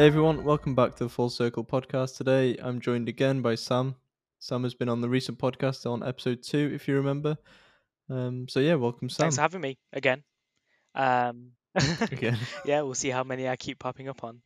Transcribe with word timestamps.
Hey 0.00 0.06
everyone, 0.06 0.44
welcome 0.44 0.74
back 0.74 0.94
to 0.94 1.04
the 1.04 1.10
Full 1.10 1.28
Circle 1.28 1.62
podcast. 1.62 2.16
Today 2.16 2.56
I'm 2.56 2.80
joined 2.80 3.06
again 3.10 3.42
by 3.42 3.54
Sam. 3.54 3.96
Sam 4.38 4.62
has 4.62 4.72
been 4.72 4.88
on 4.88 5.02
the 5.02 5.10
recent 5.10 5.38
podcast 5.38 5.84
on 5.84 6.02
episode 6.02 6.42
two, 6.42 6.70
if 6.74 6.88
you 6.88 6.94
remember. 6.94 7.36
Um, 8.08 8.48
so 8.48 8.60
yeah, 8.60 8.76
welcome 8.76 9.10
Sam. 9.10 9.24
Thanks 9.24 9.36
for 9.36 9.42
having 9.42 9.60
me 9.60 9.76
again. 9.92 10.22
Um, 10.94 11.50
Again. 12.00 12.38
yeah, 12.64 12.80
we'll 12.80 12.94
see 12.94 13.10
how 13.10 13.24
many 13.24 13.46
I 13.46 13.56
keep 13.56 13.78
popping 13.78 14.08
up 14.08 14.24
on. 14.24 14.40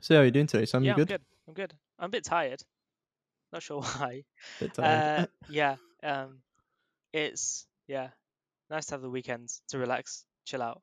So 0.00 0.14
how 0.14 0.20
are 0.20 0.26
you 0.26 0.30
doing 0.30 0.46
today, 0.46 0.66
Sam? 0.66 0.84
yeah, 0.84 0.92
you 0.92 1.06
good? 1.06 1.10
I'm 1.10 1.16
good. 1.16 1.24
I'm 1.48 1.54
good. 1.54 1.74
I'm 1.98 2.06
a 2.06 2.10
bit 2.10 2.24
tired. 2.24 2.62
Not 3.52 3.64
sure 3.64 3.80
why. 3.96 4.22
Bit 4.60 4.74
tired. 4.74 5.22
Uh, 5.22 5.26
yeah. 5.50 5.74
Um, 6.04 6.38
it's 7.12 7.66
yeah, 7.88 8.10
nice 8.70 8.86
to 8.86 8.94
have 8.94 9.02
the 9.02 9.10
weekends 9.10 9.60
to 9.70 9.78
relax, 9.78 10.24
chill 10.44 10.62
out. 10.62 10.80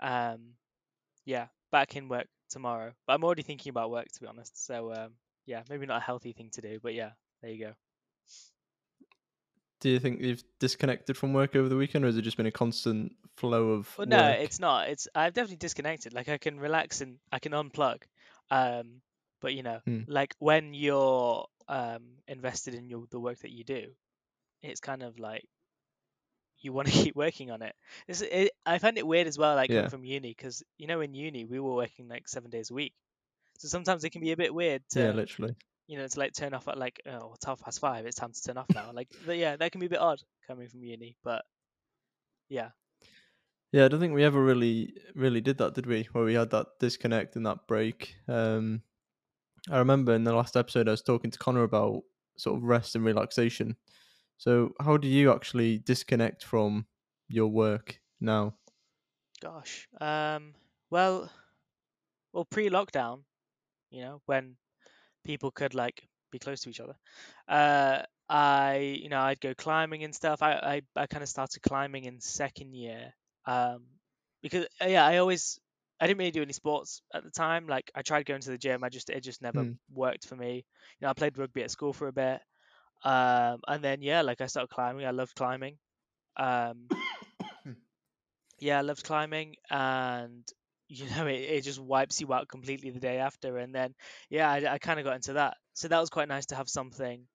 Um, 0.00 0.54
yeah, 1.26 1.48
back 1.70 1.96
in 1.96 2.08
work 2.08 2.26
tomorrow. 2.50 2.92
But 3.06 3.14
I'm 3.14 3.24
already 3.24 3.42
thinking 3.42 3.70
about 3.70 3.90
work 3.90 4.08
to 4.12 4.20
be 4.20 4.26
honest. 4.26 4.64
So 4.66 4.92
um, 4.92 5.14
yeah, 5.46 5.62
maybe 5.70 5.86
not 5.86 5.98
a 5.98 6.04
healthy 6.04 6.32
thing 6.32 6.50
to 6.52 6.60
do, 6.60 6.80
but 6.82 6.94
yeah, 6.94 7.12
there 7.42 7.50
you 7.52 7.66
go. 7.66 7.74
Do 9.80 9.88
you 9.88 9.98
think 9.98 10.20
you've 10.20 10.44
disconnected 10.58 11.16
from 11.16 11.32
work 11.32 11.56
over 11.56 11.68
the 11.68 11.76
weekend, 11.76 12.04
or 12.04 12.08
has 12.08 12.16
it 12.16 12.22
just 12.22 12.36
been 12.36 12.46
a 12.46 12.52
constant 12.52 13.16
flow 13.36 13.70
of 13.70 13.98
Well, 13.98 14.06
no, 14.06 14.30
work? 14.30 14.38
it's 14.38 14.58
not. 14.58 14.88
It's 14.88 15.08
I've 15.14 15.34
definitely 15.34 15.56
disconnected. 15.56 16.12
Like 16.14 16.28
I 16.28 16.38
can 16.38 16.58
relax 16.58 17.00
and 17.00 17.18
I 17.30 17.38
can 17.38 17.52
unplug. 17.52 18.02
Um, 18.50 19.02
but 19.40 19.54
you 19.54 19.62
know, 19.62 19.80
Hmm. 19.86 20.02
like 20.06 20.34
when 20.38 20.74
you're 20.74 21.46
um 21.68 22.16
invested 22.26 22.74
in 22.74 22.88
your 22.88 23.06
the 23.10 23.20
work 23.20 23.38
that 23.40 23.50
you 23.50 23.64
do, 23.64 23.94
it's 24.62 24.80
kind 24.80 25.02
of 25.02 25.18
like 25.18 25.48
you 26.64 26.72
want 26.72 26.88
to 26.88 26.94
keep 27.04 27.16
working 27.16 27.50
on 27.50 27.62
it. 27.62 27.74
It's, 28.08 28.20
it. 28.22 28.52
I 28.66 28.78
find 28.78 28.98
it 28.98 29.06
weird 29.06 29.26
as 29.26 29.38
well, 29.38 29.56
like 29.56 29.70
Yeah. 29.70 29.88
from 29.88 30.04
uni, 30.04 30.30
because 30.36 30.62
you 30.78 30.86
know 30.86 31.00
in 31.00 31.14
uni 31.14 31.44
we 31.44 31.60
were 31.60 31.74
working 31.74 32.08
like 32.08 32.28
seven 32.28 32.50
days 32.50 32.70
a 32.70 32.74
week, 32.74 32.94
so 33.58 33.68
sometimes 33.68 34.04
it 34.04 34.10
can 34.10 34.20
be 34.22 34.32
a 34.32 34.36
bit 34.36 34.54
weird 34.54 34.82
to 34.90 35.00
Yeah, 35.00 35.12
literally. 35.12 35.54
you 35.86 35.98
know 35.98 36.06
to 36.06 36.18
like 36.18 36.32
turn 36.32 36.54
off 36.54 36.68
at 36.68 36.78
like 36.78 37.00
oh 37.06 37.32
it's 37.34 37.44
half 37.44 37.60
past 37.60 37.80
five, 37.80 38.06
it's 38.06 38.16
time 38.16 38.32
to 38.32 38.42
turn 38.42 38.56
off 38.58 38.68
now. 38.74 38.90
Like 38.92 39.08
yeah, 39.26 39.56
that 39.56 39.72
can 39.72 39.80
be 39.80 39.86
a 39.86 39.90
bit 39.90 40.00
odd 40.00 40.20
coming 40.46 40.68
from 40.68 40.82
uni, 40.84 41.16
but 41.24 41.44
yeah, 42.48 42.70
Yeah, 43.72 43.84
I 43.84 43.88
don't 43.88 44.00
think 44.00 44.14
we 44.14 44.24
ever 44.24 44.42
really 44.42 44.94
really 45.14 45.40
did 45.40 45.58
that, 45.58 45.74
did 45.74 45.86
we? 45.86 46.08
Where 46.12 46.24
we 46.24 46.34
had 46.34 46.50
that 46.50 46.66
disconnect 46.80 47.36
and 47.36 47.46
that 47.46 47.66
break. 47.68 48.14
Um, 48.28 48.82
I 49.70 49.78
remember 49.78 50.14
in 50.14 50.24
the 50.24 50.34
last 50.34 50.56
episode 50.56 50.88
I 50.88 50.92
was 50.92 51.02
talking 51.02 51.30
to 51.30 51.38
Connor 51.38 51.62
about 51.62 52.02
sort 52.36 52.56
of 52.56 52.64
rest 52.64 52.94
and 52.96 53.04
relaxation. 53.04 53.76
So 54.40 54.74
how 54.80 54.96
do 54.96 55.06
you 55.06 55.30
actually 55.32 55.78
disconnect 55.78 56.42
from 56.44 56.88
your 57.28 57.46
work 57.48 58.00
now? 58.18 58.56
Gosh. 59.40 59.86
Um. 60.00 60.54
Well. 60.88 61.30
Well, 62.32 62.44
pre-lockdown, 62.44 63.24
you 63.90 64.02
know, 64.02 64.22
when 64.26 64.56
people 65.24 65.50
could 65.52 65.74
like 65.74 66.08
be 66.30 66.38
close 66.38 66.62
to 66.62 66.70
each 66.70 66.80
other, 66.80 66.96
uh, 67.48 68.04
I, 68.28 68.76
you 68.78 69.08
know, 69.10 69.20
I'd 69.20 69.40
go 69.40 69.54
climbing 69.54 70.04
and 70.04 70.14
stuff. 70.14 70.42
I, 70.42 70.52
I, 70.54 70.82
I 70.96 71.06
kind 71.08 71.22
of 71.22 71.28
started 71.28 71.62
climbing 71.62 72.04
in 72.04 72.20
second 72.20 72.74
year. 72.74 73.14
Um, 73.46 73.88
because 74.42 74.66
uh, 74.82 74.86
yeah, 74.86 75.06
I 75.06 75.18
always, 75.18 75.60
I 76.00 76.06
didn't 76.08 76.18
really 76.18 76.30
do 76.32 76.42
any 76.42 76.52
sports 76.54 77.02
at 77.14 77.24
the 77.24 77.30
time. 77.30 77.68
Like 77.68 77.90
I 77.94 78.02
tried 78.02 78.26
going 78.26 78.42
to 78.42 78.50
the 78.50 78.58
gym, 78.58 78.84
I 78.84 78.90
just, 78.90 79.10
it 79.10 79.22
just 79.22 79.42
never 79.42 79.64
Hmm. 79.64 79.72
worked 79.90 80.26
for 80.28 80.36
me. 80.36 80.56
You 80.56 80.62
know, 81.02 81.10
I 81.10 81.14
played 81.14 81.38
rugby 81.38 81.62
at 81.64 81.70
school 81.72 81.92
for 81.92 82.08
a 82.08 82.12
bit. 82.12 82.42
Um, 83.02 83.60
and 83.66 83.82
then 83.82 84.02
yeah, 84.02 84.22
like 84.22 84.40
I 84.40 84.46
started 84.46 84.68
climbing. 84.68 85.06
I 85.06 85.10
loved 85.10 85.34
climbing. 85.34 85.76
Um, 86.36 86.88
yeah, 88.58 88.78
I 88.78 88.82
loved 88.82 89.04
climbing, 89.04 89.56
and 89.70 90.44
you 90.88 91.06
know, 91.16 91.26
it, 91.26 91.40
it 91.40 91.64
just 91.64 91.80
wipes 91.80 92.20
you 92.20 92.32
out 92.32 92.48
completely 92.48 92.90
the 92.90 93.00
day 93.00 93.18
after. 93.18 93.58
And 93.58 93.74
then, 93.74 93.94
yeah, 94.28 94.50
I, 94.50 94.74
I 94.74 94.78
kind 94.78 94.98
of 94.98 95.06
got 95.06 95.16
into 95.16 95.34
that. 95.34 95.56
So 95.74 95.88
that 95.88 96.00
was 96.00 96.10
quite 96.10 96.28
nice 96.28 96.46
to 96.46 96.56
have 96.56 96.68
something, 96.68 97.26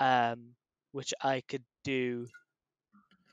um, 0.00 0.54
which 0.92 1.14
I 1.22 1.42
could 1.48 1.64
do 1.84 2.26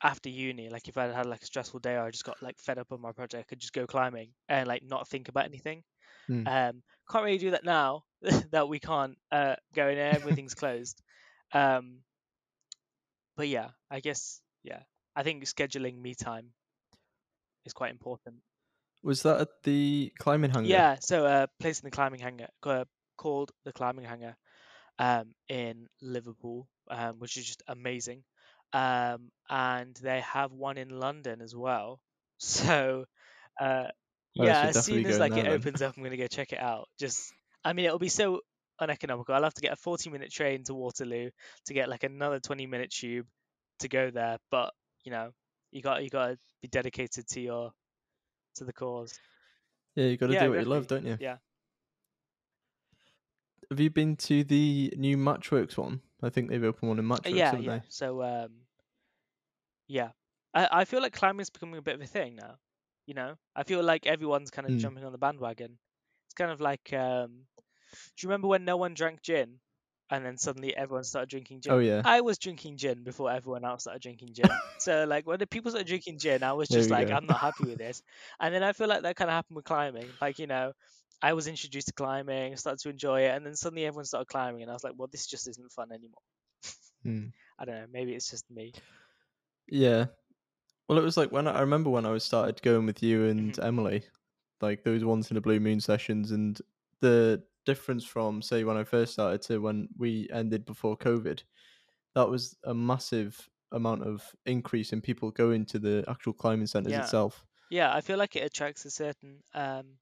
after 0.03 0.29
uni. 0.29 0.69
Like 0.69 0.87
if 0.87 0.97
I 0.97 1.05
had 1.07 1.25
like 1.25 1.41
a 1.41 1.45
stressful 1.45 1.79
day 1.79 1.95
or 1.95 2.03
I 2.03 2.11
just 2.11 2.25
got 2.25 2.41
like 2.43 2.59
fed 2.59 2.77
up 2.77 2.91
on 2.91 3.01
my 3.01 3.11
project, 3.11 3.41
I 3.41 3.49
could 3.49 3.59
just 3.59 3.73
go 3.73 3.87
climbing 3.87 4.29
and 4.49 4.67
like 4.67 4.83
not 4.83 5.07
think 5.07 5.29
about 5.29 5.45
anything. 5.45 5.83
Hmm. 6.27 6.47
Um, 6.47 6.83
can't 7.09 7.23
really 7.23 7.37
do 7.37 7.51
that 7.51 7.63
now 7.63 8.03
that 8.51 8.67
we 8.67 8.79
can't 8.79 9.17
uh, 9.31 9.55
go 9.75 9.87
in 9.87 9.97
and 9.97 10.15
everything's 10.15 10.55
closed. 10.55 11.01
Um, 11.55 12.03
but 13.37 13.47
yeah, 13.47 13.71
I 13.89 13.99
guess 14.01 14.41
yeah, 14.63 14.83
I 15.15 15.23
think 15.23 15.43
scheduling 15.45 15.97
me 15.97 16.15
time 16.15 16.53
is 17.65 17.73
quite 17.73 17.91
important. 17.91 18.41
Was 19.03 19.23
that 19.23 19.39
at 19.39 19.63
the 19.63 20.11
climbing 20.19 20.51
hangar? 20.51 20.69
Yeah, 20.69 20.97
so 20.99 21.25
uh, 21.25 21.47
place 21.59 21.79
in 21.79 21.85
the 21.85 21.91
climbing 21.91 22.19
hangar 22.19 22.49
uh, 22.63 22.85
called 23.17 23.51
the 23.63 23.71
climbing 23.73 24.05
hangar 24.05 24.35
um, 24.99 25.33
in 25.49 25.87
Liverpool, 26.01 26.69
um, 26.89 27.19
which 27.19 27.37
is 27.37 27.45
just 27.47 27.63
amazing. 27.67 28.23
Um, 28.73 29.31
and 29.49 29.95
they 29.97 30.21
have 30.21 30.51
one 30.53 30.77
in 30.77 30.89
London 30.89 31.41
as 31.41 31.55
well. 31.55 32.01
So 32.39 33.05
uh, 33.59 33.87
Oh, 34.37 34.43
yeah, 34.45 34.67
as 34.67 34.77
soon 34.77 35.05
as 35.05 35.19
like 35.19 35.37
it 35.37 35.45
then. 35.45 35.47
opens 35.47 35.81
up, 35.81 35.97
I'm 35.97 36.03
gonna 36.03 36.17
go 36.17 36.27
check 36.27 36.53
it 36.53 36.59
out. 36.59 36.89
Just, 36.99 37.33
I 37.63 37.73
mean, 37.73 37.85
it'll 37.85 37.99
be 37.99 38.09
so 38.09 38.41
uneconomical. 38.79 39.35
I'll 39.35 39.43
have 39.43 39.53
to 39.55 39.61
get 39.61 39.73
a 39.73 39.77
40 39.77 40.09
minute 40.09 40.31
train 40.31 40.63
to 40.65 40.73
Waterloo 40.75 41.29
to 41.65 41.73
get 41.73 41.89
like 41.89 42.03
another 42.03 42.39
20 42.39 42.67
minute 42.67 42.91
tube 42.91 43.27
to 43.79 43.87
go 43.89 44.11
there. 44.11 44.37
But 44.51 44.73
you 45.03 45.11
know, 45.11 45.31
you 45.71 45.81
got 45.81 46.03
you 46.03 46.09
got 46.09 46.27
to 46.29 46.37
be 46.61 46.67
dedicated 46.69 47.27
to 47.29 47.41
your 47.41 47.71
to 48.55 48.65
the 48.65 48.73
cause. 48.73 49.19
Yeah, 49.95 50.05
you 50.05 50.17
got 50.17 50.27
to 50.27 50.35
Yeah, 50.35 50.47
do 50.47 50.49
what 50.49 50.59
you 50.59 50.65
love, 50.65 50.87
don't 50.87 51.05
you? 51.05 51.19
Yeah. 51.19 51.37
Have 53.69 53.79
you 53.79 53.91
been 53.91 54.15
to 54.17 54.43
the 54.43 54.91
new 54.97 55.17
Matchworks 55.17 55.77
one? 55.77 56.01
I 56.21 56.29
think 56.29 56.49
they've 56.49 56.63
opened 56.63 56.89
one 56.89 56.97
in 56.99 57.05
Uh, 57.25 57.29
Matchworks, 57.29 57.29
yeah, 57.29 57.51
haven't 57.51 57.65
yeah. 57.65 57.81
they? 57.81 57.83
So 57.89 58.21
um, 58.23 58.67
yeah, 59.87 60.11
I 60.53 60.81
I 60.81 60.85
feel 60.85 61.01
like 61.01 61.13
climbing's 61.13 61.49
becoming 61.49 61.77
a 61.77 61.81
bit 61.81 61.95
of 61.95 62.01
a 62.01 62.07
thing 62.07 62.35
now. 62.35 62.57
You 63.05 63.13
know, 63.13 63.35
I 63.55 63.63
feel 63.63 63.83
like 63.83 64.05
everyone's 64.07 64.51
kind 64.51 64.67
of 64.67 64.75
Hmm. 64.75 64.77
jumping 64.77 65.03
on 65.03 65.11
the 65.11 65.17
bandwagon. 65.17 65.77
It's 66.27 66.33
kind 66.33 66.51
of 66.51 66.59
like 66.61 66.91
um, 66.93 67.45
do 68.15 68.25
you 68.25 68.29
remember 68.29 68.47
when 68.47 68.65
no 68.65 68.77
one 68.77 68.93
drank 68.93 69.21
gin, 69.21 69.59
and 70.09 70.25
then 70.25 70.37
suddenly 70.37 70.75
everyone 70.75 71.03
started 71.03 71.29
drinking 71.29 71.61
gin? 71.61 71.73
Oh 71.73 71.79
yeah. 71.79 72.03
I 72.03 72.21
was 72.21 72.37
drinking 72.37 72.77
gin 72.77 73.03
before 73.03 73.31
everyone 73.31 73.65
else 73.65 73.83
started 73.83 74.01
drinking 74.03 74.33
gin. 74.35 74.61
so 74.77 75.05
like 75.05 75.25
when 75.27 75.39
the 75.39 75.47
people 75.47 75.71
started 75.71 75.87
drinking 75.87 76.19
gin, 76.19 76.43
I 76.43 76.53
was 76.53 76.69
just 76.69 76.91
like, 76.91 77.09
go. 77.09 77.15
I'm 77.15 77.25
not 77.27 77.41
happy 77.41 77.65
with 77.65 77.79
this. 77.79 78.01
And 78.39 78.53
then 78.53 78.63
I 78.63 78.73
feel 78.73 78.87
like 78.87 79.01
that 79.03 79.15
kind 79.15 79.29
of 79.29 79.33
happened 79.35 79.55
with 79.57 79.65
climbing. 79.65 80.15
Like 80.21 80.39
you 80.39 80.47
know, 80.47 80.73
I 81.21 81.33
was 81.33 81.47
introduced 81.47 81.87
to 81.87 81.93
climbing, 81.93 82.55
started 82.57 82.79
to 82.83 82.89
enjoy 82.89 83.21
it, 83.23 83.29
and 83.35 83.45
then 83.45 83.55
suddenly 83.55 83.85
everyone 83.85 84.05
started 84.05 84.27
climbing, 84.27 84.61
and 84.61 84.69
I 84.71 84.73
was 84.73 84.83
like, 84.83 84.93
well, 84.97 85.09
this 85.11 85.27
just 85.27 85.47
isn't 85.47 85.71
fun 85.71 85.91
anymore. 85.91 86.21
Hmm. 87.03 87.27
I 87.59 87.65
don't 87.65 87.75
know. 87.75 87.87
Maybe 87.91 88.13
it's 88.15 88.29
just 88.29 88.49
me. 88.49 88.73
Yeah. 89.67 90.07
Well, 90.89 90.99
it 90.99 91.03
was 91.03 91.17
like 91.17 91.31
when 91.31 91.47
I, 91.47 91.53
I 91.53 91.61
remember 91.61 91.91
when 91.91 92.05
I 92.07 92.11
was 92.11 92.23
started 92.23 92.61
going 92.61 92.85
with 92.85 93.03
you 93.03 93.25
and 93.27 93.57
Mhm. 93.57 93.59
Emily, 93.59 94.05
like 94.61 94.83
those 94.83 95.05
once 95.05 95.31
in 95.31 95.37
a 95.37 95.41
blue 95.41 95.59
moon 95.61 95.81
sessions, 95.81 96.31
and 96.31 96.61
the 97.01 97.43
difference 97.65 98.05
from 98.05 98.41
say 98.41 98.63
when 98.63 98.77
I 98.77 98.83
first 98.83 99.13
started 99.13 99.41
to 99.43 99.59
when 99.59 99.89
we 99.97 100.29
ended 100.31 100.65
before 100.65 100.97
COVID, 100.97 101.43
that 102.15 102.29
was 102.29 102.57
a 102.65 102.73
massive 102.73 103.49
amount 103.71 104.03
of 104.03 104.35
increase 104.45 104.93
in 104.93 105.01
people 105.01 105.31
going 105.31 105.65
to 105.67 105.79
the 105.79 106.05
actual 106.07 106.33
climbing 106.33 106.67
centers 106.67 106.97
Yeah. 106.97 106.99
itself. 106.99 107.45
Yeah, 107.69 107.93
I 107.95 108.01
feel 108.01 108.17
like 108.17 108.35
it 108.35 108.45
attracts 108.45 108.85
a 108.85 108.91
certain 108.91 109.43
um 109.53 109.99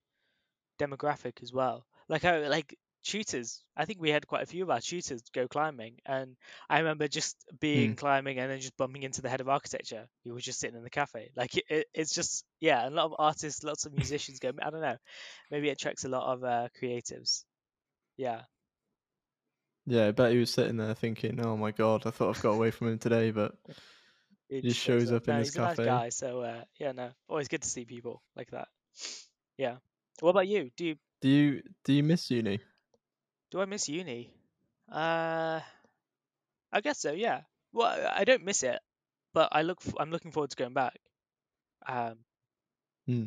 demographic 0.79 1.43
as 1.43 1.53
well. 1.53 1.87
Like 2.09 2.25
I 2.25 2.47
like 2.49 2.77
tutors. 3.03 3.65
I 3.77 3.85
think 3.85 4.01
we 4.01 4.11
had 4.11 4.27
quite 4.27 4.43
a 4.43 4.47
few 4.47 4.63
of 4.63 4.69
our 4.71 4.81
tutors 4.81 5.23
go 5.33 5.47
climbing, 5.47 5.99
and 6.05 6.37
I 6.69 6.79
remember 6.79 7.07
just 7.09 7.45
being 7.59 7.93
Hmm. 7.93 7.95
climbing 7.95 8.39
and 8.39 8.51
then 8.51 8.61
just 8.61 8.77
bumping 8.77 9.03
into 9.03 9.21
the 9.23 9.29
head 9.29 9.41
of 9.41 9.49
architecture 9.49 10.07
who 10.25 10.33
was 10.33 10.43
just 10.45 10.59
sitting 10.59 10.77
in 10.77 10.83
the 10.83 10.89
cafe. 10.91 11.31
Like 11.35 11.57
it, 11.57 11.65
it, 11.69 11.87
it's 11.93 12.13
just 12.15 12.45
yeah, 12.61 12.87
a 12.87 12.91
lot 12.91 13.05
of 13.07 13.15
artists, 13.19 13.63
lots 13.63 13.85
of 13.85 13.93
musicians 13.93 14.39
go. 14.39 14.51
I 14.61 14.69
don't 14.71 14.81
know, 14.81 14.97
maybe 15.51 15.69
it 15.69 15.73
attracts 15.73 16.05
a 16.05 16.09
lot 16.09 16.33
of 16.33 16.43
uh, 16.43 16.69
creatives. 16.81 17.45
Yeah, 18.17 18.43
Yeah, 19.85 20.07
I 20.07 20.11
bet 20.11 20.31
he 20.31 20.37
was 20.39 20.51
sitting 20.53 20.77
there 20.77 20.93
thinking, 20.93 21.39
"Oh 21.45 21.57
my 21.57 21.71
god, 21.71 22.05
I 22.05 22.11
thought 22.11 22.35
I've 22.35 22.43
got 22.43 22.51
away 22.51 22.71
from 22.71 22.87
him 22.87 22.99
today," 22.99 23.31
but 23.31 23.55
he 24.49 24.61
just 24.61 24.79
shows 24.79 25.11
up 25.11 25.27
in 25.27 25.35
No, 25.35 25.39
his 25.39 25.47
he's 25.47 25.55
a 25.57 25.61
nice 25.61 25.77
cafe. 25.77 25.85
guy. 25.85 26.09
So 26.09 26.41
uh, 26.41 26.63
yeah, 26.79 26.91
no, 26.93 27.11
always 27.27 27.47
good 27.49 27.61
to 27.63 27.69
see 27.69 27.85
people 27.85 28.21
like 28.35 28.51
that. 28.51 28.67
Yeah. 29.55 29.77
What 30.19 30.31
about 30.31 30.47
you? 30.47 30.71
Do 30.75 30.85
you 30.85 30.95
do 31.21 31.29
you 31.29 31.61
do 31.83 31.93
you 31.93 32.01
miss 32.01 32.31
uni? 32.31 32.59
Do 33.51 33.61
I 33.61 33.65
miss 33.65 33.87
uni? 33.87 34.33
Uh, 34.91 35.61
I 36.71 36.81
guess 36.81 36.99
so. 36.99 37.11
Yeah. 37.13 37.43
Well, 37.71 38.11
I 38.13 38.23
don't 38.25 38.43
miss 38.43 38.63
it, 38.63 38.79
but 39.33 39.49
I 39.51 39.61
look. 39.61 39.79
f- 39.85 39.93
I'm 39.99 40.11
looking 40.11 40.31
forward 40.31 40.49
to 40.51 40.55
going 40.55 40.73
back. 40.73 40.99
Um, 41.87 42.25
Hmm. 43.07 43.25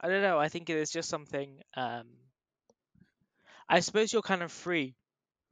I 0.00 0.08
don't 0.08 0.22
know. 0.22 0.38
I 0.38 0.48
think 0.48 0.70
it 0.70 0.76
is 0.76 0.90
just 0.90 1.08
something. 1.08 1.62
Um, 1.76 2.06
I 3.68 3.80
suppose 3.80 4.12
you're 4.12 4.22
kind 4.22 4.42
of 4.42 4.52
free. 4.52 4.96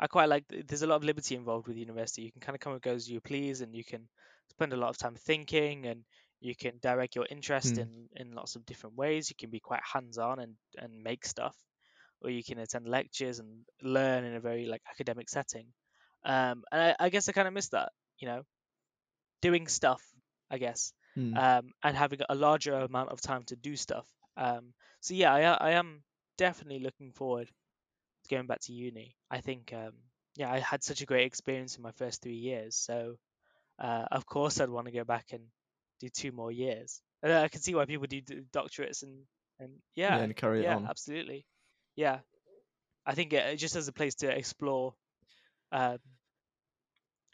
I 0.01 0.07
quite 0.09 0.27
like. 0.29 0.45
There's 0.49 0.83
a 0.83 0.87
lot 0.87 0.97
of 0.97 1.05
liberty 1.05 1.35
involved 1.35 1.69
with 1.69 1.77
university. 1.77 2.23
You 2.23 2.33
can 2.33 2.41
kind 2.43 2.55
of 2.57 2.61
come 2.61 2.75
and 2.75 2.83
go 2.83 2.95
as 2.95 3.09
you 3.09 3.21
please, 3.21 3.61
and 3.63 3.75
you 3.75 3.85
can 3.85 4.09
spend 4.51 4.73
a 4.73 4.77
lot 4.77 4.91
of 4.91 4.99
time 4.99 5.17
thinking, 5.17 5.87
and 5.87 6.05
you 6.41 6.55
can 6.57 6.79
direct 6.81 7.17
your 7.17 7.27
interest 7.31 7.79
Hmm. 7.79 7.79
in 7.79 8.09
in 8.17 8.33
lots 8.33 8.57
of 8.57 8.67
different 8.67 8.97
ways. 8.97 9.31
You 9.31 9.37
can 9.37 9.51
be 9.51 9.61
quite 9.61 9.83
hands 9.85 10.19
on 10.19 10.41
and 10.41 10.57
and 10.79 11.03
make 11.03 11.27
stuff, 11.27 11.57
or 12.23 12.31
you 12.31 12.45
can 12.45 12.59
attend 12.59 12.89
lectures 12.89 13.39
and 13.41 13.67
learn 13.83 14.25
in 14.25 14.35
a 14.35 14.41
very 14.41 14.67
like 14.67 14.83
academic 14.91 15.29
setting. 15.31 15.73
Um, 16.25 16.65
and 16.73 16.83
I, 16.83 16.97
I 17.01 17.09
guess 17.11 17.29
I 17.29 17.33
kind 17.33 17.49
of 17.49 17.55
miss 17.55 17.71
that, 17.71 17.93
you 18.19 18.29
know, 18.29 18.45
doing 19.43 19.67
stuff, 19.69 20.03
I 20.51 20.59
guess, 20.59 20.93
Mm. 21.17 21.39
um, 21.39 21.73
and 21.83 21.97
having 21.97 22.21
a 22.29 22.35
larger 22.35 22.75
amount 22.75 23.11
of 23.11 23.21
time 23.21 23.45
to 23.45 23.57
do 23.57 23.77
stuff. 23.77 24.09
Um, 24.37 24.75
so 25.01 25.15
yeah, 25.15 25.33
I, 25.33 25.41
I 25.43 25.71
am 25.73 26.05
definitely 26.37 26.81
looking 26.81 27.13
forward 27.13 27.51
going 28.27 28.47
back 28.47 28.61
to 28.63 28.73
uni. 28.73 29.17
I 29.31 29.41
think, 29.41 29.73
um, 29.75 29.93
yeah, 30.37 30.53
I 30.53 30.59
had 30.59 30.83
such 30.83 31.01
a 31.01 31.07
great 31.07 31.27
experience 31.27 31.77
in 31.77 31.83
my 31.83 31.93
first 31.93 32.23
three 32.23 32.37
years, 32.37 32.77
so 32.77 33.17
uh, 33.79 34.05
of 34.11 34.27
course 34.27 34.61
I'd 34.61 34.71
want 34.71 34.87
to 34.87 34.93
go 34.93 35.05
back 35.05 35.27
and 35.33 35.43
do 36.01 36.09
two 36.09 36.33
more 36.33 36.53
years. 36.53 37.01
And 37.23 37.33
I 37.33 37.49
can 37.49 37.61
see 37.61 37.75
why 37.75 37.87
people 37.87 38.07
do 38.07 38.21
doctorates 38.53 39.03
and 39.03 39.25
and 39.59 39.71
yeah, 39.95 40.17
yeah, 40.17 40.23
and 40.23 40.37
carry 40.37 40.61
it 40.61 40.65
yeah, 40.65 40.77
on. 40.77 40.87
absolutely. 40.87 41.47
Yeah, 41.97 42.19
I 43.07 43.15
think 43.15 43.33
it, 43.33 43.47
it 43.47 43.57
just 43.57 43.77
as 43.77 43.89
a 43.89 43.93
place 43.93 44.17
to 44.17 44.29
explore 44.29 44.95
um, 45.73 45.99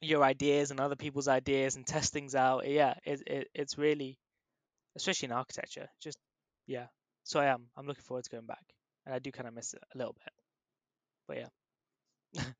your 0.00 0.22
ideas 0.22 0.70
and 0.70 0.80
other 0.80 0.96
people's 0.96 1.28
ideas 1.28 1.76
and 1.76 1.86
test 1.86 2.12
things 2.12 2.34
out. 2.34 2.68
Yeah, 2.68 2.94
it, 3.04 3.22
it 3.26 3.48
it's 3.54 3.78
really, 3.78 4.18
especially 4.96 5.26
in 5.26 5.32
architecture, 5.32 5.88
just 6.00 6.18
yeah. 6.66 6.86
So 7.24 7.40
I 7.40 7.46
am. 7.46 7.66
I'm 7.76 7.86
looking 7.86 8.04
forward 8.04 8.24
to 8.24 8.30
going 8.30 8.46
back, 8.46 8.64
and 9.06 9.14
I 9.14 9.18
do 9.18 9.32
kind 9.32 9.48
of 9.48 9.54
miss 9.54 9.74
it 9.74 9.82
a 9.94 9.98
little 9.98 10.14
bit. 10.14 10.32
But 11.26 11.36
yeah, 11.38 11.48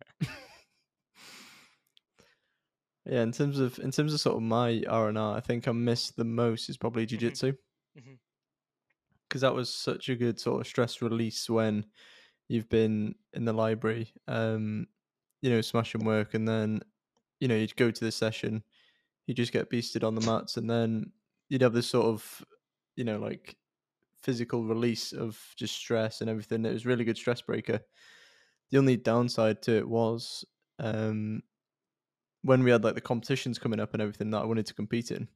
Yeah, 3.05 3.23
in 3.23 3.33
terms 3.33 3.59
of 3.59 3.79
in 3.81 3.91
terms 3.91 4.15
of 4.15 4.21
sort 4.21 4.37
of 4.37 4.43
my 4.43 4.83
R 4.89 5.09
and 5.09 5.19
R, 5.19 5.37
I 5.37 5.41
think 5.41 5.67
I 5.67 5.73
missed 5.73 6.17
the 6.17 6.25
most 6.25 6.69
is 6.71 6.77
probably 6.77 7.07
jujitsu 7.07 7.57
Mhm. 7.97 8.19
because 9.29 9.41
that 9.41 9.55
was 9.55 9.73
such 9.73 10.09
a 10.09 10.17
good 10.17 10.39
sort 10.39 10.61
of 10.61 10.67
stress 10.67 11.01
release 11.03 11.49
when 11.49 11.87
you've 12.49 12.69
been 12.69 13.15
in 13.33 13.45
the 13.45 13.53
library, 13.53 14.13
um, 14.29 14.87
you 15.41 15.51
know, 15.51 15.61
smashing 15.61 16.05
work, 16.05 16.35
and 16.35 16.47
then 16.47 16.81
you 17.41 17.49
know 17.49 17.57
you'd 17.57 17.77
go 17.77 17.91
to 17.91 18.05
the 18.05 18.13
session, 18.13 18.63
you 19.27 19.35
just 19.35 19.53
get 19.53 19.71
beasted 19.71 20.05
on 20.07 20.15
the 20.15 20.27
mats, 20.27 20.57
and 20.57 20.71
then 20.71 21.13
you'd 21.49 21.63
have 21.63 21.73
this 21.75 21.89
sort 21.91 22.07
of, 22.07 22.45
you 22.97 23.05
know, 23.05 23.19
like 23.19 23.57
physical 24.23 24.65
release 24.65 25.13
of 25.13 25.41
just 25.57 25.77
stress 25.77 26.21
and 26.21 26.31
everything. 26.31 26.65
It 26.65 26.73
was 26.73 26.87
really 26.87 27.05
good 27.05 27.19
stress 27.19 27.43
breaker. 27.43 27.81
The 28.73 28.79
only 28.79 28.97
downside 28.97 29.63
to 29.63 29.77
it 29.77 29.87
was 29.89 30.45
um, 30.79 31.43
when 32.43 32.65
we 32.65 32.71
had 32.71 32.83
like 32.83 32.95
the 32.95 33.01
competitions 33.03 33.59
coming 33.59 33.79
up 33.79 33.93
and 33.93 34.03
everything 34.03 34.31
that 34.31 34.43
I 34.43 34.47
wanted 34.47 34.67
to 34.67 34.75
compete 34.75 35.11
in. 35.11 35.29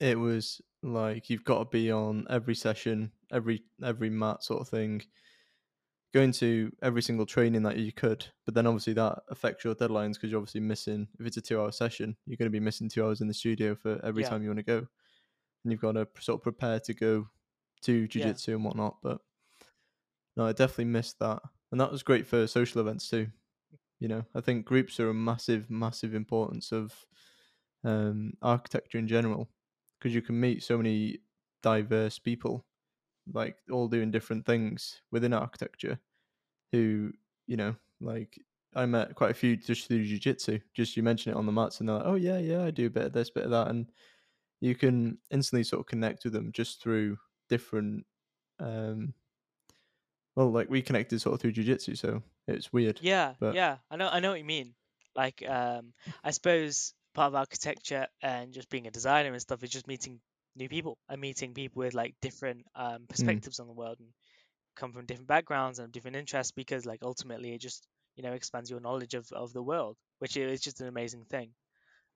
It 0.00 0.18
was 0.18 0.60
like 0.82 1.30
you've 1.30 1.44
got 1.44 1.58
to 1.60 1.64
be 1.64 1.90
on 1.90 2.26
every 2.28 2.54
session, 2.54 3.12
every 3.32 3.62
every 3.82 4.10
mat 4.10 4.42
sort 4.42 4.60
of 4.60 4.68
thing, 4.68 5.02
going 6.12 6.32
to 6.32 6.72
every 6.82 7.02
single 7.02 7.26
training 7.26 7.62
that 7.62 7.76
you 7.76 7.92
could. 7.92 8.26
But 8.44 8.54
then 8.54 8.66
obviously 8.66 8.94
that 8.94 9.20
affects 9.28 9.64
your 9.64 9.74
deadlines 9.76 10.14
because 10.14 10.30
you're 10.30 10.40
obviously 10.40 10.60
missing. 10.60 11.06
If 11.20 11.26
it's 11.26 11.36
a 11.36 11.40
two-hour 11.40 11.70
session, 11.72 12.16
you're 12.26 12.36
going 12.36 12.50
to 12.50 12.58
be 12.58 12.60
missing 12.60 12.88
two 12.88 13.04
hours 13.04 13.20
in 13.20 13.28
the 13.28 13.34
studio 13.34 13.74
for 13.76 14.04
every 14.04 14.22
Yeah. 14.22 14.28
time 14.28 14.42
you 14.42 14.48
want 14.48 14.58
to 14.58 14.64
go, 14.64 14.78
and 14.78 15.72
you've 15.72 15.80
got 15.80 15.92
to 15.92 16.08
sort 16.20 16.40
of 16.40 16.42
prepare 16.42 16.80
to 16.80 16.94
go 16.94 17.28
to 17.82 17.92
Yeah. 17.92 18.08
jiu-jitsu 18.08 18.56
and 18.56 18.64
whatnot. 18.64 18.96
But 19.02 19.20
no, 20.36 20.46
I 20.46 20.52
definitely 20.52 20.86
missed 20.86 21.18
that, 21.20 21.42
and 21.70 21.80
that 21.80 21.92
was 21.92 22.02
great 22.02 22.26
for 22.26 22.46
social 22.46 22.80
events 22.80 23.08
too. 23.08 23.28
You 24.00 24.08
know, 24.08 24.24
I 24.34 24.40
think 24.40 24.66
groups 24.66 25.00
are 25.00 25.10
a 25.10 25.14
massive, 25.14 25.70
massive 25.70 26.14
importance 26.14 26.72
of 26.72 27.06
um, 27.84 28.34
architecture 28.42 28.98
in 28.98 29.08
general 29.08 29.50
because 29.98 30.14
you 30.14 30.22
can 30.22 30.38
meet 30.40 30.62
so 30.62 30.76
many 30.76 31.20
diverse 31.62 32.18
people, 32.18 32.66
like 33.32 33.58
all 33.70 33.88
doing 33.88 34.10
different 34.10 34.46
things 34.46 35.02
within 35.12 35.32
architecture. 35.34 36.00
Who 36.72 37.12
you 37.46 37.56
know, 37.56 37.76
like 38.00 38.38
I 38.74 38.86
met 38.86 39.14
quite 39.14 39.30
a 39.30 39.34
few 39.34 39.56
just 39.56 39.88
through 39.88 40.04
jiu-jitsu. 40.04 40.60
Just 40.74 40.96
you 40.96 41.02
mention 41.02 41.32
it 41.32 41.36
on 41.36 41.46
the 41.46 41.52
mats, 41.52 41.80
and 41.80 41.88
they're 41.88 41.96
like, 41.96 42.06
"Oh 42.06 42.14
yeah, 42.16 42.38
yeah, 42.38 42.64
I 42.64 42.70
do 42.70 42.86
a 42.86 42.90
bit 42.90 43.06
of 43.06 43.12
this, 43.12 43.30
bit 43.30 43.44
of 43.44 43.50
that," 43.50 43.68
and 43.68 43.90
you 44.60 44.74
can 44.74 45.18
instantly 45.30 45.64
sort 45.64 45.80
of 45.80 45.86
connect 45.86 46.24
with 46.24 46.32
them 46.34 46.52
just 46.52 46.82
through 46.82 47.18
different. 47.48 48.06
Um, 48.60 49.14
well, 50.38 50.52
like 50.52 50.70
we 50.70 50.82
connected 50.82 51.20
sort 51.20 51.34
of 51.34 51.40
through 51.40 51.50
jiu-jitsu, 51.50 51.96
so 51.96 52.22
it's 52.46 52.72
weird. 52.72 53.00
Yeah, 53.02 53.34
But- 53.40 53.54
yeah, 53.56 53.78
I 53.90 53.96
know, 53.96 54.08
I 54.08 54.20
know 54.20 54.30
what 54.30 54.38
you 54.38 54.44
mean. 54.44 54.74
Like, 55.16 55.42
um, 55.48 55.92
I 56.22 56.30
suppose 56.30 56.94
part 57.12 57.26
of 57.32 57.34
architecture 57.34 58.06
and 58.22 58.52
just 58.52 58.70
being 58.70 58.86
a 58.86 58.92
designer 58.92 59.32
and 59.32 59.40
stuff 59.42 59.64
is 59.64 59.70
just 59.70 59.88
meeting 59.88 60.20
new 60.54 60.68
people 60.68 60.96
and 61.08 61.20
meeting 61.20 61.54
people 61.54 61.80
with 61.80 61.92
like 61.94 62.14
different 62.22 62.64
um, 62.76 63.06
perspectives 63.08 63.58
on 63.58 63.66
the 63.66 63.72
world 63.72 63.96
and 63.98 64.10
come 64.76 64.92
from 64.92 65.06
different 65.06 65.26
backgrounds 65.26 65.80
and 65.80 65.92
different 65.92 66.16
interests 66.16 66.52
because 66.52 66.86
like 66.86 67.00
ultimately 67.02 67.52
it 67.52 67.60
just 67.60 67.84
you 68.14 68.22
know 68.22 68.32
expands 68.32 68.70
your 68.70 68.78
knowledge 68.80 69.14
of, 69.14 69.26
of 69.32 69.52
the 69.52 69.62
world, 69.62 69.96
which 70.20 70.36
is 70.36 70.60
just 70.60 70.80
an 70.80 70.86
amazing 70.86 71.24
thing. 71.28 71.50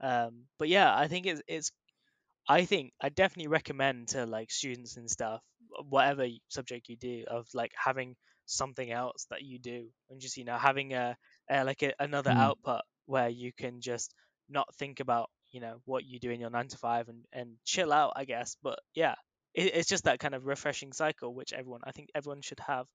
Um, 0.00 0.44
but 0.60 0.68
yeah, 0.68 0.96
I 0.96 1.08
think 1.08 1.26
it's 1.26 1.42
it's 1.48 1.72
I 2.48 2.64
think 2.66 2.92
I 3.00 3.08
definitely 3.08 3.48
recommend 3.48 4.08
to 4.10 4.26
like 4.26 4.52
students 4.52 4.96
and 4.96 5.10
stuff, 5.10 5.40
whatever 5.88 6.26
subject 6.48 6.88
you 6.88 6.96
do, 6.96 7.24
of 7.28 7.46
like 7.54 7.72
having 7.76 8.16
something 8.46 8.90
else 8.90 9.26
that 9.30 9.42
you 9.42 9.58
do 9.58 9.88
and 10.10 10.20
just 10.20 10.36
you 10.36 10.44
know 10.44 10.56
having 10.58 10.92
a, 10.94 11.16
a 11.50 11.64
like 11.64 11.82
a, 11.82 11.92
another 12.00 12.30
Mm. 12.30 12.36
output 12.36 12.82
where 13.06 13.28
you 13.28 13.52
can 13.52 13.80
just 13.80 14.14
not 14.48 14.74
think 14.76 15.00
about 15.00 15.30
you 15.50 15.60
know 15.60 15.80
what 15.84 16.04
you 16.04 16.18
do 16.18 16.30
in 16.30 16.40
your 16.40 16.50
nine 16.50 16.68
to 16.68 16.78
five 16.78 17.08
and 17.08 17.24
and 17.32 17.56
chill 17.64 17.92
out, 17.92 18.12
I 18.16 18.24
guess. 18.24 18.56
But 18.62 18.78
yeah, 18.94 19.14
it, 19.54 19.74
it's 19.74 19.88
just 19.88 20.04
that 20.04 20.18
kind 20.20 20.34
of 20.34 20.46
refreshing 20.46 20.92
cycle 20.92 21.34
which 21.34 21.52
everyone 21.52 21.80
I 21.84 21.92
think 21.92 22.08
everyone 22.14 22.42
should 22.42 22.60
have, 22.60 22.86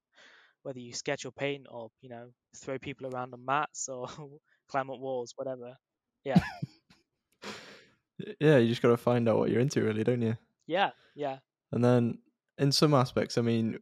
whether 0.63 0.79
you 0.79 0.93
sketch 0.93 1.25
or 1.25 1.31
paint 1.31 1.67
or 1.69 1.89
you 2.01 2.09
know 2.09 2.31
throw 2.57 2.79
people 2.79 3.07
around 3.07 3.33
on 3.33 3.45
mats 3.45 3.89
or 3.89 4.07
climb 4.69 4.89
up 4.91 4.99
walls, 4.99 5.33
whatever. 5.35 5.75
Yeah, 6.23 6.41
Yeah, 8.39 8.57
you 8.57 8.67
just 8.69 8.81
got 8.81 8.89
to 8.89 8.97
find 8.97 9.27
out 9.29 9.37
what 9.37 9.49
you're 9.49 9.61
into, 9.61 9.83
really, 9.83 10.03
don't 10.03 10.21
you? 10.21 10.37
yeah, 10.67 10.91
yeah. 11.15 11.39
And 11.71 11.83
then 11.83 12.19
in 12.57 12.71
some 12.71 12.93
aspects, 12.93 13.37
I 13.37 13.41
mean, 13.41 13.79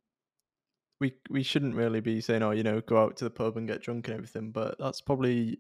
we 1.00 1.14
we 1.30 1.44
shouldn't 1.44 1.76
really 1.76 2.00
be 2.00 2.22
saying, 2.22 2.42
oh, 2.44 2.52
you 2.52 2.64
know, 2.64 2.82
go 2.82 2.98
out 3.02 3.18
to 3.18 3.24
the 3.26 3.30
pub 3.30 3.58
and 3.58 3.68
get 3.68 3.82
drunk 3.82 4.08
and 4.08 4.16
everything. 4.16 4.52
But 4.52 4.78
that's 4.80 5.02
probably 5.02 5.60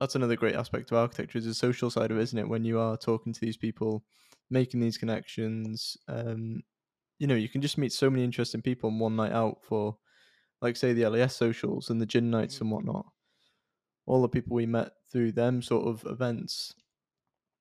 that's 0.00 0.14
another 0.14 0.36
great 0.36 0.54
aspect 0.54 0.90
of 0.90 0.96
architecture 0.98 1.38
is 1.38 1.44
the 1.44 1.54
social 1.54 1.90
side 1.90 2.10
of 2.10 2.18
it, 2.18 2.22
isn't 2.22 2.38
it? 2.38 2.48
When 2.48 2.64
you 2.64 2.78
are 2.80 2.96
talking 2.96 3.32
to 3.34 3.40
these 3.40 3.58
people, 3.58 4.04
making 4.48 4.80
these 4.80 4.96
connections, 4.98 5.96
um, 6.08 6.62
you 7.18 7.26
know, 7.26 7.34
you 7.36 7.48
can 7.48 7.62
just 7.62 7.78
meet 7.78 7.92
so 7.92 8.10
many 8.10 8.24
interesting 8.24 8.62
people 8.62 8.90
on 8.90 8.98
one 9.00 9.16
night 9.16 9.32
out 9.32 9.64
for, 9.64 9.98
like, 10.62 10.76
say, 10.76 10.92
the 10.94 11.06
LAS 11.06 11.36
socials 11.36 11.90
and 11.90 12.00
the 12.00 12.06
gin 12.06 12.30
nights 12.30 12.58
Mhm. 12.58 12.62
and 12.62 12.70
whatnot. 12.72 13.06
All 14.06 14.22
the 14.22 14.28
people 14.28 14.56
we 14.56 14.66
met 14.66 14.92
through 15.10 15.32
them 15.32 15.62
sort 15.62 15.86
of 15.88 16.04
events, 16.10 16.74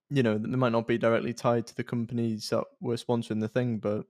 you 0.10 0.24
know, 0.24 0.38
they 0.38 0.48
might 0.58 0.72
not 0.72 0.88
be 0.88 0.98
directly 0.98 1.34
tied 1.34 1.68
to 1.68 1.75
the 1.75 1.84
companies 1.84 2.50
that 2.50 2.65
were 2.82 2.96
sponsoring 2.96 3.41
the 3.41 3.48
thing, 3.48 3.79
but 3.79 4.08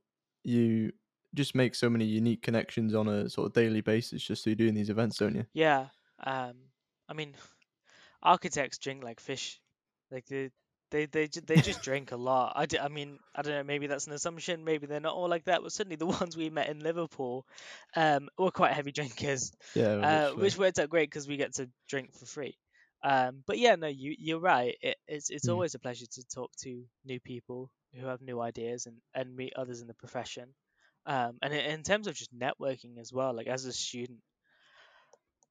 you 0.49 0.93
just 1.35 1.55
make 1.55 1.75
so 1.75 1.89
many 1.89 2.05
unique 2.05 2.41
connections 2.41 2.95
on 2.95 3.07
a 3.07 3.29
sort 3.29 3.47
of 3.47 3.53
daily 3.53 3.81
basis 3.81 4.23
just 4.23 4.43
through 4.43 4.55
doing 4.55 4.73
these 4.73 4.89
events, 4.89 5.17
don't 5.17 5.35
you? 5.35 5.45
Yeah. 5.53 5.89
Um, 6.19 6.69
I 7.07 7.13
mean, 7.13 7.35
architects 8.23 8.77
drink 8.79 9.03
like 9.03 9.19
fish. 9.19 9.61
Like 10.11 10.25
they 10.27 10.51
they 10.91 11.05
they 11.05 11.27
they 11.27 11.57
just 11.61 11.81
drink 11.83 12.11
a 12.11 12.17
lot. 12.17 12.53
I, 12.55 12.65
d- 12.65 12.79
I 12.79 12.87
mean, 12.87 13.19
I 13.35 13.41
don't 13.41 13.53
know. 13.53 13.63
Maybe 13.63 13.87
that's 13.87 14.07
an 14.07 14.13
assumption. 14.13 14.65
Maybe 14.65 14.87
they're 14.87 14.99
not 14.99 15.15
all 15.15 15.29
like 15.29 15.45
that. 15.45 15.61
But 15.61 15.71
certainly 15.71 15.97
the 15.97 16.05
ones 16.21 16.37
we 16.37 16.49
met 16.49 16.69
in 16.69 16.79
Liverpool, 16.79 17.47
um, 17.95 18.29
were 18.37 18.51
quite 18.51 18.73
heavy 18.73 18.91
drinkers. 18.91 19.51
Yeah, 19.73 19.95
Uh, 20.01 20.31
which 20.31 20.57
worked 20.57 20.79
out 20.79 20.89
great 20.89 21.09
because 21.09 21.27
we 21.27 21.37
get 21.37 21.55
to 21.55 21.69
drink 21.87 22.13
for 22.13 22.25
free. 22.25 22.57
Um, 23.03 23.43
but 23.47 23.57
yeah, 23.59 23.75
no, 23.75 23.87
you 23.87 24.15
you're 24.17 24.39
right. 24.39 24.75
It, 24.81 24.97
it's 25.07 25.29
it's 25.29 25.47
Mm. 25.47 25.49
always 25.49 25.75
a 25.75 25.79
pleasure 25.79 26.05
to 26.07 26.25
talk 26.27 26.51
to 26.63 26.85
new 27.05 27.19
people 27.19 27.71
who 27.93 28.05
have 28.07 28.21
new 28.21 28.39
ideas 28.41 28.85
and 28.87 28.97
and 29.13 29.35
meet 29.35 29.53
others 29.55 29.81
in 29.81 29.87
the 29.87 29.93
profession. 29.93 30.53
Um, 31.05 31.37
and 31.41 31.53
in, 31.53 31.59
in 31.65 31.83
terms 31.83 32.07
of 32.07 32.15
just 32.15 32.37
networking 32.37 32.99
as 32.99 33.11
well, 33.13 33.33
like 33.33 33.47
as 33.47 33.65
a 33.65 33.73
student, 33.73 34.19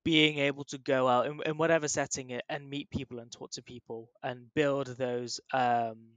being 0.05 0.39
able 0.39 0.65
to 0.65 0.79
go 0.79 1.07
out 1.09 1.27
in, 1.27 1.41
in 1.45 1.57
whatever 1.59 1.89
setting 1.89 2.31
it 2.31 2.45
and 2.49 2.69
meet 2.69 2.91
people 2.91 3.19
and 3.19 3.31
talk 3.31 3.51
to 3.51 3.63
people 3.63 4.11
and 4.23 4.53
build 4.55 4.87
those 4.87 5.41
um, 5.53 6.09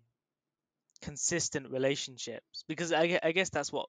consistent 1.02 1.70
relationships 1.72 2.64
because 2.68 2.92
I, 2.92 3.20
I 3.24 3.32
guess 3.32 3.50
that's 3.50 3.72
what 3.72 3.88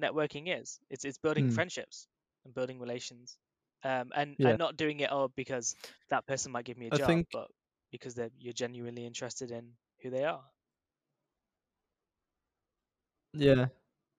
networking 0.00 0.60
is 0.60 0.80
it's 0.90 1.04
it's 1.04 1.18
building 1.18 1.48
Mm. 1.48 1.50
friendships 1.50 2.08
and 2.44 2.54
building 2.54 2.78
relations 2.80 3.38
um, 3.84 4.10
and 4.14 4.36
Yeah. 4.38 4.48
and 4.48 4.58
not 4.58 4.76
doing 4.76 5.00
it 5.00 5.10
all 5.10 5.28
because 5.28 5.76
that 6.10 6.26
person 6.26 6.52
might 6.52 6.64
give 6.64 6.78
me 6.78 6.88
a 6.88 6.92
I 6.92 6.96
job 6.96 7.06
think- 7.06 7.28
but 7.32 7.48
because 7.90 8.14
they're 8.14 8.30
you're 8.38 8.52
genuinely 8.52 9.06
interested 9.06 9.50
in 9.50 9.72
who 10.02 10.10
they 10.10 10.24
are 10.24 10.44
Yeah, 13.34 13.66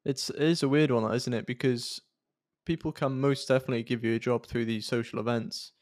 it's 0.06 0.30
it 0.30 0.42
is 0.42 0.64
a 0.64 0.70
weird 0.70 0.92
one, 0.92 1.14
isn't 1.14 1.34
it? 1.34 1.46
Because 1.46 2.02
people 2.66 2.92
can 2.92 3.20
most 3.22 3.48
definitely 3.48 3.84
give 3.84 4.04
you 4.06 4.16
a 4.16 4.20
job 4.20 4.46
through 4.46 4.66
these 4.66 4.88
social 4.88 5.20
events, 5.20 5.74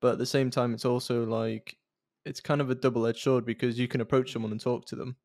but 0.00 0.14
at 0.14 0.18
the 0.18 0.26
same 0.26 0.50
time, 0.50 0.74
it's 0.74 0.84
also 0.86 1.24
like 1.26 1.78
it's 2.26 2.40
kind 2.40 2.60
of 2.60 2.70
a 2.70 2.74
double-edged 2.76 3.20
sword 3.22 3.46
because 3.46 3.78
you 3.78 3.88
can 3.88 4.00
approach 4.02 4.32
someone 4.32 4.52
and 4.52 4.60
talk 4.60 4.86
to 4.86 4.96
them, 4.96 5.16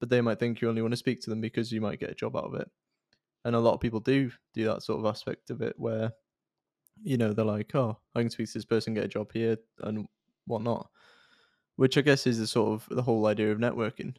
but 0.00 0.10
they 0.10 0.20
might 0.20 0.38
think 0.40 0.60
you 0.60 0.68
only 0.68 0.82
want 0.82 0.92
to 0.92 0.96
speak 0.98 1.20
to 1.22 1.30
them 1.30 1.40
because 1.40 1.72
you 1.72 1.80
might 1.80 2.00
get 2.00 2.10
a 2.10 2.14
job 2.14 2.36
out 2.36 2.44
of 2.46 2.54
it, 2.56 2.70
and 3.44 3.56
a 3.56 3.60
lot 3.60 3.74
of 3.74 3.80
people 3.80 4.00
do 4.00 4.30
do 4.54 4.64
that 4.66 4.82
sort 4.84 5.00
of 5.00 5.06
aspect 5.06 5.50
of 5.50 5.62
it 5.62 5.74
where 5.78 6.12
you 7.02 7.16
know, 7.16 7.32
they're 7.32 7.44
like, 7.44 7.74
oh, 7.74 7.98
I 8.14 8.20
can 8.20 8.30
speak 8.30 8.48
to 8.48 8.54
this 8.54 8.64
person, 8.64 8.94
get 8.94 9.04
a 9.04 9.08
job 9.08 9.32
here, 9.32 9.56
and 9.80 10.06
whatnot. 10.46 10.88
Which 11.76 11.96
I 11.96 12.00
guess 12.00 12.26
is 12.26 12.38
the 12.38 12.46
sort 12.46 12.72
of 12.72 12.96
the 12.96 13.02
whole 13.02 13.26
idea 13.26 13.52
of 13.52 13.58
networking. 13.58 14.16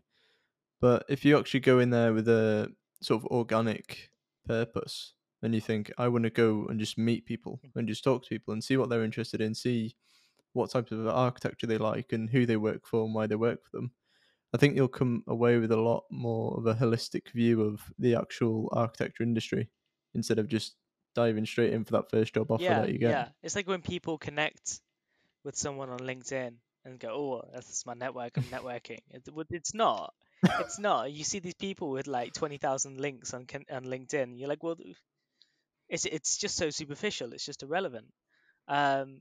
But 0.81 1.05
if 1.09 1.25
you 1.25 1.37
actually 1.37 1.59
go 1.59 1.79
in 1.79 1.89
there 1.89 2.13
with 2.13 2.29
a 2.29 2.71
sort 3.01 3.21
of 3.21 3.27
organic 3.31 4.09
purpose, 4.47 5.13
and 5.41 5.55
you 5.55 5.61
think, 5.61 5.91
I 5.97 6.07
want 6.07 6.23
to 6.25 6.29
go 6.29 6.65
and 6.69 6.79
just 6.79 6.97
meet 6.97 7.25
people 7.25 7.59
hmm. 7.61 7.79
and 7.79 7.87
just 7.87 8.03
talk 8.03 8.23
to 8.23 8.29
people 8.29 8.53
and 8.53 8.63
see 8.63 8.77
what 8.77 8.89
they're 8.89 9.03
interested 9.03 9.41
in, 9.41 9.55
see 9.55 9.95
what 10.53 10.71
type 10.71 10.91
of 10.91 11.07
architecture 11.07 11.67
they 11.67 11.77
like 11.77 12.11
and 12.11 12.29
who 12.29 12.45
they 12.45 12.57
work 12.57 12.85
for 12.85 13.05
and 13.05 13.13
why 13.13 13.27
they 13.27 13.35
work 13.35 13.63
for 13.63 13.77
them. 13.77 13.91
I 14.53 14.57
think 14.57 14.75
you'll 14.75 14.87
come 14.87 15.23
away 15.27 15.59
with 15.59 15.71
a 15.71 15.79
lot 15.79 16.05
more 16.09 16.57
of 16.57 16.65
a 16.65 16.73
holistic 16.73 17.31
view 17.33 17.61
of 17.61 17.81
the 17.99 18.15
actual 18.15 18.67
architecture 18.73 19.23
industry 19.23 19.69
instead 20.15 20.39
of 20.39 20.47
just 20.47 20.75
diving 21.19 21.45
straight 21.45 21.73
in 21.73 21.83
for 21.83 21.91
that 21.93 22.09
first 22.09 22.33
job 22.33 22.49
offer 22.49 22.63
yeah, 22.63 22.81
that 22.81 22.91
you 22.91 22.97
get. 22.97 23.11
yeah. 23.11 23.27
It's 23.43 23.55
like 23.55 23.67
when 23.67 23.81
people 23.81 24.17
connect 24.17 24.79
with 25.43 25.57
someone 25.57 25.89
on 25.89 25.99
LinkedIn 25.99 26.53
and 26.85 26.99
go, 26.99 27.09
"Oh, 27.09 27.49
that's 27.53 27.85
my 27.85 27.93
network. 27.93 28.37
I'm 28.37 28.43
networking." 28.43 28.99
It, 29.11 29.27
it's 29.51 29.73
not. 29.73 30.13
It's 30.61 30.79
not. 30.87 31.11
You 31.11 31.23
see 31.25 31.39
these 31.39 31.55
people 31.55 31.89
with 31.91 32.07
like 32.07 32.33
twenty 32.33 32.57
thousand 32.57 32.99
links 33.01 33.33
on 33.33 33.45
on 33.69 33.83
LinkedIn. 33.83 34.39
You're 34.39 34.47
like, 34.47 34.63
well, 34.63 34.77
it's 35.89 36.05
it's 36.05 36.37
just 36.37 36.55
so 36.55 36.69
superficial. 36.69 37.33
It's 37.33 37.45
just 37.45 37.63
irrelevant. 37.63 38.07
Um, 38.67 39.19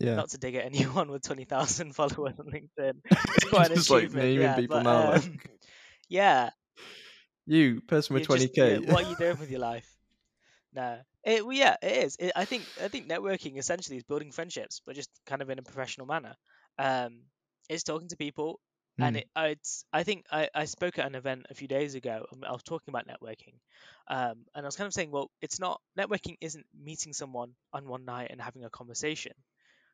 Yeah. 0.00 0.16
not 0.16 0.30
to 0.30 0.38
dig 0.38 0.54
at 0.54 0.64
anyone 0.64 1.10
with 1.10 1.22
20,000 1.22 1.92
followers 1.98 2.38
on 2.40 2.46
LinkedIn. 2.46 2.94
It's 3.04 3.44
quite 3.50 3.68
an 3.70 3.76
Just 3.76 3.90
like 3.90 4.04
achievement, 4.04 4.24
naming 4.24 4.42
yeah, 4.42 4.56
people 4.56 4.76
but, 4.78 4.82
now. 4.82 5.12
um, 5.12 5.12
like, 5.12 5.50
yeah, 6.08 6.50
you, 7.46 7.80
person 7.82 8.14
with 8.14 8.26
20k. 8.26 8.90
what 8.90 9.04
are 9.04 9.10
you 9.10 9.16
doing 9.16 9.38
with 9.38 9.50
your 9.50 9.60
life? 9.60 9.99
No, 10.72 11.02
it, 11.24 11.44
well, 11.44 11.56
yeah, 11.56 11.76
it 11.82 12.04
is. 12.04 12.16
It, 12.18 12.32
I 12.36 12.44
think 12.44 12.70
I 12.80 12.88
think 12.88 13.08
networking 13.10 13.58
essentially 13.58 13.96
is 13.96 14.04
building 14.04 14.30
friendships, 14.32 14.80
but 14.84 14.94
just 14.94 15.10
kind 15.26 15.42
of 15.42 15.50
in 15.50 15.58
a 15.58 15.62
professional 15.62 16.06
manner. 16.06 16.36
Um, 16.78 17.24
it's 17.68 17.82
talking 17.82 18.08
to 18.08 18.16
people, 18.16 18.60
and 19.00 19.16
Hmm. 19.16 19.18
it, 19.18 19.28
uh, 19.36 19.48
it's. 19.50 19.84
I 19.92 20.02
think 20.04 20.26
I, 20.30 20.48
I 20.54 20.64
spoke 20.66 20.98
at 20.98 21.06
an 21.06 21.14
event 21.16 21.46
a 21.50 21.54
few 21.54 21.66
days 21.68 21.94
ago. 21.96 22.26
And 22.30 22.44
I 22.44 22.52
was 22.52 22.62
talking 22.62 22.92
about 22.92 23.06
networking, 23.08 23.58
um, 24.08 24.46
and 24.54 24.64
I 24.64 24.68
was 24.68 24.76
kind 24.76 24.86
of 24.86 24.94
saying, 24.94 25.10
well, 25.10 25.30
it's 25.40 25.58
not 25.60 25.80
networking. 25.98 26.36
Isn't 26.40 26.66
meeting 26.74 27.12
someone 27.12 27.54
on 27.72 27.88
one 27.88 28.04
night 28.04 28.30
and 28.30 28.40
having 28.40 28.64
a 28.64 28.70
conversation. 28.70 29.32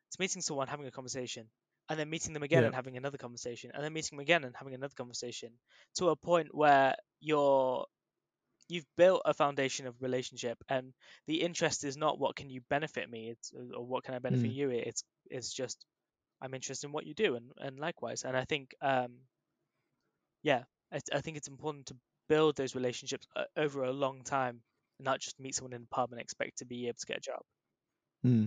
It's 0.08 0.18
meeting 0.18 0.42
someone, 0.42 0.68
having 0.68 0.86
a 0.86 0.90
conversation, 0.90 1.48
and 1.88 1.98
then 1.98 2.10
meeting 2.10 2.32
them 2.32 2.42
again 2.42 2.64
Yeah. 2.64 2.66
and 2.66 2.74
having 2.74 2.96
another 2.96 3.18
conversation, 3.18 3.70
and 3.72 3.84
then 3.84 3.92
meeting 3.92 4.16
them 4.16 4.22
again 4.22 4.44
and 4.44 4.56
having 4.56 4.74
another 4.74 4.94
conversation, 4.96 5.58
to 5.96 6.08
a 6.10 6.16
point 6.16 6.54
where 6.54 6.96
you're 7.20 7.86
you've 8.68 8.86
built 8.96 9.22
a 9.24 9.34
foundation 9.34 9.86
of 9.86 10.00
relationship 10.02 10.58
and 10.68 10.92
the 11.26 11.40
interest 11.42 11.84
is 11.84 11.96
not 11.96 12.18
what 12.18 12.36
can 12.36 12.50
you 12.50 12.60
benefit 12.70 13.08
me 13.10 13.30
it's 13.30 13.52
uh, 13.54 13.76
or 13.76 13.86
what 13.86 14.04
can 14.04 14.14
i 14.14 14.18
benefit 14.18 14.50
Mm. 14.50 14.52
you 14.52 14.70
it's 14.70 15.04
it's 15.30 15.52
just 15.52 15.84
i'm 16.42 16.54
interested 16.54 16.86
in 16.88 16.92
what 16.92 17.06
you 17.06 17.14
do 17.14 17.36
and 17.36 17.52
and 17.58 17.80
likewise 17.80 18.24
and 18.24 18.36
i 18.36 18.44
think 18.44 18.74
um 18.82 19.18
yeah 20.42 20.64
i, 20.92 21.00
I 21.12 21.20
think 21.20 21.36
it's 21.36 21.48
important 21.48 21.86
to 21.86 21.96
build 22.28 22.56
those 22.56 22.74
relationships 22.74 23.26
uh, 23.36 23.44
over 23.56 23.84
a 23.84 23.92
long 23.92 24.22
time 24.22 24.62
and 24.98 25.04
not 25.04 25.20
just 25.20 25.38
meet 25.38 25.54
someone 25.54 25.72
in 25.72 25.82
the 25.82 25.88
pub 25.88 26.12
and 26.12 26.20
expect 26.20 26.58
to 26.58 26.64
be 26.64 26.86
able 26.88 26.98
to 26.98 27.06
get 27.06 27.18
a 27.18 27.20
job 27.20 27.42
Hmm. 28.22 28.46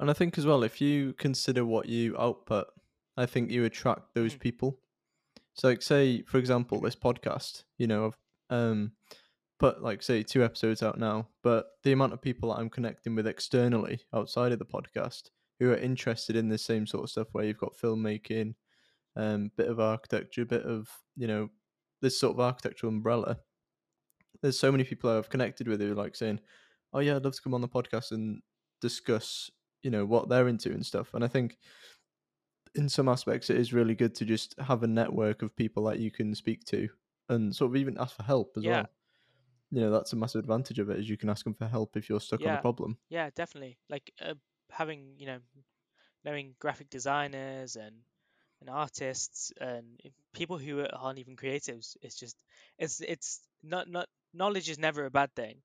And 0.00 0.10
I 0.10 0.14
think 0.14 0.36
as 0.38 0.46
well, 0.46 0.62
if 0.62 0.80
you 0.80 1.12
consider 1.14 1.64
what 1.64 1.88
you 1.88 2.16
output, 2.18 2.66
I 3.16 3.26
think 3.26 3.50
you 3.50 3.64
attract 3.64 4.14
those 4.14 4.34
Mhm. 4.34 4.36
people. 4.36 4.80
So, 5.54 5.68
like, 5.68 5.82
say 5.82 6.22
for 6.22 6.38
example, 6.38 6.80
this 6.80 6.96
podcast, 6.96 7.64
you 7.78 7.86
know, 7.86 8.06
I've 8.50 8.58
um, 8.58 8.92
put 9.58 9.82
like 9.82 10.02
say 10.02 10.22
two 10.22 10.42
episodes 10.42 10.82
out 10.82 10.98
now, 10.98 11.28
but 11.42 11.66
the 11.84 11.92
amount 11.92 12.12
of 12.12 12.20
people 12.20 12.48
that 12.50 12.58
I'm 12.60 12.70
connecting 12.70 13.14
with 13.14 13.26
externally 13.26 14.00
outside 14.12 14.52
of 14.52 14.58
the 14.58 14.64
podcast 14.64 15.30
who 15.60 15.70
are 15.70 15.76
interested 15.76 16.34
in 16.34 16.48
the 16.48 16.58
same 16.58 16.86
sort 16.86 17.04
of 17.04 17.10
stuff, 17.10 17.28
where 17.32 17.44
you've 17.44 17.58
got 17.58 17.76
filmmaking, 17.76 18.54
um, 19.14 19.50
bit 19.56 19.68
of 19.68 19.78
architecture, 19.78 20.42
a 20.42 20.46
bit 20.46 20.62
of 20.62 20.88
you 21.16 21.26
know, 21.26 21.48
this 22.00 22.18
sort 22.18 22.34
of 22.34 22.40
architectural 22.40 22.92
umbrella. 22.92 23.38
There's 24.40 24.58
so 24.58 24.72
many 24.72 24.84
people 24.84 25.10
I've 25.10 25.30
connected 25.30 25.68
with 25.68 25.80
who 25.80 25.92
are 25.92 25.94
like 25.94 26.16
saying, 26.16 26.40
"Oh 26.92 27.00
yeah, 27.00 27.16
I'd 27.16 27.24
love 27.24 27.34
to 27.34 27.42
come 27.42 27.54
on 27.54 27.60
the 27.60 27.68
podcast 27.68 28.10
and 28.10 28.42
discuss, 28.80 29.50
you 29.82 29.90
know, 29.90 30.04
what 30.04 30.28
they're 30.28 30.48
into 30.48 30.72
and 30.72 30.84
stuff." 30.84 31.14
And 31.14 31.22
I 31.22 31.28
think 31.28 31.58
in 32.74 32.88
some 32.88 33.08
aspects 33.08 33.50
it 33.50 33.56
is 33.56 33.72
really 33.72 33.94
good 33.94 34.14
to 34.16 34.24
just 34.24 34.58
have 34.58 34.82
a 34.82 34.86
network 34.86 35.42
of 35.42 35.54
people 35.56 35.84
that 35.84 35.98
you 35.98 36.10
can 36.10 36.34
speak 36.34 36.64
to 36.64 36.88
and 37.28 37.54
sort 37.54 37.70
of 37.70 37.76
even 37.76 37.98
ask 37.98 38.16
for 38.16 38.22
help 38.24 38.56
as 38.56 38.66
Yeah. 38.66 38.66
well. 38.66 38.90
You 39.70 39.80
know, 39.82 39.90
that's 39.90 40.12
a 40.12 40.16
massive 40.16 40.40
advantage 40.40 40.78
of 40.80 40.90
it 40.90 41.00
is 41.00 41.08
you 41.10 41.16
can 41.18 41.30
ask 41.30 41.44
them 41.44 41.54
for 41.54 41.66
help 41.66 41.96
if 41.96 42.08
you're 42.08 42.20
stuck 42.20 42.46
on 42.46 42.54
a 42.54 42.58
problem. 42.58 42.98
yeah 43.08 43.30
definitely 43.34 43.78
like 43.88 44.12
uh, 44.20 44.34
having 44.70 45.14
you 45.18 45.26
know 45.26 45.38
knowing 46.24 46.54
graphic 46.58 46.90
designers 46.90 47.76
and 47.76 47.96
and 48.60 48.70
artists 48.70 49.52
and 49.60 50.00
people 50.34 50.58
who 50.58 50.86
aren't 50.92 51.18
even 51.18 51.36
creatives 51.36 51.96
it's 52.02 52.16
just 52.18 52.36
it's 52.78 53.00
it's 53.02 53.42
not 53.62 53.88
not 53.88 54.08
knowledge 54.34 54.70
is 54.70 54.78
never 54.78 55.06
a 55.06 55.10
bad 55.10 55.34
thing 55.34 55.62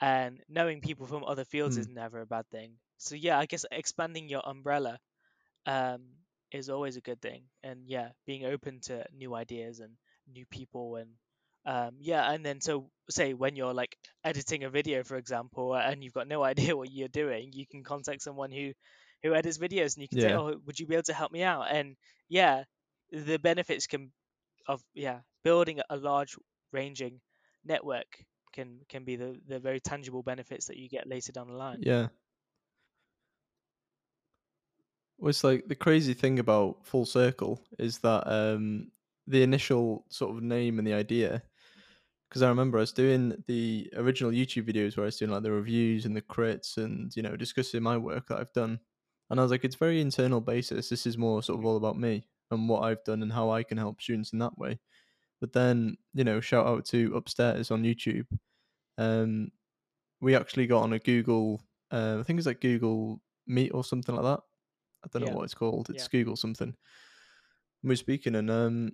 and 0.00 0.42
knowing 0.48 0.80
people 0.80 1.06
from 1.06 1.24
other 1.24 1.44
fields 1.44 1.76
Mm. 1.76 1.86
is 1.86 1.88
never 1.88 2.20
a 2.20 2.26
bad 2.26 2.48
thing 2.50 2.76
so 2.98 3.14
yeah 3.16 3.38
i 3.38 3.46
guess 3.46 3.66
expanding 3.72 4.28
your 4.28 4.42
umbrella 4.46 4.98
um 5.66 6.10
is 6.52 6.68
always 6.70 6.96
a 6.96 7.00
good 7.00 7.20
thing. 7.20 7.44
And 7.62 7.88
yeah 7.88 8.10
being 8.26 8.44
open 8.46 8.80
to 8.82 9.04
new 9.12 9.34
ideas 9.34 9.80
and 9.80 9.94
new 10.32 10.46
people 10.46 10.96
and 10.96 11.10
um 11.66 11.96
yeah 12.00 12.30
and 12.30 12.44
then 12.44 12.60
so 12.60 12.90
say 13.10 13.34
when 13.34 13.54
you're 13.56 13.74
like 13.74 13.96
editing 14.24 14.64
a 14.64 14.70
video 14.70 15.02
for 15.04 15.16
example 15.16 15.74
and 15.76 16.02
you've 16.02 16.14
got 16.14 16.28
no 16.28 16.42
idea 16.52 16.76
what 16.76 16.90
you're 16.90 17.08
doing 17.08 17.50
you 17.52 17.66
can 17.66 17.82
contact 17.84 18.22
someone 18.22 18.50
who 18.50 18.72
who 19.22 19.34
edits 19.34 19.58
videos 19.58 19.94
and 19.96 20.02
you 20.02 20.08
can 20.08 20.18
say 20.18 20.32
oh 20.32 20.54
would 20.64 20.78
you 20.78 20.86
be 20.86 20.94
able 20.94 21.02
to 21.02 21.12
help 21.14 21.32
me 21.32 21.42
out? 21.42 21.66
And 21.70 21.96
yeah 22.28 22.64
the 23.12 23.38
benefits 23.38 23.86
can 23.86 24.12
of 24.68 24.82
yeah 24.94 25.20
building 25.44 25.80
a 25.90 25.96
large 25.96 26.36
ranging 26.72 27.20
network 27.64 28.06
can 28.52 28.80
can 28.88 29.04
be 29.04 29.16
the 29.16 29.40
the 29.46 29.58
very 29.58 29.80
tangible 29.80 30.22
benefits 30.22 30.66
that 30.66 30.76
you 30.76 30.88
get 30.88 31.06
later 31.06 31.32
down 31.32 31.48
the 31.48 31.54
line. 31.54 31.80
Yeah. 31.82 32.08
Well, 35.20 35.30
it's 35.30 35.44
like 35.44 35.68
the 35.68 35.74
crazy 35.74 36.14
thing 36.14 36.38
about 36.38 36.86
Full 36.86 37.04
Circle 37.06 37.62
is 37.78 37.98
that 38.00 38.26
um, 38.26 38.90
the 39.26 39.42
initial 39.42 40.06
sort 40.08 40.34
of 40.36 40.42
name 40.42 40.78
and 40.78 40.88
the 40.88 40.94
idea, 40.94 41.42
because 42.28 42.42
I 42.42 42.48
remember 42.50 42.78
I 42.78 42.82
was 42.82 42.92
doing 42.92 43.44
the 43.48 43.90
original 43.96 44.32
YouTube 44.32 44.68
videos 44.68 44.96
where 44.96 45.04
I 45.04 45.08
was 45.08 45.18
doing 45.18 45.32
like 45.32 45.42
the 45.44 45.52
reviews 45.52 46.06
and 46.06 46.16
the 46.16 46.22
crits 46.22 46.78
and 46.78 47.14
you 47.16 47.22
know 47.22 47.36
discussing 47.36 47.82
my 47.82 47.98
work 47.98 48.28
that 48.28 48.40
I've 48.40 48.52
done, 48.54 48.80
and 49.30 49.40
I 49.40 49.42
was 49.44 49.52
like, 49.52 49.64
it's 49.64 49.76
very 49.76 50.00
internal 50.00 50.40
basis. 50.40 50.88
This 50.90 51.06
is 51.06 51.18
more 51.18 51.42
sort 51.42 51.60
of 51.60 51.66
all 51.66 51.76
about 51.78 51.98
me 51.98 52.28
and 52.50 52.68
what 52.68 52.82
I've 52.82 53.04
done 53.04 53.22
and 53.22 53.32
how 53.32 53.50
I 53.50 53.64
can 53.64 53.78
help 53.78 54.02
students 54.02 54.32
in 54.34 54.40
that 54.40 54.58
way. 54.58 54.80
But 55.40 55.52
then 55.54 55.98
you 56.14 56.24
know, 56.24 56.40
shout 56.40 56.66
out 56.66 56.86
to 56.86 57.16
Upstairs 57.16 57.70
on 57.72 57.84
YouTube. 57.84 58.26
Um, 58.98 59.52
we 60.20 60.36
actually 60.36 60.66
got 60.68 60.82
on 60.84 60.94
a 60.94 61.00
Google, 61.00 61.62
uh, 61.92 62.18
I 62.20 62.24
think 62.24 62.38
it's 62.38 62.46
like 62.46 62.60
Google 62.62 63.22
Meet 63.46 63.70
or 63.72 63.84
something 63.84 64.14
like 64.16 64.24
that. 64.24 64.42
I 65.04 65.08
don't 65.08 65.22
Yeah. 65.22 65.30
know 65.30 65.36
what 65.36 65.44
it's 65.44 65.54
called. 65.54 65.90
It's 65.90 66.04
Yeah. 66.04 66.08
Google 66.08 66.36
something. 66.36 66.68
And 66.68 66.76
we 67.82 67.90
we're 67.90 67.96
speaking, 67.96 68.34
and 68.34 68.50
um, 68.50 68.92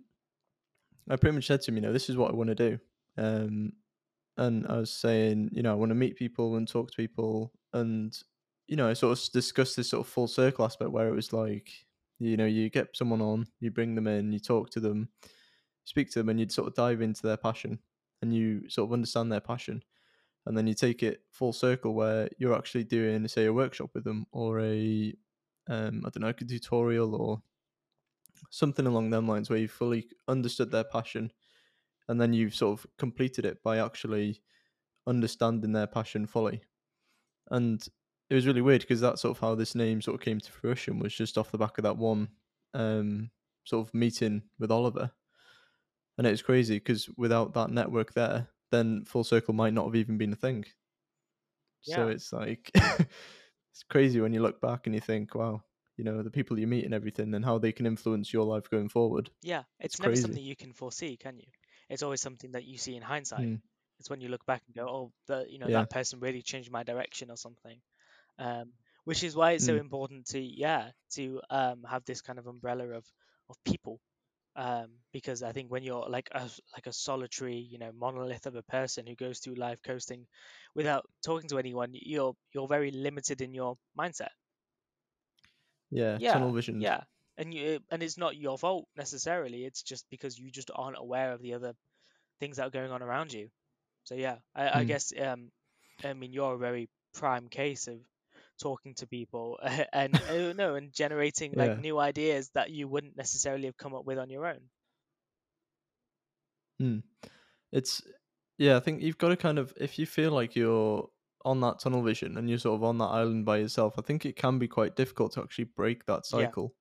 I 1.09 1.17
pretty 1.17 1.35
much 1.35 1.47
said 1.47 1.63
to 1.63 1.71
him, 1.71 1.77
you 1.77 1.83
know, 1.83 1.93
this 1.93 2.09
is 2.11 2.17
what 2.17 2.31
I 2.31 2.35
want 2.35 2.49
to 2.49 2.55
do. 2.55 2.79
Um, 3.17 3.73
and 4.37 4.67
I 4.67 4.77
was 4.79 4.93
saying, 4.93 5.51
you 5.53 5.63
know, 5.63 5.73
I 5.73 5.77
want 5.77 5.91
to 5.91 5.95
meet 5.95 6.17
people 6.17 6.57
and 6.57 6.69
talk 6.69 6.91
to 6.91 6.97
people, 6.97 7.53
and 7.73 8.17
you 8.69 8.77
know, 8.77 8.89
I 8.89 8.95
sort 8.95 9.17
of 9.19 9.33
discussed 9.33 9.77
this 9.77 9.91
sort 9.91 10.05
of 10.07 10.13
full 10.13 10.27
circle 10.27 10.65
aspect 10.65 10.91
where 10.91 11.09
it 11.09 11.15
was 11.15 11.33
like, 11.33 11.71
you 12.19 12.37
know, 12.37 12.47
you 12.47 12.69
get 12.69 12.97
someone 12.97 13.23
on, 13.23 13.47
you 13.61 13.71
bring 13.71 13.95
them 13.95 14.09
in, 14.09 14.33
you 14.33 14.41
talk 14.41 14.71
to 14.71 14.81
them, 14.81 15.09
speak 15.85 16.11
to 16.11 16.19
them, 16.19 16.29
and 16.29 16.41
you'd 16.41 16.53
sort 16.53 16.69
of 16.69 16.75
dive 16.75 17.01
into 17.01 17.23
their 17.23 17.37
passion, 17.37 17.79
and 18.23 18.35
you 18.35 18.69
sort 18.69 18.89
of 18.89 18.93
understand 18.93 19.31
their 19.31 19.41
passion, 19.41 19.83
and 20.47 20.57
then 20.59 20.67
you 20.67 20.75
take 20.75 21.03
it 21.03 21.23
full 21.31 21.53
circle 21.53 21.95
where 21.95 22.29
you're 22.39 22.57
actually 22.57 22.85
doing, 22.85 23.27
say, 23.29 23.47
a 23.47 23.53
workshop 23.53 23.91
with 23.95 24.05
them 24.05 24.27
or 24.33 24.61
a 24.61 25.15
um, 25.69 26.03
I 26.05 26.11
don't 26.11 26.21
know, 26.21 26.27
like 26.29 26.41
a 26.41 26.45
tutorial 26.45 27.15
or 27.15 27.43
something 28.51 28.87
along 28.87 29.11
them 29.11 29.27
lines 29.27 29.51
where 29.51 29.59
you 29.59 29.69
fully 29.69 30.09
understood 30.29 30.71
their 30.71 30.85
passion 30.85 31.33
and 32.09 32.21
then 32.21 32.33
you've 32.33 32.55
sort 32.55 32.79
of 32.79 32.87
completed 32.99 33.45
it 33.45 33.63
by 33.63 33.79
actually 33.79 34.41
understanding 35.07 35.73
their 35.73 35.87
passion 35.87 36.27
fully. 36.27 36.63
And 37.51 37.87
it 38.29 38.35
was 38.35 38.47
really 38.47 38.61
weird 38.61 38.83
because 38.83 39.01
that's 39.01 39.23
sort 39.23 39.37
of 39.37 39.41
how 39.41 39.55
this 39.55 39.75
name 39.75 40.01
sort 40.01 40.17
of 40.17 40.21
came 40.21 40.41
to 40.41 40.53
fruition 40.53 40.99
was 40.99 41.15
just 41.15 41.39
off 41.39 41.53
the 41.53 41.59
back 41.59 41.79
of 41.79 41.85
that 41.85 41.97
one 41.97 42.29
um, 42.75 43.31
sort 43.65 43.87
of 43.87 43.95
meeting 43.95 44.43
with 44.59 44.71
Oliver. 44.71 45.11
And 46.19 46.27
it 46.27 46.31
was 46.31 46.43
crazy 46.43 46.77
because 46.77 47.09
without 47.17 47.55
that 47.55 47.71
network 47.71 48.15
there, 48.15 48.49
then 48.71 49.05
Full 49.05 49.25
Circle 49.25 49.55
might 49.55 49.75
not 49.75 49.85
have 49.85 49.97
even 49.97 50.19
been 50.19 50.33
a 50.33 50.37
thing. 50.37 50.65
So 51.83 52.09
it's 52.09 52.33
like 52.33 52.71
it's 53.77 53.83
crazy 53.83 54.21
when 54.21 54.33
you 54.33 54.41
look 54.41 54.59
back 54.61 54.87
and 54.87 54.95
you 54.95 55.01
think, 55.03 55.35
wow, 55.35 55.63
you 55.99 56.05
know, 56.05 56.23
the 56.23 56.31
people 56.31 56.59
you 56.59 56.67
meet 56.67 56.85
and 56.87 56.95
everything 56.95 57.35
and 57.35 57.45
how 57.45 57.59
they 57.59 57.73
can 57.73 57.85
influence 57.87 58.33
your 58.33 58.45
life 58.45 58.71
going 58.71 58.89
forward. 58.89 59.31
Yeah, 59.43 59.65
it's, 59.81 59.95
It's 59.95 60.01
never 60.01 60.17
crazy. 60.17 60.17
something 60.17 60.43
you 60.43 60.57
can 60.57 60.73
foresee, 60.73 61.17
can 61.17 61.39
you? 61.39 61.47
It's 61.89 62.03
always 62.03 62.21
something 62.21 62.53
that 62.53 62.65
you 62.65 62.79
see 62.79 62.97
in 62.97 63.03
hindsight. 63.03 63.49
Mm. 63.49 63.61
It's 63.99 64.11
when 64.11 64.21
you 64.21 64.29
look 64.29 64.45
back 64.47 64.63
and 64.67 64.75
go, 64.75 64.89
oh, 64.89 65.13
the 65.27 65.47
you 65.49 65.59
know 65.59 65.71
Yeah. 65.71 65.71
that 65.71 65.89
person 65.89 66.21
really 66.21 66.43
changed 66.43 66.71
my 66.71 66.83
direction 66.83 67.31
or 67.31 67.37
something. 67.37 67.81
Um, 68.39 68.73
which 69.05 69.25
is 69.25 69.37
why 69.37 69.53
it's 69.53 69.65
so 69.65 69.77
Mm. 69.77 69.79
important 69.79 70.27
to 70.29 70.41
yeah 70.41 70.93
to 71.13 71.41
um 71.51 71.85
have 71.85 72.05
this 72.07 72.23
kind 72.23 72.39
of 72.39 72.47
umbrella 72.47 72.89
of 72.91 73.07
of 73.51 73.57
people 73.65 74.01
um, 74.57 74.89
because 75.13 75.43
I 75.43 75.53
think 75.53 75.71
when 75.71 75.83
you're 75.85 76.09
like 76.09 76.29
a 76.33 76.43
like 76.75 76.87
a 76.87 76.93
solitary, 76.93 77.57
you 77.59 77.79
know, 77.79 77.93
monolith 77.95 78.47
of 78.47 78.57
a 78.57 78.63
person 78.63 79.07
who 79.07 79.15
goes 79.17 79.41
through 79.41 79.55
life 79.57 79.79
coasting 79.85 80.27
without 80.75 81.05
talking 81.25 81.49
to 81.51 81.59
anyone, 81.59 81.91
you're 81.93 82.35
you're 82.55 82.69
very 82.69 82.91
limited 82.93 83.41
in 83.43 83.55
your 83.55 83.77
mindset. 83.99 84.31
Yeah. 85.91 86.19
Yeah, 86.19 86.27
Tunnel 86.27 86.53
visioned. 86.53 86.89
yeah, 86.89 87.03
and 87.39 87.53
you 87.55 87.81
and 87.91 88.03
it's 88.03 88.19
not 88.19 88.37
your 88.37 88.59
fault 88.59 88.87
necessarily. 88.97 89.65
It's 89.65 89.83
just 89.83 90.05
because 90.11 90.39
you 90.39 90.51
just 90.51 90.71
aren't 90.75 90.99
aware 90.99 91.33
of 91.33 91.43
the 91.43 91.55
other 91.55 91.75
things 92.41 92.57
that 92.57 92.67
are 92.67 92.71
going 92.71 92.91
on 92.93 93.03
around 93.03 93.33
you. 93.33 93.49
So 94.05 94.15
yeah, 94.15 94.39
I, 94.55 94.81
I 94.81 94.85
Mm. 94.85 94.85
guess 94.85 95.13
um, 95.21 95.51
I 96.05 96.13
mean 96.15 96.33
you're 96.33 96.55
a 96.55 96.59
very 96.59 96.89
prime 97.15 97.49
case 97.49 97.89
of 97.89 97.99
talking 98.57 98.95
to 98.97 99.07
people 99.07 99.59
and 99.93 100.23
uh, 100.29 100.53
no 100.53 100.75
and 100.77 100.93
generating 100.93 101.55
like 101.57 101.75
Yeah. 101.75 101.79
new 101.79 101.99
ideas 101.99 102.51
that 102.55 102.71
you 102.71 102.89
wouldn't 102.89 103.17
necessarily 103.17 103.67
have 103.67 103.77
come 103.77 103.95
up 103.95 104.05
with 104.05 104.19
on 104.19 104.31
your 104.31 104.47
own. 104.47 104.71
Mm. 106.81 107.03
It's 107.73 108.03
yeah, 108.59 108.77
I 108.77 108.81
think 108.81 109.03
you've 109.03 109.19
got 109.19 109.29
to 109.31 109.37
kind 109.37 109.59
of 109.59 109.75
if 109.77 109.99
you 109.99 110.07
feel 110.07 110.33
like 110.33 110.57
you're 110.57 111.11
on 111.45 111.61
that 111.61 111.79
tunnel 111.81 112.03
vision 112.03 112.37
and 112.37 112.49
you're 112.49 112.59
sort 112.59 112.77
of 112.77 112.85
on 112.85 112.99
that 112.99 113.07
island 113.07 113.45
by 113.47 113.59
yourself, 113.59 113.95
I 113.99 114.03
think 114.03 114.27
it 114.27 114.37
can 114.37 114.59
be 114.59 114.69
quite 114.69 114.97
difficult 114.97 115.33
to 115.33 115.43
actually 115.43 115.65
break 115.65 116.07
that 116.07 116.27
Yeah. 116.33 116.53
cycle. 116.53 116.75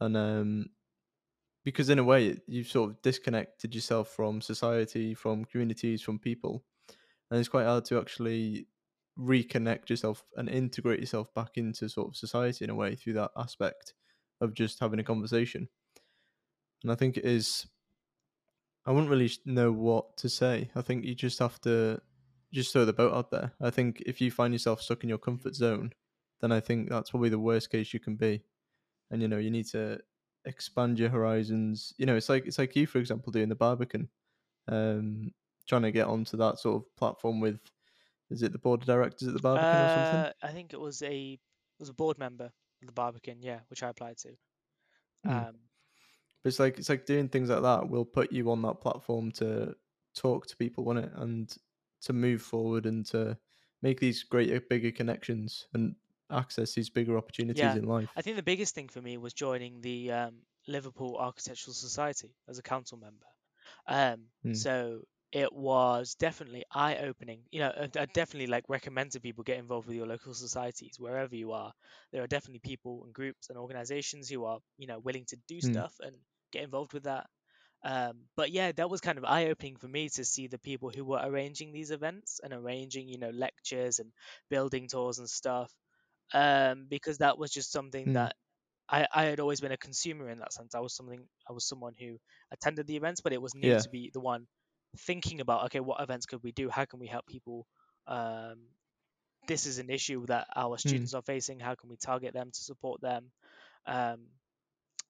And 0.00 0.16
um 0.16 0.66
because 1.64 1.90
in 1.90 1.98
a 1.98 2.04
way 2.04 2.38
you've 2.46 2.68
sort 2.68 2.90
of 2.90 3.02
disconnected 3.02 3.74
yourself 3.74 4.08
from 4.08 4.40
society, 4.40 5.14
from 5.14 5.44
communities, 5.44 6.02
from 6.02 6.18
people. 6.18 6.64
And 7.30 7.40
it's 7.40 7.48
quite 7.48 7.64
hard 7.66 7.84
to 7.86 8.00
actually 8.00 8.68
reconnect 9.18 9.90
yourself 9.90 10.24
and 10.36 10.48
integrate 10.48 11.00
yourself 11.00 11.32
back 11.34 11.50
into 11.56 11.88
sort 11.88 12.08
of 12.08 12.16
society 12.16 12.64
in 12.64 12.70
a 12.70 12.74
way 12.74 12.94
through 12.94 13.14
that 13.14 13.30
aspect 13.36 13.94
of 14.40 14.54
just 14.54 14.80
having 14.80 15.00
a 15.00 15.04
conversation. 15.04 15.68
And 16.82 16.90
I 16.90 16.94
think 16.94 17.16
it 17.16 17.24
is 17.24 17.66
I 18.86 18.92
wouldn't 18.92 19.10
really 19.10 19.30
know 19.44 19.72
what 19.72 20.16
to 20.18 20.28
say. 20.28 20.70
I 20.74 20.82
think 20.82 21.04
you 21.04 21.14
just 21.14 21.38
have 21.38 21.60
to 21.62 22.00
just 22.52 22.72
throw 22.72 22.84
the 22.84 22.92
boat 22.92 23.12
out 23.12 23.30
there. 23.30 23.52
I 23.60 23.70
think 23.70 24.02
if 24.06 24.20
you 24.20 24.30
find 24.30 24.54
yourself 24.54 24.80
stuck 24.80 25.02
in 25.02 25.08
your 25.08 25.18
comfort 25.18 25.54
zone, 25.54 25.92
then 26.40 26.50
I 26.50 26.60
think 26.60 26.88
that's 26.88 27.10
probably 27.10 27.28
the 27.28 27.38
worst 27.38 27.70
case 27.70 27.92
you 27.92 28.00
can 28.00 28.16
be. 28.16 28.42
And 29.10 29.20
you 29.20 29.28
know, 29.28 29.38
you 29.38 29.50
need 29.50 29.66
to 29.68 30.00
expand 30.46 30.98
your 30.98 31.10
horizons. 31.10 31.92
You 31.98 32.06
know, 32.06 32.16
it's 32.16 32.28
like 32.28 32.46
it's 32.46 32.58
like 32.58 32.74
you, 32.74 32.86
for 32.86 32.98
example, 32.98 33.32
doing 33.32 33.48
the 33.48 33.54
Barbican, 33.54 34.08
um, 34.68 35.32
trying 35.68 35.82
to 35.82 35.92
get 35.92 36.06
onto 36.06 36.36
that 36.38 36.58
sort 36.58 36.82
of 36.82 36.96
platform 36.96 37.40
with, 37.40 37.60
is 38.30 38.42
it 38.42 38.52
the 38.52 38.58
board 38.58 38.82
of 38.82 38.86
directors 38.86 39.28
at 39.28 39.34
the 39.34 39.40
Barbican 39.40 39.80
or 39.80 39.88
something? 39.88 40.26
Uh, 40.26 40.32
I 40.42 40.52
think 40.52 40.72
it 40.72 40.80
was 40.80 41.02
a 41.02 41.32
it 41.34 41.40
was 41.78 41.88
a 41.88 41.94
board 41.94 42.18
member 42.18 42.46
of 42.80 42.86
the 42.86 42.92
Barbican, 42.92 43.42
yeah, 43.42 43.60
which 43.68 43.82
I 43.82 43.88
applied 43.88 44.18
to. 44.18 44.36
Mm. 45.26 45.48
Um, 45.48 45.70
But 46.42 46.48
it's 46.48 46.58
like 46.60 46.78
it's 46.78 46.88
like 46.88 47.06
doing 47.06 47.28
things 47.28 47.50
like 47.50 47.62
that 47.62 47.88
will 47.88 48.04
put 48.04 48.32
you 48.32 48.50
on 48.50 48.62
that 48.62 48.80
platform 48.80 49.32
to 49.34 49.76
talk 50.14 50.46
to 50.48 50.56
people, 50.56 50.84
won't 50.84 51.00
it? 51.00 51.12
And 51.14 51.54
to 52.02 52.12
move 52.12 52.42
forward 52.42 52.86
and 52.86 53.04
to 53.06 53.38
make 53.82 54.00
these 54.00 54.22
greater, 54.24 54.60
bigger 54.60 54.92
connections 54.92 55.68
and 55.74 55.96
access 56.30 56.74
these 56.74 56.90
bigger 56.90 57.18
opportunities 57.18 57.74
Yeah, 57.74 57.76
in 57.76 57.84
life. 57.84 58.10
I 58.16 58.22
think 58.22 58.36
the 58.36 58.42
biggest 58.42 58.74
thing 58.74 58.88
for 58.88 59.00
me 59.02 59.16
was 59.18 59.34
joining 59.34 59.80
the 59.80 60.10
um, 60.12 60.46
Liverpool 60.66 61.16
Architectural 61.16 61.74
Society 61.74 62.36
as 62.48 62.58
a 62.58 62.62
council 62.62 62.98
member. 62.98 63.26
Um, 63.86 64.30
Mm. 64.44 64.64
so 64.64 65.04
it 65.32 65.52
was 65.52 66.14
definitely 66.16 66.64
eye-opening. 66.72 67.44
You 67.50 67.60
know, 67.60 67.70
I 67.76 67.84
I 68.02 68.06
definitely 68.06 68.48
like 68.48 68.64
recommend 68.68 69.12
to 69.12 69.20
people 69.20 69.44
get 69.44 69.58
involved 69.58 69.86
with 69.86 69.96
your 69.96 70.06
local 70.06 70.34
societies 70.34 70.96
wherever 70.98 71.34
you 71.36 71.52
are. 71.52 71.72
There 72.12 72.22
are 72.22 72.26
definitely 72.26 72.60
people 72.60 73.04
and 73.04 73.14
groups 73.14 73.48
and 73.48 73.58
organizations 73.58 74.28
who 74.28 74.44
are, 74.44 74.60
you 74.76 74.86
know, 74.88 74.98
willing 74.98 75.26
to 75.26 75.36
do 75.48 75.60
Mm. 75.62 75.82
stuff 75.82 75.94
and 76.00 76.16
get 76.52 76.64
involved 76.64 76.92
with 76.94 77.04
that. 77.04 77.28
Um, 77.84 78.28
but 78.36 78.50
yeah, 78.50 78.72
that 78.72 78.90
was 78.90 79.00
kind 79.00 79.18
of 79.18 79.24
eye-opening 79.24 79.76
for 79.76 79.88
me 79.88 80.08
to 80.10 80.24
see 80.24 80.48
the 80.48 80.58
people 80.58 80.90
who 80.90 81.04
were 81.04 81.20
arranging 81.22 81.72
these 81.72 81.90
events 81.90 82.40
and 82.42 82.52
arranging, 82.52 83.08
you 83.08 83.18
know, 83.18 83.30
lectures 83.30 83.98
and 84.00 84.12
building 84.50 84.88
tours 84.88 85.18
and 85.18 85.30
stuff. 85.30 85.72
Um, 86.32 86.86
because 86.88 87.18
that 87.18 87.38
was 87.38 87.50
just 87.50 87.72
something 87.72 88.12
Mm. 88.12 88.14
that 88.14 88.36
I, 88.88 89.06
I 89.14 89.24
had 89.24 89.40
always 89.40 89.60
been 89.60 89.72
a 89.72 89.76
consumer 89.78 90.28
in 90.30 90.38
that 90.40 90.52
sense. 90.52 90.74
I 90.74 90.80
was 90.80 90.94
something 90.94 91.28
I 91.48 91.52
was 91.52 91.66
someone 91.66 91.94
who 91.98 92.18
attended 92.52 92.86
the 92.86 92.96
events, 92.96 93.20
but 93.22 93.32
it 93.32 93.42
was 93.42 93.54
new 93.54 93.74
Yeah. 93.74 93.82
to 93.82 93.90
be 93.90 94.10
the 94.12 94.20
one 94.20 94.46
thinking 94.98 95.40
about 95.40 95.66
okay, 95.66 95.80
what 95.80 96.00
events 96.00 96.26
could 96.26 96.42
we 96.42 96.52
do? 96.52 96.68
How 96.70 96.84
can 96.84 97.00
we 97.00 97.06
help 97.06 97.26
people? 97.26 97.66
Um, 98.06 98.58
this 99.48 99.66
is 99.66 99.78
an 99.78 99.90
issue 99.90 100.26
that 100.26 100.48
our 100.56 100.78
Mm. 100.86 101.06
students 101.06 101.14
are 101.14 101.22
facing. 101.22 101.60
How 101.60 101.74
can 101.74 101.90
we 101.90 101.96
target 101.96 102.34
them 102.34 102.50
to 102.52 102.60
support 102.62 103.00
them? 103.00 103.30
Um, 103.86 104.26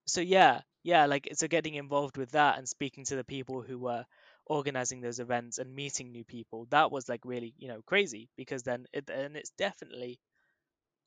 so 0.06 0.20
yeah, 0.20 0.62
yeah, 0.82 1.06
like 1.06 1.28
so 1.34 1.48
getting 1.48 1.74
involved 1.74 2.16
with 2.16 2.32
that 2.32 2.58
and 2.58 2.68
speaking 2.68 3.04
to 3.06 3.16
the 3.16 3.24
people 3.24 3.62
who 3.62 3.78
were 3.78 4.04
organizing 4.46 5.00
those 5.00 5.20
events 5.20 5.58
and 5.58 5.74
meeting 5.74 6.10
new 6.12 6.24
people 6.24 6.66
that 6.70 6.90
was 6.90 7.08
like 7.08 7.20
really 7.24 7.54
you 7.58 7.68
know 7.68 7.82
crazy 7.86 8.28
because 8.36 8.62
then 8.64 8.86
it, 8.92 9.08
and 9.08 9.36
it's 9.36 9.50
definitely 9.50 10.18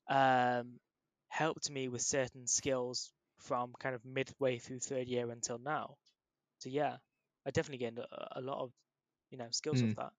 um 0.08 0.78
helped 1.28 1.70
me 1.70 1.88
with 1.88 2.02
certain 2.02 2.46
skills 2.46 3.12
from 3.40 3.72
kind 3.80 3.94
of 3.94 4.04
midway 4.04 4.58
through 4.58 4.78
third 4.80 5.08
year 5.08 5.30
until 5.30 5.58
now 5.58 5.96
so 6.60 6.68
yeah 6.70 6.96
i 7.46 7.50
definitely 7.50 7.78
gained 7.84 7.98
a, 7.98 8.38
a 8.38 8.40
lot 8.40 8.58
of 8.62 8.72
you 9.30 9.38
know 9.38 9.48
skills 9.50 9.82
Mm. 9.82 9.90
of 9.90 9.96
that. 9.96 10.12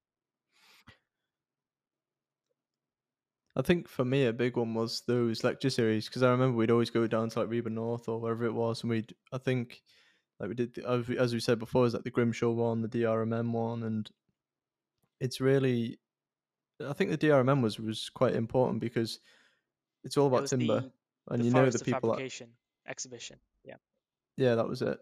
I 3.58 3.62
think 3.62 3.88
for 3.88 4.04
me 4.04 4.26
a 4.26 4.34
big 4.34 4.58
one 4.58 4.74
was 4.74 5.02
those 5.08 5.44
lecture 5.44 5.70
series 5.70 6.08
because 6.08 6.24
I 6.24 6.32
remember 6.32 6.58
we'd 6.58 6.72
always 6.72 6.90
go 6.90 7.08
down 7.08 7.30
to 7.30 7.40
like 7.40 7.48
RIBA 7.50 7.72
North 7.72 8.10
or 8.10 8.20
wherever 8.20 8.44
it 8.46 8.52
was, 8.54 8.82
and 8.84 8.90
we'd 8.90 9.16
I 9.32 9.38
think 9.38 9.82
like 10.40 10.50
we 10.50 10.56
did 10.56 10.74
the, 10.74 10.86
as 11.18 11.34
we- 11.34 11.40
said 11.40 11.60
before, 11.60 11.86
is 11.86 11.94
like 11.94 12.04
the 12.04 12.12
Grimshaw 12.12 12.52
one, 12.52 12.82
the 12.82 12.90
DRMM 12.90 13.54
one, 13.54 13.84
and 13.84 14.10
it's 15.22 15.40
really 15.40 16.00
I 16.86 16.92
think 16.92 17.12
the 17.12 17.18
DRMM 17.18 17.62
was 17.62 17.80
was 17.80 18.10
quite 18.10 18.34
important 18.36 18.82
because 18.82 19.20
it's 20.04 20.18
all 20.18 20.28
about 20.28 20.48
timber, 20.48 20.82
the 20.82 20.92
and 21.30 21.42
the 21.42 21.46
you 21.46 21.52
know 21.54 21.70
the 21.70 21.80
people 21.80 22.14
that 22.14 22.32
exhibition 22.88 23.40
yeah. 23.64 23.76
Yeah 24.36 24.56
that 24.56 24.68
was 24.68 24.82
it, 24.82 25.00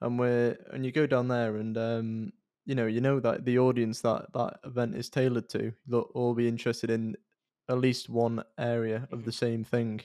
and 0.00 0.18
we're 0.18 0.56
and 0.72 0.84
you 0.84 0.92
go 0.92 1.06
down 1.06 1.28
there 1.28 1.56
and 1.56 1.76
um 1.78 2.32
you 2.64 2.74
know 2.74 2.86
you 2.86 3.00
know 3.00 3.20
that 3.20 3.44
the 3.44 3.58
audience 3.58 4.00
that 4.00 4.32
that 4.32 4.60
event 4.64 4.94
is 4.94 5.08
tailored 5.10 5.48
to 5.48 5.72
they'll 5.86 6.02
all 6.14 6.34
be 6.34 6.48
interested 6.48 6.90
in 6.90 7.16
at 7.68 7.78
least 7.78 8.08
one 8.08 8.42
area 8.58 9.08
of 9.12 9.24
the 9.24 9.32
Mhm. 9.32 9.32
same 9.32 9.64
thing 9.64 10.00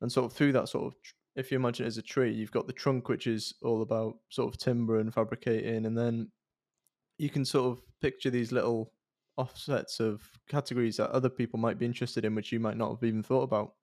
and 0.00 0.10
sort 0.12 0.26
of 0.26 0.32
through 0.32 0.52
that 0.52 0.68
sort 0.68 0.86
of 0.86 0.98
if 1.34 1.50
you 1.50 1.56
imagine 1.56 1.84
it 1.84 1.88
as 1.88 1.98
a 1.98 2.02
tree 2.02 2.32
you've 2.32 2.50
got 2.50 2.66
the 2.66 2.72
trunk 2.72 3.08
which 3.08 3.26
is 3.26 3.54
all 3.62 3.82
about 3.82 4.18
sort 4.30 4.52
of 4.52 4.58
timber 4.58 4.98
and 4.98 5.12
fabricating 5.12 5.86
and 5.86 5.96
then 5.96 6.30
you 7.18 7.30
can 7.30 7.44
sort 7.44 7.78
of 7.78 7.84
picture 8.00 8.30
these 8.30 8.52
little 8.52 8.94
offsets 9.36 10.00
of 10.00 10.30
categories 10.48 10.98
that 10.98 11.10
other 11.10 11.30
people 11.30 11.58
might 11.58 11.78
be 11.78 11.86
interested 11.86 12.24
in 12.24 12.34
which 12.34 12.52
you 12.52 12.60
might 12.60 12.76
not 12.76 12.90
have 12.90 13.04
even 13.04 13.22
thought 13.22 13.42
about 13.42 13.76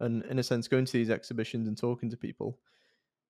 and 0.00 0.24
in 0.26 0.38
a 0.38 0.42
sense 0.42 0.68
going 0.68 0.84
to 0.84 0.92
these 0.94 1.10
exhibitions 1.10 1.68
and 1.68 1.78
talking 1.78 2.10
to 2.10 2.16
people 2.16 2.60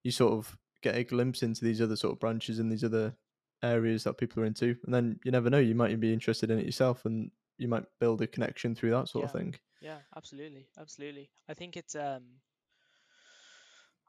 you 0.04 0.10
sort 0.10 0.32
of 0.34 0.58
get 0.84 0.96
a 0.96 1.04
glimpse 1.04 1.42
into 1.42 1.64
these 1.64 1.80
other 1.80 1.96
sort 1.96 2.12
of 2.12 2.20
branches 2.20 2.58
and 2.58 2.70
these 2.70 2.84
other 2.84 3.14
areas 3.62 4.04
that 4.04 4.18
people 4.18 4.42
are 4.42 4.46
into 4.46 4.76
and 4.84 4.94
then 4.94 5.18
you 5.24 5.32
never 5.32 5.50
know 5.50 5.58
you 5.58 5.74
might 5.74 5.90
even 5.90 6.00
be 6.00 6.12
interested 6.12 6.50
in 6.50 6.58
it 6.58 6.66
yourself 6.66 7.04
and 7.06 7.30
you 7.58 7.66
might 7.68 7.84
build 7.98 8.20
a 8.20 8.26
connection 8.26 8.74
through 8.74 8.90
that 8.90 9.08
sort 9.08 9.24
of 9.24 9.32
thing 9.32 9.54
Yeah, 9.80 9.98
absolutely, 10.16 10.68
absolutely. 10.78 11.30
I 11.48 11.54
think 11.54 11.76
it's 11.76 11.94
um 11.94 12.22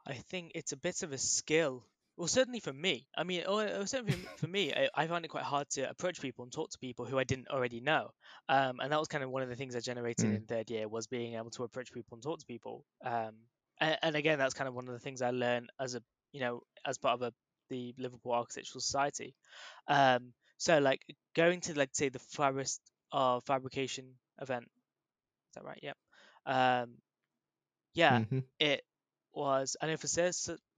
I 0.07 0.13
think 0.13 0.51
it's 0.55 0.71
a 0.71 0.77
bit 0.77 1.03
of 1.03 1.11
a 1.13 1.17
skill. 1.17 1.83
Well, 2.17 2.27
certainly 2.27 2.59
for 2.59 2.71
me. 2.71 3.07
I 3.17 3.23
mean, 3.23 3.43
or, 3.47 3.85
certainly 3.87 4.13
for, 4.37 4.47
me, 4.47 4.71
I, 4.71 4.87
I 4.95 5.07
find 5.07 5.25
it 5.25 5.29
quite 5.29 5.43
hard 5.43 5.69
to 5.71 5.89
approach 5.89 6.21
people 6.21 6.43
and 6.43 6.53
talk 6.53 6.69
to 6.71 6.77
people 6.77 7.05
who 7.05 7.17
I 7.19 7.23
didn't 7.25 7.49
already 7.49 7.81
know. 7.81 8.11
Um, 8.47 8.79
and 8.79 8.91
that 8.91 8.99
was 8.99 9.07
kind 9.07 9.23
of 9.23 9.31
one 9.31 9.41
of 9.43 9.49
the 9.49 9.55
things 9.55 9.75
I 9.75 9.79
generated 9.79 10.27
Mm. 10.27 10.35
in 10.35 10.45
third 10.45 10.69
year 10.69 10.87
was 10.87 11.07
being 11.07 11.33
able 11.35 11.49
to 11.51 11.63
approach 11.63 11.91
people 11.91 12.15
and 12.15 12.23
talk 12.23 12.39
to 12.39 12.45
people. 12.45 12.85
Um, 13.03 13.33
and, 13.81 13.97
and 14.01 14.15
again, 14.15 14.37
that's 14.39 14.53
kind 14.53 14.67
of 14.67 14.75
one 14.75 14.87
of 14.87 14.93
the 14.93 14.99
things 14.99 15.21
I 15.21 15.31
learned 15.31 15.71
as 15.79 15.95
a 15.95 16.01
you 16.35 16.41
know 16.41 16.61
as 16.85 16.97
part 16.99 17.15
of 17.15 17.23
a, 17.23 17.33
the 17.69 17.95
Liverpool 17.97 18.33
Architectural 18.33 18.81
Society. 18.81 19.35
Um, 19.87 20.33
so 20.57 20.79
like 20.79 21.01
going 21.35 21.61
to 21.61 21.77
like 21.77 21.91
say 21.93 22.09
the 22.09 22.19
Forest 22.19 22.81
of 23.11 23.43
Fabrication 23.45 24.05
event. 24.41 24.65
Is 24.65 25.55
that 25.55 25.65
right? 25.65 25.79
Yep. 25.83 25.97
Um, 26.45 26.95
yeah, 27.93 28.21
hmm 28.27 28.39
it 28.59 28.81
was. 29.33 29.75
I 29.81 29.87
know 29.87 29.97
for 29.97 30.07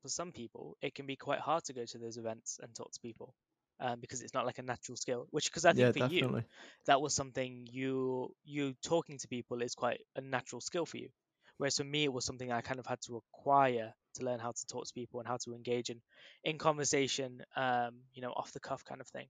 for 0.01 0.09
some 0.09 0.31
people, 0.31 0.77
it 0.81 0.95
can 0.95 1.05
be 1.07 1.15
quite 1.17 1.39
hard 1.39 1.63
to 1.65 1.73
go 1.73 1.85
to 1.85 1.97
those 1.97 2.17
events 2.17 2.59
and 2.61 2.73
talk 2.75 2.91
to 2.91 2.99
people, 3.01 3.33
um, 3.79 3.99
because 3.99 4.21
it's 4.21 4.33
not 4.33 4.45
like 4.45 4.59
a 4.59 4.63
natural 4.63 4.97
skill. 4.97 5.27
Which, 5.31 5.49
because 5.49 5.65
I 5.65 5.73
think 5.73 5.91
yeah 5.91 5.93
for 5.93 5.99
you, 5.99 6.43
that 6.87 7.01
was 7.01 7.13
something 7.15 7.67
you 7.71 8.33
you 8.45 8.73
talking 8.83 9.17
to 9.19 9.27
people 9.27 9.61
is 9.61 9.75
quite 9.75 10.01
a 10.15 10.21
natural 10.21 10.61
skill 10.61 10.85
for 10.85 10.97
you. 10.97 11.09
Whereas 11.57 11.77
for 11.77 11.83
me, 11.85 12.03
it 12.05 12.13
was 12.13 12.25
something 12.25 12.51
I 12.51 12.61
kind 12.61 12.79
of 12.79 12.87
had 12.87 13.01
to 13.07 13.17
acquire 13.17 13.93
to 14.17 14.25
learn 14.25 14.39
how 14.39 14.51
to 14.51 14.65
talk 14.67 14.85
to 14.87 14.93
people 14.93 15.19
and 15.19 15.27
how 15.27 15.37
to 15.45 15.53
engage 15.53 15.89
in 15.89 16.01
in 16.43 16.57
conversation, 16.57 17.41
um, 17.55 18.01
you 18.13 18.21
know, 18.21 18.31
off 18.31 18.51
the 18.53 18.59
cuff 18.59 18.83
kind 18.85 19.01
of 19.01 19.07
thing. 19.07 19.27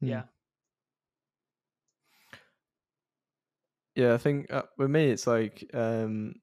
Hmm. 0.00 0.08
Yeah. 0.08 0.22
Yeah, 3.94 4.14
I 4.14 4.18
think 4.18 4.52
uh, 4.52 4.64
with 4.76 4.90
me 4.90 5.10
it's 5.10 5.26
like 5.26 5.68
um 5.74 6.34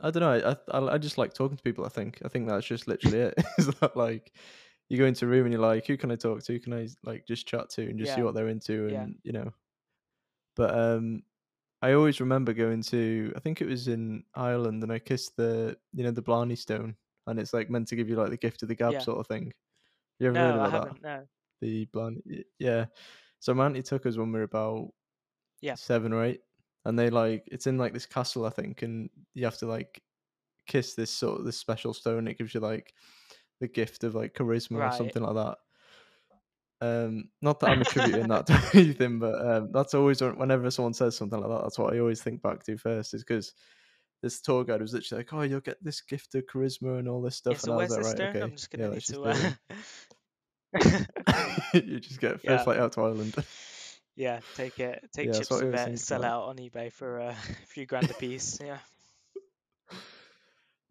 I 0.00 0.10
don't 0.10 0.22
know. 0.22 0.56
I, 0.70 0.78
I 0.78 0.94
I 0.94 0.98
just 0.98 1.18
like 1.18 1.34
talking 1.34 1.56
to 1.56 1.62
people. 1.62 1.84
I 1.84 1.88
think 1.88 2.20
I 2.24 2.28
think 2.28 2.48
that's 2.48 2.66
just 2.66 2.88
literally 2.88 3.20
it. 3.20 3.34
Is 3.58 3.68
that 3.68 3.96
like 3.96 4.32
you 4.88 4.98
go 4.98 5.06
into 5.06 5.24
a 5.26 5.28
room 5.28 5.46
and 5.46 5.52
you're 5.52 5.62
like, 5.62 5.86
who 5.86 5.96
can 5.96 6.10
I 6.10 6.16
talk 6.16 6.42
to? 6.44 6.52
Who 6.52 6.60
can 6.60 6.74
I 6.74 6.88
like 7.04 7.26
just 7.26 7.46
chat 7.48 7.70
to 7.70 7.82
and 7.88 7.98
just 7.98 8.14
see 8.14 8.22
what 8.22 8.34
they're 8.34 8.48
into 8.48 8.88
and 8.88 8.92
Yeah. 8.92 9.06
you 9.24 9.32
know. 9.32 9.52
But 10.56 10.74
um, 10.76 11.22
I 11.84 11.92
always 11.92 12.20
remember 12.20 12.52
going 12.54 12.82
to 12.84 13.32
I 13.36 13.40
think 13.40 13.60
it 13.60 13.66
was 13.68 13.88
in 13.88 14.24
Ireland 14.34 14.82
and 14.82 14.90
I 14.92 14.98
kissed 14.98 15.36
the 15.36 15.76
you 15.92 16.02
know 16.04 16.10
the 16.10 16.22
Blarney 16.22 16.56
Stone 16.56 16.96
and 17.26 17.38
it's 17.38 17.52
like 17.52 17.68
meant 17.70 17.88
to 17.88 17.96
give 17.96 18.08
you 18.08 18.16
like 18.16 18.30
the 18.30 18.36
gift 18.36 18.62
of 18.62 18.68
the 18.68 18.74
gab 18.74 18.92
Yeah. 18.94 18.98
sort 19.00 19.18
of 19.18 19.26
thing. 19.26 19.52
You 20.18 20.28
ever 20.28 20.38
heard 20.38 20.54
No, 20.56 20.62
I 20.62 20.68
about 20.68 20.72
that? 20.72 20.88
haven't. 20.88 21.02
No. 21.02 21.28
The 21.60 21.84
Blarney, 21.92 22.44
yeah. 22.58 22.86
So 23.40 23.52
my 23.54 23.66
auntie 23.66 23.82
took 23.82 24.06
us 24.06 24.16
when 24.16 24.32
we 24.32 24.38
were 24.38 24.44
about 24.44 24.88
Yeah. 25.60 25.74
seven 25.74 26.12
or 26.12 26.24
eight, 26.24 26.40
and 26.86 26.98
they 26.98 27.10
like 27.10 27.44
it's 27.52 27.66
in 27.66 27.78
like 27.78 27.92
this 27.92 28.06
castle 28.06 28.46
I 28.46 28.50
think, 28.50 28.82
and 28.82 29.10
you 29.34 29.44
have 29.44 29.58
to 29.58 29.66
like 29.66 30.02
kiss 30.66 30.94
this 30.94 31.10
sort 31.10 31.38
of 31.40 31.44
this 31.46 31.58
special 31.58 31.92
stone. 31.94 32.28
It 32.28 32.38
gives 32.38 32.54
you 32.54 32.60
like 32.60 32.94
the 33.60 33.68
gift 33.68 34.04
of 34.04 34.14
like 34.14 34.34
charisma 34.34 34.78
or 34.78 34.92
something 34.96 35.22
like 35.22 35.34
that. 35.34 35.58
Um, 36.80 37.30
not 37.40 37.60
that 37.60 37.70
I'm 37.70 37.80
attributing 37.80 38.28
that 38.28 38.46
to 38.46 38.70
anything, 38.74 39.18
but 39.18 39.34
um, 39.46 39.70
that's 39.72 39.94
always 39.94 40.20
whenever 40.20 40.70
someone 40.70 40.94
says 40.94 41.16
something 41.16 41.40
like 41.40 41.48
that, 41.48 41.62
that's 41.62 41.78
what 41.78 41.94
I 41.94 41.98
always 41.98 42.22
think 42.22 42.42
back 42.42 42.64
to 42.64 42.76
first, 42.76 43.14
is 43.14 43.22
because 43.24 43.54
this 44.22 44.40
tour 44.40 44.64
guide 44.64 44.80
was 44.80 44.92
literally 44.92 45.20
like, 45.20 45.32
"Oh, 45.32 45.42
you'll 45.42 45.60
get 45.60 45.82
this 45.82 46.00
gift 46.00 46.34
of 46.34 46.44
charisma 46.46 46.98
and 46.98 47.08
all 47.08 47.22
this 47.22 47.36
stuff," 47.36 47.54
Yeah, 47.54 47.60
so 47.60 47.72
and 47.72 47.80
I 47.80 47.84
was 47.84 47.90
like, 47.90 48.04
"Right, 48.04 48.20
okay, 48.28 48.42
I'm 48.42 48.50
just 48.52 48.70
yeah, 48.76 48.78
gonna 48.78 48.90
need 48.90 48.94
let's 48.94 49.06
just 49.06 49.20
to. 49.20 49.24
Uh... 49.24 49.50
you 51.74 52.00
just 52.00 52.20
get 52.20 52.32
a 52.34 52.38
first 52.38 52.44
Yeah. 52.44 52.64
flight 52.64 52.78
out 52.78 52.92
to 52.92 53.00
Ireland. 53.02 53.34
yeah, 54.16 54.40
take 54.54 54.80
it. 54.80 55.08
Take 55.12 55.28
Yeah, 55.28 55.38
chips 55.38 55.50
of 55.50 55.62
it, 55.74 55.84
think 55.84 55.98
sell 55.98 56.24
out 56.24 56.44
on 56.44 56.56
eBay 56.56 56.92
for 56.92 57.18
a 57.18 57.34
few 57.66 57.86
grand 57.86 58.10
a 58.10 58.14
piece. 58.14 58.60
Yeah. 58.60 58.78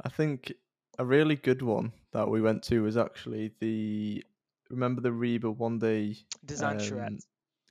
I 0.03 0.09
think 0.09 0.53
a 0.99 1.05
really 1.05 1.35
good 1.35 1.61
one 1.61 1.93
that 2.11 2.29
we 2.29 2.41
went 2.41 2.63
to 2.63 2.83
was 2.83 2.97
actually 2.97 3.51
the 3.59 4.23
remember 4.69 5.01
the 5.01 5.09
RIBA 5.11 5.55
one 5.55 5.79
day 5.79 6.17
Design 6.45 6.77
um, 6.77 6.79
charrette. 6.79 7.23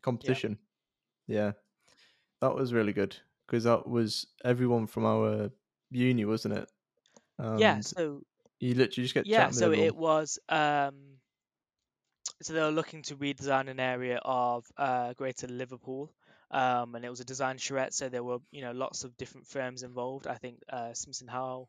competition. 0.03 0.59
Yeah. 1.27 1.53
that 2.41 2.55
was 2.55 2.73
really 2.73 2.93
good 2.93 3.17
because 3.47 3.65
that 3.65 3.89
was 3.89 4.27
everyone 4.45 4.87
from 4.87 5.05
our 5.05 5.51
uni, 5.91 6.25
wasn't 6.25 6.55
it? 6.55 6.69
Yeah. 7.59 7.81
So 7.81 8.23
you 8.61 8.75
literally 8.75 9.05
just 9.05 9.15
get 9.15 9.27
yeah. 9.27 9.51
So 9.51 9.73
it 9.73 9.97
was. 9.97 10.39
Um. 10.49 10.95
So 12.43 12.55
they 12.55 12.61
were 12.61 12.71
looking 12.71 13.03
to 13.03 13.17
redesign 13.17 13.69
an 13.69 13.79
area 13.79 14.21
of 14.25 14.67
uh, 14.77 15.13
Greater 15.15 15.47
Liverpool. 15.47 16.13
Um, 16.51 16.95
and 16.95 17.05
it 17.05 17.09
was 17.09 17.21
a 17.21 17.25
design 17.25 17.57
charrette, 17.57 17.95
so 17.95 18.09
there 18.09 18.23
were 18.23 18.39
you 18.51 18.61
know 18.63 18.73
lots 18.73 19.05
of 19.05 19.17
different 19.17 19.47
firms 19.47 19.83
involved. 19.83 20.27
I 20.27 20.35
think 20.35 20.59
uh, 20.71 20.93
Simpson 20.93 21.27
Howell 21.27 21.69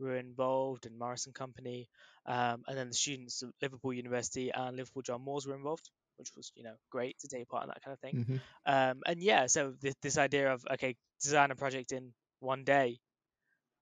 were 0.00 0.16
involved 0.16 0.86
and 0.86 0.98
Morrison 0.98 1.32
Company, 1.32 1.88
um, 2.26 2.64
and 2.66 2.76
then 2.78 2.88
the 2.88 2.94
students 2.94 3.42
of 3.42 3.52
Liverpool 3.62 3.92
University 3.92 4.50
and 4.50 4.76
Liverpool 4.76 5.02
John 5.02 5.22
Moores 5.22 5.46
were 5.46 5.56
involved, 5.56 5.90
which 6.16 6.30
was 6.36 6.52
you 6.54 6.64
know 6.64 6.76
great 6.90 7.18
to 7.20 7.28
take 7.28 7.48
part 7.48 7.64
in 7.64 7.68
that 7.68 7.82
kind 7.82 7.94
of 7.94 8.00
thing. 8.00 8.18
hmm 8.24 8.38
Um, 8.66 9.02
and 9.06 9.22
yeah, 9.22 9.46
so 9.46 9.74
this, 9.80 9.94
this 10.02 10.18
idea 10.18 10.52
of 10.52 10.64
okay, 10.72 10.96
design 11.22 11.50
a 11.50 11.56
project 11.56 11.92
in 11.92 12.12
one 12.40 12.64
day, 12.64 13.00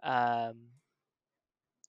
um, 0.03 0.69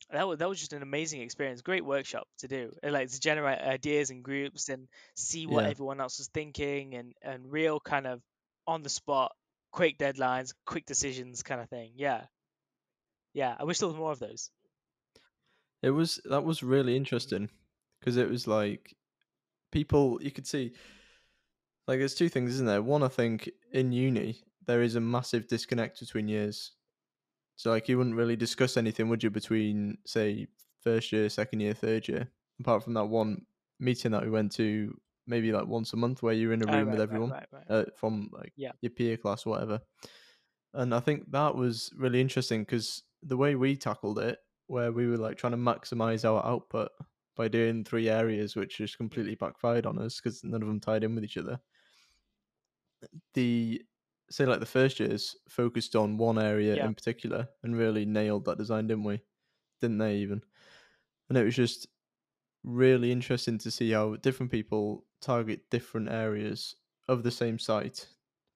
that 0.09 0.27
was 0.27 0.37
that 0.39 0.47
was 0.47 0.59
just 0.59 0.73
an 0.73 0.81
amazing 0.81 1.21
experience, 1.21 1.61
great 1.61 1.83
workshop 1.83 2.27
to 2.37 2.47
do, 2.47 2.71
and 2.81 2.93
like 2.93 3.09
to 3.09 3.19
generate 3.19 3.59
ideas 3.59 4.09
in 4.09 4.21
groups 4.21 4.69
and 4.69 4.87
see 5.15 5.45
what 5.47 5.65
Yeah. 5.65 5.67
everyone 5.67 5.99
else 5.99 6.17
was 6.19 6.29
thinking, 6.29 6.95
and 6.95 7.13
and 7.21 7.51
real 7.51 7.79
kind 7.79 8.07
of 8.07 8.21
on 8.65 8.83
the 8.83 8.89
spot, 8.89 9.33
quick 9.71 9.97
deadlines, 9.97 10.53
quick 10.65 10.85
decisions 10.85 11.43
kind 11.43 11.59
of 11.61 11.69
thing. 11.69 11.93
Yeah, 11.95 12.25
yeah. 13.38 13.56
I 13.60 13.63
wish 13.63 13.78
there 13.80 13.88
was 13.88 13.97
more 13.97 14.12
of 14.12 14.19
those. 14.19 14.50
It 15.84 15.91
was 15.91 16.19
that 16.26 16.43
was 16.43 16.63
really 16.63 16.95
interesting 16.97 17.50
because 18.00 18.17
it 18.17 18.30
was 18.30 18.47
like 18.47 18.95
people 19.71 20.19
you 20.21 20.32
could 20.32 20.47
see 20.47 20.73
like 21.88 22.00
there's 22.00 22.15
two 22.15 22.30
things, 22.30 22.52
isn't 22.56 22.65
there? 22.65 22.82
One, 22.82 23.04
I 23.04 23.08
think 23.08 23.50
in 23.71 23.91
uni 23.91 24.41
there 24.65 24.82
is 24.82 24.95
a 24.95 25.00
massive 25.00 25.47
disconnect 25.47 26.00
between 26.00 26.28
years. 26.28 26.73
So 27.56 27.69
like 27.69 27.88
you 27.88 27.97
wouldn't 27.97 28.15
really 28.15 28.36
discuss 28.36 28.76
anything, 28.78 29.08
would 29.10 29.23
you, 29.23 29.30
between 29.30 29.97
say 30.06 30.47
first 30.84 31.12
year, 31.12 31.30
second 31.30 31.60
year, 31.62 31.73
third 31.73 32.08
year, 32.08 32.28
apart 32.60 32.84
from 32.84 32.93
that 32.95 33.06
one 33.06 33.45
meeting 33.80 34.12
that 34.12 34.23
we 34.23 34.30
went 34.30 34.52
to 34.54 35.00
maybe 35.28 35.52
like 35.52 35.67
once 35.67 35.93
a 35.93 35.97
month 35.97 36.23
where 36.23 36.34
you're 36.34 36.54
in 36.54 36.63
a 36.63 36.67
Oh, 36.67 36.73
room 36.78 36.88
right, 36.88 36.91
with 36.91 37.02
everyone 37.02 37.30
right, 37.32 37.47
right. 37.52 37.65
uh, 37.69 37.86
from 37.95 38.30
like 38.34 38.54
Yeah. 38.56 38.71
your 38.82 38.91
peer 38.91 39.15
class 39.17 39.45
or 39.45 39.52
whatever. 39.52 39.80
And 40.73 40.93
I 40.93 41.00
think 41.00 41.32
that 41.32 41.56
was 41.56 41.91
really 41.95 42.19
interesting 42.21 42.62
because 42.63 43.04
the 43.23 43.38
way 43.38 43.56
we 43.56 43.75
tackled 43.75 44.19
it, 44.19 44.39
where 44.67 44.91
we 44.91 45.08
were 45.08 45.17
like 45.17 45.38
trying 45.38 45.51
to 45.51 45.58
maximize 45.58 46.25
our 46.25 46.45
output 46.45 46.89
by 47.36 47.47
doing 47.47 47.84
three 47.84 48.10
areas, 48.10 48.56
which 48.56 48.77
just 48.77 48.97
completely 48.97 49.36
backfired 49.36 49.86
on 49.86 49.99
us 49.99 50.19
because 50.19 50.43
none 50.43 50.62
of 50.62 50.67
them 50.67 50.80
tied 50.80 51.03
in 51.03 51.15
with 51.15 51.23
each 51.23 51.38
other. 51.38 51.60
The 53.34 53.82
say 54.30 54.45
like 54.45 54.60
the 54.60 54.65
first 54.65 54.99
years 54.99 55.36
focused 55.47 55.95
on 55.95 56.17
one 56.17 56.38
area 56.38 56.75
Yeah. 56.75 56.86
in 56.88 56.93
particular 56.95 57.47
and 57.63 57.77
really 57.77 58.06
nailed 58.06 58.45
that 58.45 58.58
design, 58.58 58.88
didn't 58.88 59.06
we? 59.06 59.21
Didn't 59.80 59.99
they 59.99 60.17
even? 60.17 60.41
And 61.30 61.38
it 61.38 61.45
was 61.45 61.56
just 61.56 61.88
really 62.63 63.12
interesting 63.12 63.58
to 63.60 63.71
see 63.71 63.91
how 63.91 64.15
different 64.17 64.51
people 64.51 65.06
target 65.21 65.69
different 65.69 66.10
areas 66.10 66.75
of 67.08 67.23
the 67.23 67.32
same 67.32 67.58
site, 67.58 68.08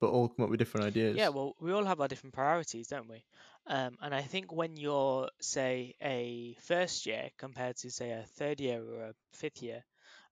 but 0.02 0.10
all 0.10 0.28
come 0.28 0.43
up 0.43 0.50
with 0.50 0.60
different 0.60 0.88
ideas. 0.88 1.15
Yeah, 1.15 1.30
well, 1.30 1.56
we 1.62 1.71
all 1.71 1.86
have 1.86 2.02
our 2.02 2.08
different 2.10 2.34
priorities, 2.34 2.88
don't 2.88 3.08
we? 3.08 3.24
Um, 3.67 3.97
and 4.02 4.13
I 4.13 4.21
think 4.21 4.52
when 4.52 4.76
you're, 4.78 5.30
say, 5.41 5.95
a 6.02 6.56
first 6.62 7.06
year 7.06 7.30
compared 7.38 7.78
to, 7.78 7.91
say, 7.91 8.12
a 8.12 8.24
third 8.24 8.60
year 8.60 8.84
or 8.84 9.04
a 9.10 9.13
fifth 9.34 9.62
year, 9.62 9.84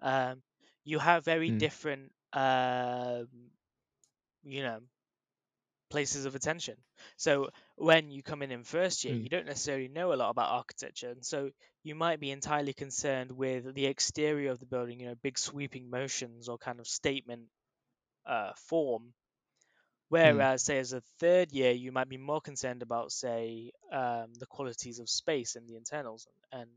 um, 0.02 0.42
you 0.84 1.00
have 1.00 1.26
very 1.26 1.50
Mm. 1.50 1.52
different, 1.52 2.12
um, 2.34 3.28
you 4.44 4.62
know, 4.63 4.80
places 5.89 6.26
of 6.26 6.36
attention. 6.36 6.76
So 7.18 7.50
when 7.76 8.12
you 8.12 8.22
come 8.24 8.42
in 8.42 8.52
in 8.52 8.63
first 8.63 9.04
year, 9.04 9.13
Mm. 9.13 9.24
you 9.24 9.30
don't 9.30 9.46
necessarily 9.46 9.88
know 9.88 10.13
a 10.13 10.15
lot 10.15 10.30
about 10.30 10.52
architecture, 10.52 11.10
and 11.10 11.26
so 11.26 11.50
you 11.84 11.96
might 11.96 12.20
be 12.20 12.32
entirely 12.32 12.74
concerned 12.74 13.32
with 13.32 13.74
the 13.74 13.86
exterior 13.88 14.52
of 14.52 14.60
the 14.60 14.65
building, 14.65 15.00
you 15.00 15.08
know, 15.08 15.15
big 15.15 15.38
sweeping 15.38 15.89
motions 15.89 16.48
or 16.50 16.58
kind 16.58 16.80
of 16.80 16.88
statement 16.88 17.48
uh, 18.26 18.54
form. 18.56 19.13
Whereas, 20.10 20.63
say, 20.63 20.80
as 20.80 20.93
a 20.93 21.02
third 21.19 21.52
year, 21.52 21.72
you 21.72 21.91
might 21.91 22.10
be 22.10 22.17
more 22.17 22.41
concerned 22.41 22.82
about, 22.82 23.12
say, 23.12 23.72
um, 23.91 24.34
the 24.39 24.48
qualities 24.48 25.00
of 25.00 25.10
space 25.10 25.56
and 25.56 25.67
the 25.67 25.76
internals 25.78 26.28
and, 26.52 26.62
and 26.62 26.72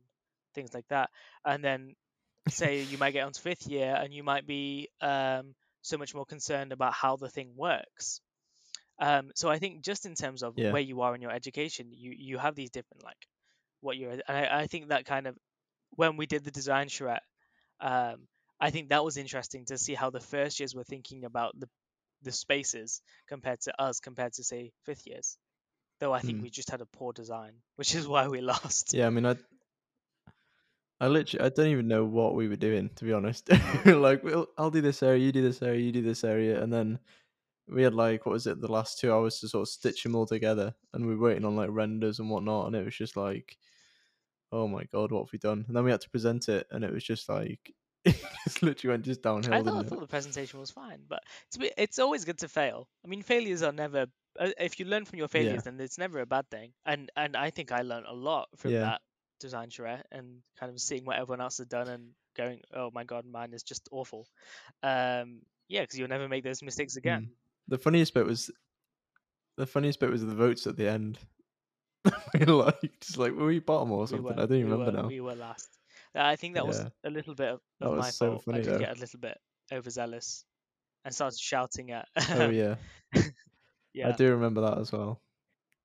things 0.55 0.75
like 0.75 0.87
that. 0.89 1.11
And 1.45 1.65
then, 1.65 1.95
say, 2.49 2.83
you 2.83 2.99
might 2.99 3.13
get 3.13 3.25
onto 3.27 3.41
fifth 3.41 3.67
year 3.67 3.95
and 3.95 4.15
you 4.15 4.23
might 4.25 4.47
be 4.47 4.89
um, 5.01 5.55
so 5.83 5.99
much 5.99 6.15
more 6.15 6.27
concerned 6.27 6.73
about 6.73 6.95
how 6.95 7.17
the 7.17 7.29
thing 7.31 7.55
works. 7.57 8.21
Um, 8.99 9.31
so 9.35 9.49
I 9.49 9.59
think 9.59 9.83
just 9.83 10.07
in 10.07 10.15
terms 10.15 10.43
of 10.43 10.57
Yeah. 10.57 10.71
where 10.71 10.83
you 10.83 11.01
are 11.03 11.15
in 11.15 11.23
your 11.23 11.31
education, 11.33 11.93
you 11.93 12.13
you 12.13 12.39
have 12.39 12.55
these 12.55 12.71
different 12.71 13.05
like 13.05 13.27
what 13.81 13.97
you're. 13.97 14.13
And 14.13 14.23
I, 14.29 14.63
I 14.63 14.67
think 14.67 14.89
that 14.89 15.07
kind 15.07 15.27
of 15.27 15.39
when 15.91 16.17
we 16.17 16.27
did 16.27 16.45
the 16.45 16.51
design 16.51 16.89
charrette, 16.89 17.23
um, 17.81 18.29
I 18.61 18.71
think 18.71 18.91
that 18.91 19.05
was 19.05 19.17
interesting 19.17 19.67
to 19.67 19.79
see 19.79 19.95
how 19.95 20.11
the 20.11 20.21
first 20.21 20.61
years 20.61 20.75
were 20.75 20.85
thinking 20.85 21.25
about 21.25 21.59
the 21.59 21.69
the 22.23 22.33
spaces 22.33 23.03
compared 23.29 23.61
to 23.63 23.81
us 23.81 24.01
compared 24.01 24.33
to 24.35 24.45
say 24.45 24.73
fifth 24.85 25.07
years. 25.07 25.39
Though 26.01 26.13
I 26.13 26.21
think 26.21 26.39
Mm. 26.39 26.43
we 26.43 26.51
just 26.51 26.71
had 26.71 26.81
a 26.81 26.87
poor 26.87 27.13
design, 27.13 27.55
which 27.77 27.95
is 27.95 28.09
why 28.09 28.29
we 28.29 28.41
lost. 28.41 28.95
Yeah, 28.95 29.07
I 29.07 29.11
mean, 29.11 29.27
I, 29.27 29.37
I 31.01 31.09
literally, 31.09 31.45
I 31.45 31.49
don't 31.49 31.69
even 31.69 31.89
know 31.89 32.05
what 32.05 32.35
we 32.35 32.49
were 32.49 32.57
doing 32.57 32.91
to 32.97 33.05
be 33.05 33.13
honest. 33.13 33.49
like, 33.87 34.23
we'll, 34.23 34.47
I'll 34.57 34.71
do 34.71 34.81
this 34.81 35.03
area, 35.03 35.25
you 35.25 35.33
do 35.33 35.43
this 35.43 35.63
area, 35.63 35.81
you 35.81 35.93
do 35.93 36.03
this 36.03 36.25
area, 36.25 36.63
and 36.63 36.73
then 36.73 36.99
we 37.69 37.83
had 37.83 37.95
like, 37.95 38.27
what 38.27 38.33
was 38.33 38.47
it, 38.47 38.61
the 38.61 38.71
last 38.71 38.99
two 38.99 39.13
hours 39.13 39.41
to 39.41 39.49
sort 39.49 39.63
of 39.63 39.69
stitch 39.69 40.03
them 40.03 40.15
all 40.15 40.27
together, 40.27 40.75
and 40.93 41.07
we 41.07 41.17
were 41.17 41.29
waiting 41.29 41.45
on 41.45 41.57
like 41.57 41.71
renders 41.73 42.19
and 42.19 42.31
whatnot, 42.31 42.67
and 42.67 42.77
it 42.77 42.85
was 42.85 42.97
just 42.97 43.17
like, 43.17 43.57
oh 44.53 44.69
my 44.69 44.85
god, 44.85 45.11
what 45.13 45.21
have 45.25 45.33
we 45.33 45.39
done? 45.39 45.65
And 45.67 45.77
then 45.77 45.85
we 45.85 45.91
had 45.91 46.01
to 46.03 46.11
present 46.11 46.49
it, 46.49 46.67
and 46.71 46.85
it 46.85 46.93
was 46.93 47.05
just 47.05 47.29
like, 47.29 47.73
it 48.05 48.17
just 48.45 48.63
literally 48.63 48.93
went 48.95 49.05
just 49.05 49.23
downhill, 49.23 49.55
I 49.55 49.63
thought, 49.63 49.85
I 49.85 49.89
thought 49.89 50.01
the 50.01 50.07
presentation 50.07 50.61
was 50.61 50.71
fine, 50.71 51.01
but 51.09 51.23
it's 51.49 51.73
it's 51.77 51.99
always 51.99 52.25
good 52.25 52.39
to 52.39 52.49
fail. 52.49 52.89
I 53.05 53.09
mean, 53.09 53.23
failures 53.23 53.63
are 53.63 53.73
never. 53.73 54.07
uh, 54.39 54.51
If 54.59 54.79
you 54.81 54.87
learn 54.87 55.05
from 55.05 55.19
your 55.19 55.29
failures, 55.29 55.63
Yeah. 55.65 55.71
then 55.71 55.81
it's 55.81 55.99
never 55.99 56.21
a 56.21 56.27
bad 56.27 56.49
thing. 56.51 56.73
And 56.87 57.11
and 57.17 57.37
I 57.37 57.51
think 57.51 57.73
I 57.73 57.83
learned 57.83 58.07
a 58.07 58.15
lot 58.15 58.49
from 58.57 58.73
Yeah. 58.73 58.81
that 58.81 59.01
design 59.41 59.71
charrette 59.71 60.07
and 60.13 60.43
kind 60.59 60.71
of 60.73 60.81
seeing 60.81 61.05
what 61.05 61.17
everyone 61.19 61.41
else 61.41 61.59
had 61.59 61.69
done 61.69 61.89
and 61.89 62.11
going, 62.37 62.61
oh 62.75 62.91
my 62.95 63.05
god, 63.05 63.25
mine 63.27 63.53
is 63.53 63.63
just 63.63 63.89
awful. 63.91 64.27
Um, 64.83 65.43
yeah, 65.69 65.81
because 65.83 65.99
you'll 65.99 66.09
never 66.09 66.29
make 66.29 66.45
those 66.45 66.63
mistakes 66.63 66.97
again. 66.97 67.23
Mm. 67.23 67.35
The 67.69 67.79
funniest 67.79 68.15
bit 68.15 68.25
was, 68.27 68.51
the 69.57 69.67
funniest 69.67 70.01
bit 70.01 70.11
was 70.11 70.25
the 70.25 70.35
votes 70.35 70.67
at 70.67 70.77
the 70.77 70.89
end. 70.89 71.19
we 72.35 72.45
like, 72.47 73.01
just 73.01 73.19
like, 73.19 73.33
were 73.35 73.47
we 73.47 73.59
bottom 73.61 73.93
or 73.93 74.01
We 74.03 74.07
something? 74.07 74.25
were, 74.25 74.33
I 74.33 74.47
don't 74.47 74.51
we 74.51 74.59
even 74.61 74.71
remember 74.73 74.93
were, 74.97 75.03
now. 75.03 75.09
we 75.09 75.21
were 75.21 75.35
last. 75.35 75.69
Uh, 76.15 76.23
I 76.23 76.37
think 76.37 76.55
that 76.55 76.67
was 76.67 76.85
a 77.05 77.11
little 77.11 77.35
bit 77.35 77.49
of, 77.49 77.61
That 77.81 77.87
of 77.87 77.97
was 77.97 78.01
my 78.01 78.11
so 78.11 78.27
fault. 78.39 78.45
I 78.49 78.61
did 78.61 78.67
though. 78.67 78.79
get 78.79 78.97
a 78.97 79.01
little 79.01 79.21
bit 79.21 79.39
overzealous 79.73 80.45
and 81.05 81.15
started 81.15 81.39
shouting 81.39 81.91
at. 81.91 82.09
Oh 82.31 82.51
yeah, 82.51 82.77
yeah. 83.95 84.09
I 84.09 84.13
do 84.13 84.31
remember 84.33 84.61
that 84.63 84.79
as 84.79 84.93
well. 84.93 85.21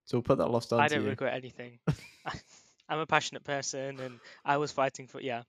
So 0.05 0.17
we'll 0.17 0.23
put 0.23 0.37
that 0.37 0.49
lost 0.49 0.73
on 0.73 0.79
I 0.79 0.87
don't 0.87 1.03
you. 1.03 1.09
regret 1.09 1.33
anything. 1.33 1.79
I'm 2.89 2.99
a 2.99 3.05
passionate 3.05 3.43
person, 3.43 3.99
and 3.99 4.19
I 4.45 4.57
was 4.57 4.71
fighting 4.71 5.07
for 5.07 5.21
yeah. 5.21 5.43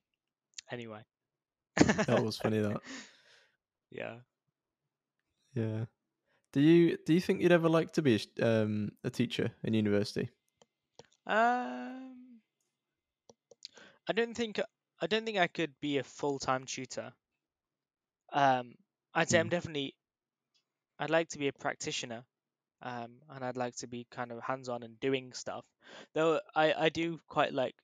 Anyway. 0.71 1.01
That 1.77 2.23
was 2.23 2.37
funny. 2.37 2.59
That 2.59 2.81
yeah. 3.91 4.15
yeah. 5.53 5.85
Do 6.51 6.61
you 6.61 6.97
do 7.05 7.13
you 7.13 7.21
think 7.21 7.41
you'd 7.41 7.51
ever 7.51 7.69
like 7.69 7.93
to 7.93 8.01
be 8.01 8.19
a 8.39 8.63
um, 8.63 8.91
a 9.03 9.09
teacher 9.09 9.51
in 9.63 9.73
university? 9.73 10.29
Um, 11.25 12.08
I 14.09 14.11
don't 14.11 14.33
think 14.35 14.59
I 14.99 15.07
don't 15.07 15.23
think 15.23 15.37
I 15.37 15.47
could 15.47 15.79
be 15.79 15.99
a 15.99 16.03
full 16.03 16.39
time 16.39 16.65
tutor. 16.65 17.13
Um, 18.33 18.75
I'd 19.13 19.29
say 19.29 19.39
I'm 19.39 19.47
Mm. 19.47 19.51
definitely. 19.51 19.95
I'd 20.97 21.11
like 21.11 21.29
to 21.29 21.37
be 21.37 21.47
a 21.47 21.53
practitioner, 21.53 22.25
um, 22.81 23.21
and 23.29 23.45
I'd 23.45 23.55
like 23.55 23.75
to 23.77 23.87
be 23.87 24.05
kind 24.11 24.31
of 24.31 24.41
hands 24.41 24.67
on 24.67 24.83
and 24.83 24.99
doing 24.99 25.33
stuff. 25.33 25.63
Though 26.13 26.41
I 26.55 26.73
I 26.73 26.89
do 26.89 27.19
quite 27.27 27.53
like. 27.53 27.75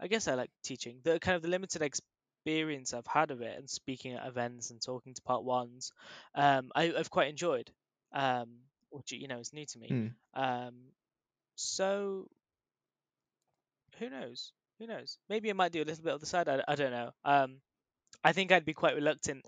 I 0.00 0.06
guess 0.06 0.28
I 0.28 0.34
like 0.34 0.50
teaching. 0.62 1.00
The 1.02 1.18
kind 1.18 1.34
of 1.36 1.42
the 1.42 1.48
limited 1.48 1.82
experience 1.82 2.94
I've 2.94 3.06
had 3.06 3.32
of 3.32 3.42
it 3.42 3.58
and 3.58 3.68
speaking 3.68 4.14
at 4.14 4.26
events 4.26 4.70
and 4.70 4.80
talking 4.80 5.14
to 5.14 5.22
part 5.22 5.42
ones, 5.42 5.92
um, 6.36 6.70
I, 6.74 6.94
I've 6.94 7.10
quite 7.10 7.28
enjoyed. 7.30 7.72
Um, 8.12 8.60
which 8.90 9.12
you 9.12 9.28
know 9.28 9.40
is 9.40 9.52
new 9.52 9.66
to 9.66 9.78
me. 9.78 9.88
Mm. 9.88 10.14
Um, 10.34 10.92
so 11.56 12.30
who 13.98 14.08
knows? 14.08 14.52
Who 14.78 14.86
knows? 14.86 15.18
Maybe 15.28 15.50
I 15.50 15.54
might 15.54 15.72
do 15.72 15.82
a 15.82 15.84
little 15.84 16.04
bit 16.04 16.14
of 16.14 16.20
the 16.20 16.26
side. 16.26 16.48
I, 16.48 16.62
I 16.68 16.74
don't 16.74 16.92
know. 16.92 17.10
Um, 17.24 17.60
I 18.22 18.32
think 18.32 18.52
I'd 18.52 18.64
be 18.64 18.74
quite 18.74 18.94
reluctant 18.94 19.44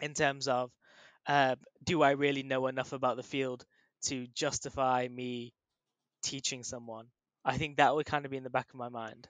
in 0.00 0.14
terms 0.14 0.48
of, 0.48 0.70
uh, 1.26 1.56
do 1.84 2.02
I 2.02 2.12
really 2.12 2.42
know 2.42 2.66
enough 2.66 2.92
about 2.92 3.16
the 3.16 3.22
field 3.22 3.64
to 4.06 4.26
justify 4.34 5.06
me 5.08 5.52
teaching 6.22 6.64
someone? 6.64 7.06
I 7.44 7.56
think 7.56 7.76
that 7.76 7.94
would 7.94 8.06
kind 8.06 8.24
of 8.24 8.30
be 8.30 8.36
in 8.36 8.44
the 8.44 8.50
back 8.50 8.68
of 8.70 8.78
my 8.78 8.88
mind. 8.88 9.28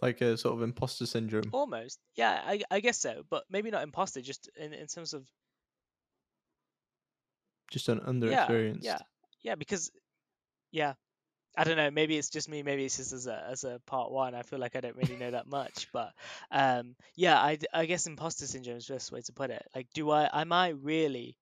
Like 0.00 0.20
a 0.20 0.36
sort 0.36 0.54
of 0.56 0.62
imposter 0.62 1.06
syndrome. 1.06 1.50
Almost, 1.52 2.00
yeah, 2.16 2.40
I, 2.44 2.62
I 2.70 2.80
guess 2.80 2.98
so, 2.98 3.22
but 3.30 3.44
maybe 3.48 3.70
not 3.70 3.84
imposter, 3.84 4.20
just 4.20 4.50
in, 4.56 4.72
in 4.72 4.86
terms 4.88 5.14
of 5.14 5.24
Just 7.70 7.88
an 7.88 8.00
under 8.00 8.28
yeah, 8.28 8.50
yeah, 8.80 8.98
yeah, 9.42 9.54
because 9.54 9.92
yeah, 10.72 10.94
I 11.56 11.64
don't 11.64 11.76
know. 11.76 11.90
Maybe 11.90 12.16
it's 12.16 12.30
just 12.30 12.48
me. 12.48 12.62
Maybe 12.62 12.84
it's 12.84 12.96
just 12.96 13.12
as 13.12 13.26
a 13.26 13.44
as 13.50 13.64
a 13.64 13.80
part 13.86 14.10
one. 14.10 14.34
I 14.34 14.42
feel 14.42 14.58
like 14.58 14.76
I 14.76 14.80
don't 14.80 14.96
really 14.96 15.16
know 15.16 15.30
that 15.30 15.46
much, 15.46 15.88
but 15.92 16.12
um, 16.50 16.94
yeah, 17.14 17.38
I, 17.38 17.58
I 17.72 17.86
guess 17.86 18.06
imposter 18.06 18.46
syndrome 18.46 18.78
is 18.78 18.86
the 18.86 18.94
best 18.94 19.12
way 19.12 19.20
to 19.22 19.32
put 19.32 19.50
it. 19.50 19.64
Like, 19.74 19.88
do 19.94 20.10
I 20.10 20.28
am 20.40 20.52
I 20.52 20.68
really 20.70 21.36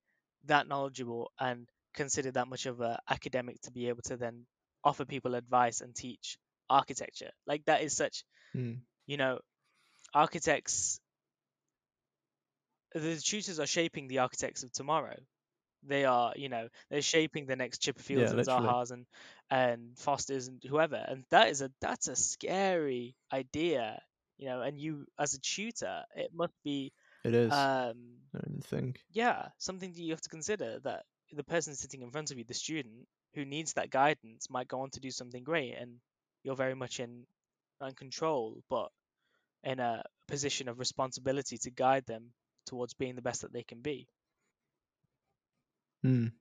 that 0.46 0.66
knowledgeable 0.68 1.30
and 1.38 1.68
considered 1.94 2.34
that 2.34 2.48
much 2.48 2.66
of 2.66 2.80
a 2.80 2.98
academic 3.08 3.60
to 3.62 3.70
be 3.72 3.88
able 3.88 4.02
to 4.04 4.16
then 4.16 4.46
offer 4.84 5.04
people 5.04 5.34
advice 5.34 5.80
and 5.80 5.94
teach 5.94 6.38
architecture? 6.68 7.30
Like 7.46 7.64
that 7.66 7.82
is 7.82 7.94
such 7.96 8.24
Mm. 8.56 8.80
you 9.06 9.16
know, 9.16 9.40
architects. 10.14 11.00
The 12.94 13.16
tutors 13.20 13.58
are 13.58 13.66
shaping 13.66 14.06
the 14.06 14.18
architects 14.18 14.62
of 14.62 14.72
tomorrow. 14.72 15.16
They 15.82 16.04
are, 16.04 16.32
you 16.36 16.48
know, 16.48 16.68
they're 16.90 17.02
shaping 17.02 17.46
the 17.46 17.56
next 17.56 17.82
Chipperfields 17.82 18.18
Yeah, 18.18 18.32
and 18.32 18.36
literally. 18.36 18.44
Zahas 18.44 18.90
and 18.90 19.06
and 19.50 19.98
Fosters 19.98 20.48
and 20.48 20.62
whoever. 20.62 20.96
And 20.96 21.24
that 21.30 21.48
is 21.48 21.62
a 21.62 21.70
that's 21.80 22.08
a 22.08 22.16
scary 22.16 23.14
idea, 23.32 24.00
you 24.38 24.46
know. 24.46 24.60
And 24.62 24.78
you, 24.80 25.06
as 25.18 25.34
a 25.34 25.40
tutor, 25.40 26.04
it 26.16 26.32
must 26.34 26.54
be, 26.64 26.92
It 27.24 27.34
is. 27.34 27.52
um, 27.52 28.18
I 28.34 28.38
don't 28.40 28.64
think. 28.64 29.00
yeah, 29.12 29.48
something 29.58 29.92
that 29.92 30.00
you 30.00 30.12
have 30.12 30.20
to 30.22 30.28
consider 30.28 30.78
that 30.80 31.04
the 31.32 31.44
person 31.44 31.74
sitting 31.74 32.02
in 32.02 32.10
front 32.10 32.30
of 32.30 32.38
you, 32.38 32.44
the 32.44 32.54
student 32.54 33.06
who 33.34 33.44
needs 33.44 33.74
that 33.74 33.90
guidance, 33.90 34.48
might 34.50 34.68
go 34.68 34.80
on 34.82 34.90
to 34.90 35.00
do 35.00 35.10
something 35.10 35.42
great, 35.44 35.74
and 35.74 36.00
you're 36.42 36.56
very 36.56 36.74
much 36.74 37.00
in 37.00 37.26
in 37.80 37.94
control, 37.94 38.62
but 38.68 38.90
in 39.64 39.80
a 39.80 40.02
position 40.28 40.68
of 40.68 40.78
responsibility 40.78 41.58
to 41.58 41.70
guide 41.70 42.06
them 42.06 42.32
towards 42.66 42.94
being 42.94 43.16
the 43.16 43.22
best 43.22 43.42
that 43.42 43.52
they 43.52 43.62
can 43.62 43.80
be. 43.80 44.08
Mm. 46.04 46.32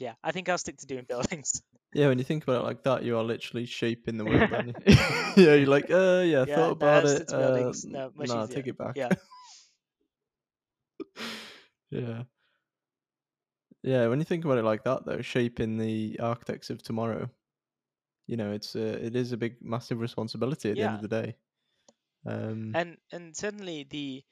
Yeah, 0.00 0.14
I 0.22 0.32
think 0.32 0.48
I'll 0.48 0.58
stick 0.58 0.76
to 0.78 0.86
doing 0.86 1.04
buildings. 1.08 1.62
Yeah, 1.94 2.08
when 2.08 2.18
you 2.18 2.24
think 2.24 2.42
about 2.42 2.60
it 2.60 2.64
like 2.64 2.82
that, 2.82 3.02
you 3.02 3.16
are 3.16 3.24
literally 3.24 3.64
shaping 3.64 4.18
the 4.18 4.24
world, 4.24 4.52
aren't 4.52 4.68
you? 4.68 4.74
yeah, 5.42 5.54
you're 5.54 5.66
like, 5.66 5.90
uh, 5.90 6.22
yeah, 6.22 6.42
I 6.42 6.44
Yeah, 6.44 6.54
thought 6.54 6.72
about 6.72 7.06
it. 7.06 7.32
Uh. 7.32 7.72
No, 7.86 8.12
much 8.14 8.28
nah, 8.28 8.46
take 8.46 8.66
it 8.66 8.76
back. 8.76 8.94
Yeah. 8.94 9.08
yeah. 11.90 12.22
Yeah, 13.82 14.06
when 14.08 14.18
you 14.18 14.24
think 14.26 14.44
about 14.44 14.58
it 14.58 14.64
like 14.64 14.84
that, 14.84 15.06
though, 15.06 15.22
shaping 15.22 15.78
the 15.78 16.20
architects 16.20 16.68
of 16.68 16.82
tomorrow, 16.82 17.30
you 18.26 18.36
know, 18.36 18.52
it's 18.52 18.76
uh, 18.76 18.98
it 19.00 19.16
is 19.16 19.32
a 19.32 19.36
big, 19.38 19.56
massive 19.62 19.98
responsibility 20.00 20.70
at 20.70 20.76
the 20.76 20.82
end 20.84 20.96
of 20.96 21.00
the 21.02 21.08
day. 21.08 21.36
Um, 22.26 22.72
and 22.74 22.98
and 23.12 23.36
certainly 23.36 23.84
the 23.88 24.22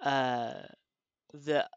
uh 0.00 0.62
the 1.32 1.68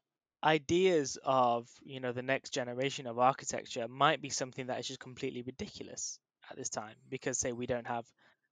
ideas 0.44 1.18
of 1.24 1.68
you 1.82 2.00
know 2.00 2.12
the 2.12 2.22
next 2.22 2.52
generation 2.52 3.08
of 3.08 3.18
architecture 3.20 3.88
might 3.88 4.22
be 4.22 4.30
something 4.30 4.68
that 4.68 4.80
is 4.80 4.88
just 4.88 5.00
completely 5.00 5.42
ridiculous 5.42 6.20
at 6.50 6.58
this 6.58 6.70
time 6.70 6.96
because 7.10 7.40
say 7.40 7.52
we 7.52 7.66
don't 7.66 7.88
have 7.88 8.06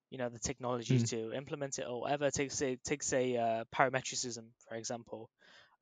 you 0.10 0.18
know 0.18 0.30
the 0.30 0.40
technology 0.40 1.00
Mm. 1.00 1.08
to 1.08 1.32
implement 1.34 1.80
it 1.80 1.86
or 1.88 2.02
whatever 2.02 2.32
take 2.32 2.52
say 2.52 2.78
take 2.84 3.04
say 3.04 3.38
uh, 3.38 3.64
parametricism 3.76 4.50
for 4.68 4.76
example 4.76 5.30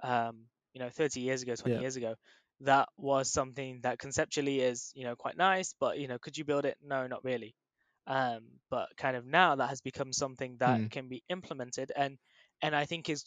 um 0.04 0.46
you 0.74 0.80
know 0.82 0.90
30 0.90 1.22
years 1.22 1.42
ago 1.44 1.56
20 1.56 1.78
Yeah. 1.78 1.82
years 1.82 1.96
ago 1.96 2.16
that 2.62 2.90
was 2.98 3.32
something 3.32 3.80
that 3.82 4.00
conceptually 4.00 4.60
is 4.62 4.92
you 4.96 5.04
know 5.04 5.16
quite 5.16 5.38
nice 5.38 5.74
but 5.80 6.00
you 6.00 6.08
know 6.08 6.18
could 6.20 6.38
you 6.38 6.46
build 6.46 6.66
it 6.66 6.78
no 6.82 7.08
not 7.08 7.24
really 7.24 7.56
um 8.08 8.42
but 8.70 8.90
kind 8.98 9.16
of 9.16 9.26
now 9.26 9.56
that 9.56 9.70
has 9.70 9.82
become 9.82 10.12
something 10.14 10.58
that 10.60 10.82
Mm. 10.82 10.92
can 10.92 11.08
be 11.08 11.24
implemented 11.30 11.92
and 11.96 12.18
and 12.62 12.76
i 12.76 12.86
think 12.86 13.10
is 13.10 13.26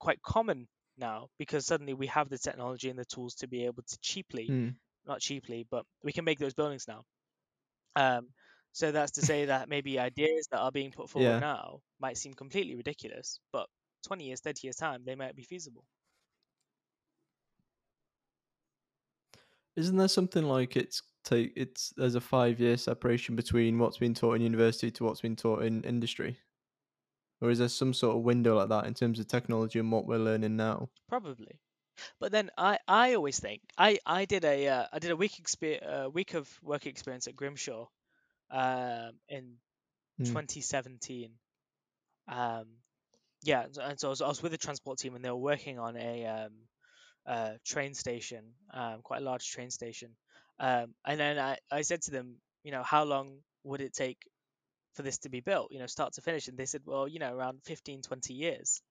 quite 0.00 0.22
common 0.22 0.68
now 0.98 1.28
because 1.38 1.66
suddenly 1.66 1.94
we 1.94 2.06
have 2.08 2.28
the 2.28 2.38
technology 2.38 2.90
and 2.90 2.98
the 2.98 3.04
tools 3.04 3.34
to 3.36 3.48
be 3.48 3.64
able 3.66 3.82
to 3.84 3.98
cheaply 4.00 4.48
mm, 4.48 4.76
not 5.06 5.20
cheaply 5.20 5.66
but 5.70 5.84
we 6.02 6.12
can 6.12 6.24
make 6.24 6.38
those 6.38 6.54
buildings 6.54 6.86
now 6.88 7.04
um 7.96 8.28
so 8.72 8.92
that's 8.92 9.12
to 9.12 9.22
say 9.22 9.46
that 9.46 9.68
maybe 9.68 9.98
ideas 9.98 10.48
that 10.50 10.60
are 10.60 10.72
being 10.72 10.92
put 10.92 11.10
forward 11.10 11.38
Yeah. 11.38 11.40
now 11.40 11.80
might 12.00 12.16
seem 12.18 12.34
completely 12.34 12.76
ridiculous 12.76 13.40
but 13.52 13.68
20 14.06 14.24
years 14.26 14.40
30 14.40 14.66
years 14.66 14.76
time 14.76 15.04
they 15.04 15.14
might 15.16 15.36
be 15.36 15.44
feasible 15.44 15.84
Isn't 19.76 19.96
there 19.96 20.08
something 20.08 20.44
like 20.44 20.76
it's 20.76 21.02
take 21.24 21.52
it's 21.56 21.90
there's 21.96 22.14
a 22.14 22.20
five 22.20 22.60
year 22.60 22.76
separation 22.76 23.34
between 23.36 23.78
what's 23.78 23.98
been 23.98 24.14
taught 24.14 24.34
in 24.34 24.42
university 24.42 24.90
to 24.92 25.04
what's 25.04 25.20
been 25.22 25.36
taught 25.36 25.62
in 25.62 25.84
industry? 25.84 26.38
Or 27.40 27.50
is 27.50 27.58
there 27.58 27.68
some 27.68 27.94
sort 27.94 28.16
of 28.16 28.22
window 28.22 28.56
like 28.56 28.68
that 28.70 28.86
in 28.86 28.94
terms 28.94 29.18
of 29.20 29.26
technology 29.28 29.78
and 29.78 29.92
what 29.92 30.06
we're 30.06 30.18
learning 30.18 30.56
now? 30.56 30.90
probably 31.08 31.58
but 32.20 32.32
then 32.32 32.50
i 32.58 32.78
i 32.88 33.14
always 33.14 33.40
think 33.40 33.62
i 33.78 33.98
i 34.06 34.24
did 34.24 34.44
a 34.44 34.68
uh, 34.68 34.86
i 34.92 34.98
did 34.98 35.10
a 35.10 35.16
week 35.16 35.32
exper- 35.42 35.82
uh, 36.06 36.10
week 36.10 36.34
of 36.34 36.48
work 36.62 36.86
experience 36.86 37.26
at 37.26 37.36
grimshaw 37.36 37.86
um 38.50 39.12
in 39.28 39.56
Mm. 40.20 40.26
2017 40.32 41.32
um 42.28 42.66
yeah 43.44 43.64
and 43.82 44.00
so- 44.00 44.08
I 44.08 44.10
was, 44.10 44.22
I 44.22 44.28
was 44.28 44.42
with 44.42 44.52
the 44.52 44.58
transport 44.58 44.98
team 44.98 45.14
and 45.14 45.24
they 45.24 45.30
were 45.30 45.36
working 45.36 45.78
on 45.78 45.96
a 45.96 46.26
um 46.26 46.52
uh 47.26 47.52
train 47.64 47.94
station 47.94 48.54
um 48.72 49.00
quite 49.02 49.22
a 49.22 49.24
large 49.24 49.50
train 49.50 49.70
station 49.70 50.16
um 50.60 50.94
and 51.06 51.20
then 51.20 51.38
i 51.38 51.58
i 51.70 51.82
said 51.82 52.02
to 52.02 52.10
them 52.10 52.36
you 52.64 52.72
know 52.72 52.82
how 52.82 53.04
long 53.04 53.38
would 53.64 53.80
it 53.80 53.92
take 53.94 54.18
for 54.98 55.04
this 55.04 55.18
to 55.18 55.28
be 55.28 55.38
built 55.40 55.70
you 55.70 55.78
know 55.78 55.86
start 55.86 56.12
to 56.12 56.20
finish 56.20 56.48
and 56.48 56.58
they 56.58 56.66
said 56.66 56.82
well 56.84 57.06
you 57.06 57.20
know 57.20 57.32
around 57.32 57.62
15 57.62 58.02
20 58.02 58.34
years 58.34 58.82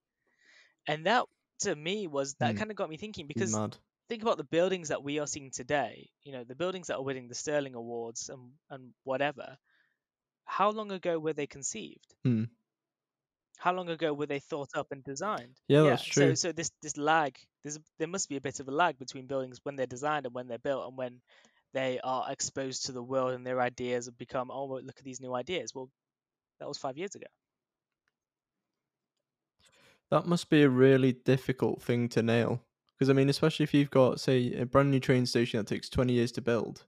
and 0.87 1.05
that 1.05 1.25
to 1.59 1.75
me 1.75 2.07
was 2.07 2.35
that 2.35 2.55
Mm. 2.55 2.59
kind 2.59 2.71
of 2.71 2.77
got 2.77 2.89
me 2.89 2.95
thinking 2.95 3.27
because 3.27 3.51
mad. 3.53 3.75
think 4.07 4.21
about 4.21 4.37
the 4.37 4.45
buildings 4.45 4.87
that 4.87 5.03
we 5.03 5.19
are 5.19 5.27
seeing 5.27 5.51
today 5.51 6.09
you 6.23 6.31
know 6.31 6.45
the 6.45 6.55
buildings 6.55 6.87
that 6.87 6.95
are 6.95 7.03
winning 7.03 7.27
the 7.27 7.35
Stirling 7.35 7.75
awards 7.75 8.29
and 8.29 8.53
and 8.69 8.93
whatever 9.03 9.57
how 10.45 10.69
long 10.71 10.93
ago 10.93 11.19
were 11.19 11.33
they 11.33 11.47
conceived 11.47 12.15
Mm. 12.25 12.47
how 13.57 13.73
long 13.73 13.89
ago 13.89 14.13
were 14.13 14.27
they 14.27 14.39
thought 14.39 14.69
up 14.75 14.87
and 14.91 15.03
designed 15.03 15.57
Yeah, 15.67 15.83
that's 15.89 16.05
so 16.05 16.11
true. 16.11 16.29
so 16.29 16.35
so 16.35 16.51
this 16.53 16.71
this 16.81 16.95
lag 16.95 17.37
there's 17.63 17.75
a, 17.75 17.81
there 17.99 18.07
must 18.07 18.29
be 18.29 18.37
a 18.37 18.41
bit 18.41 18.61
of 18.61 18.69
a 18.69 18.71
lag 18.71 18.97
between 18.97 19.27
buildings 19.27 19.59
when 19.63 19.75
they're 19.75 19.85
designed 19.97 20.25
and 20.25 20.33
when 20.33 20.47
they're 20.47 20.57
built 20.69 20.87
and 20.87 20.97
when 20.97 21.19
they 21.77 21.99
are 22.01 22.31
exposed 22.31 22.85
to 22.87 22.91
the 22.93 23.03
world 23.03 23.33
and 23.33 23.45
their 23.45 23.61
ideas 23.61 24.07
have 24.07 24.17
become 24.17 24.49
oh 24.51 24.65
well, 24.65 24.83
look 24.83 24.99
at 24.99 25.05
these 25.05 25.21
new 25.21 25.33
ideas 25.35 25.73
well 25.75 25.89
that 26.59 26.67
was 26.67 26.77
five 26.77 26.97
years 26.97 27.15
ago 27.15 27.27
That 30.09 30.25
must 30.25 30.49
be 30.49 30.63
a 30.63 30.69
really 30.69 31.11
difficult 31.13 31.81
thing 31.81 32.07
to 32.09 32.23
nail. 32.23 32.63
Because 32.95 33.09
I 33.09 33.13
mean, 33.13 33.29
especially 33.29 33.63
if 33.63 33.73
you've 33.73 33.91
got, 33.91 34.19
say, 34.19 34.53
a 34.53 34.65
brand 34.65 34.89
new 34.91 34.99
train 34.99 35.25
station 35.25 35.57
that 35.59 35.67
takes 35.67 35.89
twenty 35.89 36.13
years 36.13 36.31
to 36.33 36.41
build. 36.41 36.85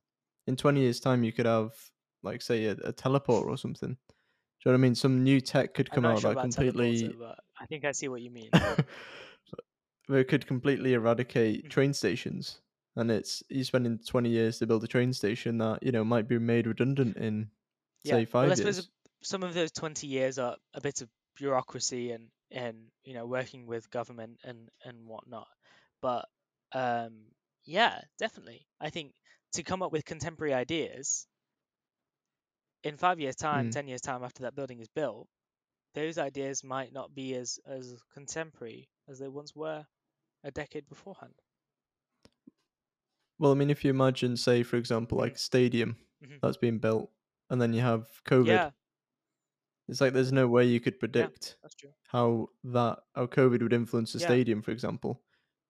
In 0.48 0.56
twenty 0.56 0.82
years' 0.82 1.00
time, 1.00 1.24
you 1.24 1.32
could 1.32 1.46
have, 1.46 1.92
like, 2.24 2.42
say, 2.42 2.66
a, 2.66 2.72
a 2.84 2.92
teleport 2.92 3.48
or 3.48 3.58
something. 3.58 3.94
Do 3.94 3.96
you 4.66 4.72
know 4.72 4.74
what 4.74 4.80
I 4.80 4.82
mean? 4.82 4.96
Some 4.96 5.24
new 5.24 5.42
tech 5.42 5.74
could 5.74 5.92
come 5.92 6.06
out 6.06 6.18
sure 6.18 6.34
that 6.34 6.40
completely 6.40 7.16
I 7.60 7.66
think 7.66 7.86
I 7.86 7.92
see 7.92 8.08
what 8.08 8.22
you 8.22 8.32
mean. 8.32 8.52
it 10.10 10.28
could 10.28 10.48
completely 10.48 10.94
eradicate 10.94 11.64
Mhm. 11.66 11.70
train 11.70 11.94
stations. 11.94 12.62
And 13.00 13.10
it's 13.12 13.42
you're 13.50 13.64
spending 13.64 14.00
twenty 14.06 14.30
years 14.30 14.60
to 14.60 14.68
build 14.68 14.84
a 14.84 14.88
train 14.88 15.14
station 15.14 15.58
that, 15.60 15.82
you 15.82 15.92
know, 15.92 16.04
might 16.04 16.28
be 16.28 16.38
made 16.38 16.68
redundant 16.68 17.18
in 17.18 17.50
yeah. 18.04 18.16
say 18.16 18.26
five 18.26 18.44
well, 18.44 18.52
I 18.52 18.56
suppose 18.56 18.76
years. 18.78 18.90
some 19.22 19.44
of 19.44 19.54
those 19.54 19.72
20 19.72 20.08
years 20.08 20.38
are 20.40 20.56
a 20.74 20.82
bit 20.82 21.02
of 21.02 21.10
bureaucracy 21.38 22.12
and 22.12 22.28
and 22.52 22.78
you 23.04 23.14
know 23.14 23.26
working 23.26 23.68
with 23.68 23.90
government 23.90 24.40
and 24.44 24.70
and 24.84 25.08
whatnot. 25.08 25.48
But 26.02 26.28
um, 26.74 27.26
yeah, 27.66 28.02
definitely. 28.18 28.66
I 28.80 28.90
think 28.90 29.14
to 29.54 29.64
come 29.64 29.82
up 29.82 29.92
with 29.92 30.06
contemporary 30.06 30.54
ideas 30.54 31.26
in 32.84 32.98
five 32.98 33.20
years' 33.20 33.36
time, 33.36 33.70
Mm. 33.70 33.72
ten 33.72 33.88
years' 33.88 34.02
time 34.02 34.24
after 34.24 34.44
that 34.44 34.56
building 34.56 34.80
is 34.80 34.88
built, 34.90 35.28
those 35.96 36.18
ideas 36.18 36.64
might 36.64 36.94
not 36.94 37.14
be 37.14 37.36
as 37.36 37.60
as 37.66 37.96
contemporary 38.14 38.90
as 39.08 39.20
they 39.20 39.28
once 39.28 39.56
were 39.56 39.86
a 40.44 40.52
decade 40.52 40.88
beforehand. 40.88 41.34
Well, 43.40 43.52
I 43.52 43.56
mean 43.56 43.70
if 43.70 43.84
you 43.84 43.90
imagine, 43.90 44.36
say, 44.38 44.64
for 44.64 44.76
example, 44.78 45.18
like 45.18 45.36
a 45.36 45.38
stadium 45.40 45.98
Mhm. 46.22 46.40
that's 46.42 46.58
being 46.58 46.78
built 46.80 47.12
and 47.50 47.62
then 47.62 47.74
you 47.74 47.82
have 47.82 48.22
COVID. 48.26 48.62
Yeah, 48.62 48.72
It's 49.88 50.02
like 50.02 50.14
there's 50.14 50.32
no 50.32 50.48
way 50.48 50.66
you 50.66 50.80
could 50.80 51.00
predict 51.00 51.58
true. 51.78 51.94
how 52.08 52.50
that 52.64 53.00
how 53.16 53.28
COVID 53.28 53.62
would 53.62 53.74
influence 53.74 54.14
the 54.14 54.20
Yeah. 54.20 54.20
stadium, 54.20 54.62
for 54.62 54.72
example. 54.72 55.24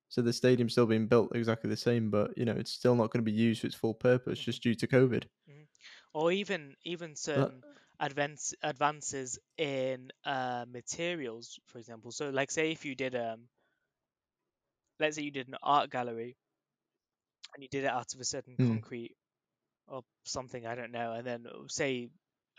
So 0.09 0.21
the 0.21 0.33
stadium's 0.33 0.71
still 0.73 0.87
being 0.87 1.07
built 1.07 1.35
exactly 1.35 1.69
the 1.69 1.77
same, 1.77 2.09
but 2.11 2.37
you 2.37 2.45
know 2.45 2.53
it's 2.55 2.71
still 2.71 2.95
not 2.95 3.11
going 3.11 3.23
to 3.23 3.31
be 3.31 3.37
used 3.37 3.61
for 3.61 3.67
its 3.67 3.75
full 3.75 3.93
purpose 3.93 4.39
Mhm. 4.39 4.43
just 4.43 4.63
due 4.63 4.75
to 4.75 4.87
COVID. 4.87 5.25
Or 6.13 6.31
even 6.31 6.75
even 6.83 7.15
certain 7.15 7.65
advance 7.99 8.53
advances 8.61 9.39
in 9.57 10.11
uh, 10.23 10.65
materials, 10.67 11.59
for 11.65 11.79
example. 11.79 12.11
So, 12.11 12.29
like, 12.29 12.51
say 12.51 12.71
if 12.71 12.85
you 12.85 12.93
did 12.95 13.15
um, 13.15 13.49
let's 14.99 15.15
say 15.15 15.23
you 15.23 15.31
did 15.31 15.47
an 15.47 15.55
art 15.63 15.89
gallery, 15.89 16.37
and 17.53 17.63
you 17.63 17.69
did 17.69 17.83
it 17.85 17.91
out 17.91 18.13
of 18.13 18.19
a 18.19 18.25
certain 18.25 18.57
Hmm. 18.57 18.79
concrete 18.79 19.15
or 19.87 20.03
something, 20.25 20.65
I 20.65 20.75
don't 20.75 20.91
know, 20.91 21.13
and 21.13 21.25
then 21.27 21.45
uh, 21.47 21.67
say 21.67 22.09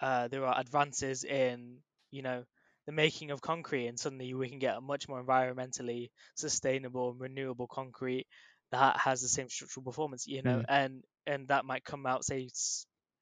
uh, 0.00 0.28
there 0.28 0.44
are 0.46 0.58
advances 0.60 1.24
in 1.24 1.78
you 2.10 2.22
know 2.22 2.44
the 2.86 2.92
making 2.92 3.30
of 3.30 3.40
concrete, 3.40 3.86
and 3.88 3.98
suddenly 3.98 4.34
we 4.34 4.48
can 4.48 4.58
get 4.58 4.76
a 4.76 4.80
much 4.80 5.08
more 5.08 5.22
environmentally 5.22 6.10
sustainable 6.36 7.10
and 7.10 7.20
renewable 7.20 7.68
concrete 7.68 8.26
that 8.72 8.98
has 8.98 9.22
the 9.22 9.28
same 9.28 9.48
structural 9.48 9.84
performance, 9.84 10.26
you 10.26 10.42
know, 10.42 10.60
Hmm. 10.60 10.64
and 10.68 11.04
and 11.26 11.48
that 11.48 11.64
might 11.64 11.84
come 11.84 12.06
out 12.06 12.24
say 12.24 12.48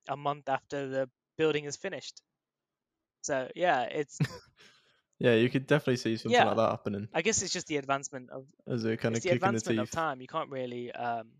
a 0.08 0.16
month 0.16 0.48
after 0.48 0.88
the 0.88 1.10
building 1.36 1.64
is 1.64 1.76
finished. 1.76 2.22
So 3.22 3.48
yeah, 3.54 3.82
it's 3.82 4.18
Yeah, 5.18 5.34
you 5.34 5.48
could 5.50 5.66
definitely 5.66 5.96
see 5.96 6.16
something 6.16 6.44
Yeah. 6.44 6.46
like 6.46 6.56
that 6.56 6.70
happening 6.70 7.08
I 7.14 7.22
guess 7.22 7.42
it's 7.42 7.52
just 7.52 7.66
the 7.68 7.78
advancement 7.78 8.30
of 8.30 8.48
as 8.66 8.84
a 8.84 8.96
kind 8.96 9.16
of 9.16 9.22
the 9.22 9.28
kick 9.28 9.44
in 9.46 9.52
the 9.52 9.60
advancement 9.60 9.78
of 9.78 9.90
time. 9.90 10.20
You 10.20 10.28
can't 10.28 10.50
really 10.50 10.92
um 10.92 11.32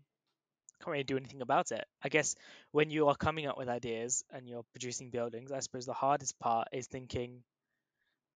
can't 0.79 0.91
really 0.91 1.03
do 1.03 1.17
anything 1.17 1.41
about 1.41 1.71
it. 1.71 1.85
I 2.01 2.09
guess 2.09 2.35
when 2.71 2.89
you 2.89 3.07
are 3.07 3.15
coming 3.15 3.47
up 3.47 3.57
with 3.57 3.69
ideas 3.69 4.23
and 4.31 4.47
you're 4.47 4.65
producing 4.73 5.09
buildings, 5.09 5.51
I 5.51 5.59
suppose 5.59 5.85
the 5.85 5.93
hardest 5.93 6.39
part 6.39 6.69
is 6.71 6.87
thinking 6.87 7.43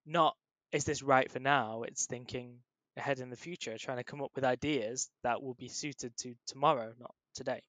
not 0.06 0.36
is 0.72 0.84
this 0.84 1.02
right 1.02 1.30
for 1.30 1.38
now? 1.38 1.84
It's 1.84 2.06
thinking 2.06 2.58
ahead 2.96 3.20
in 3.20 3.30
the 3.30 3.36
future, 3.36 3.78
trying 3.78 3.98
to 3.98 4.04
come 4.04 4.20
up 4.20 4.32
with 4.34 4.44
ideas 4.44 5.08
that 5.22 5.42
will 5.42 5.54
be 5.54 5.68
suited 5.68 6.16
to 6.18 6.34
tomorrow, 6.46 6.92
not 6.98 7.14
today. 7.34 7.62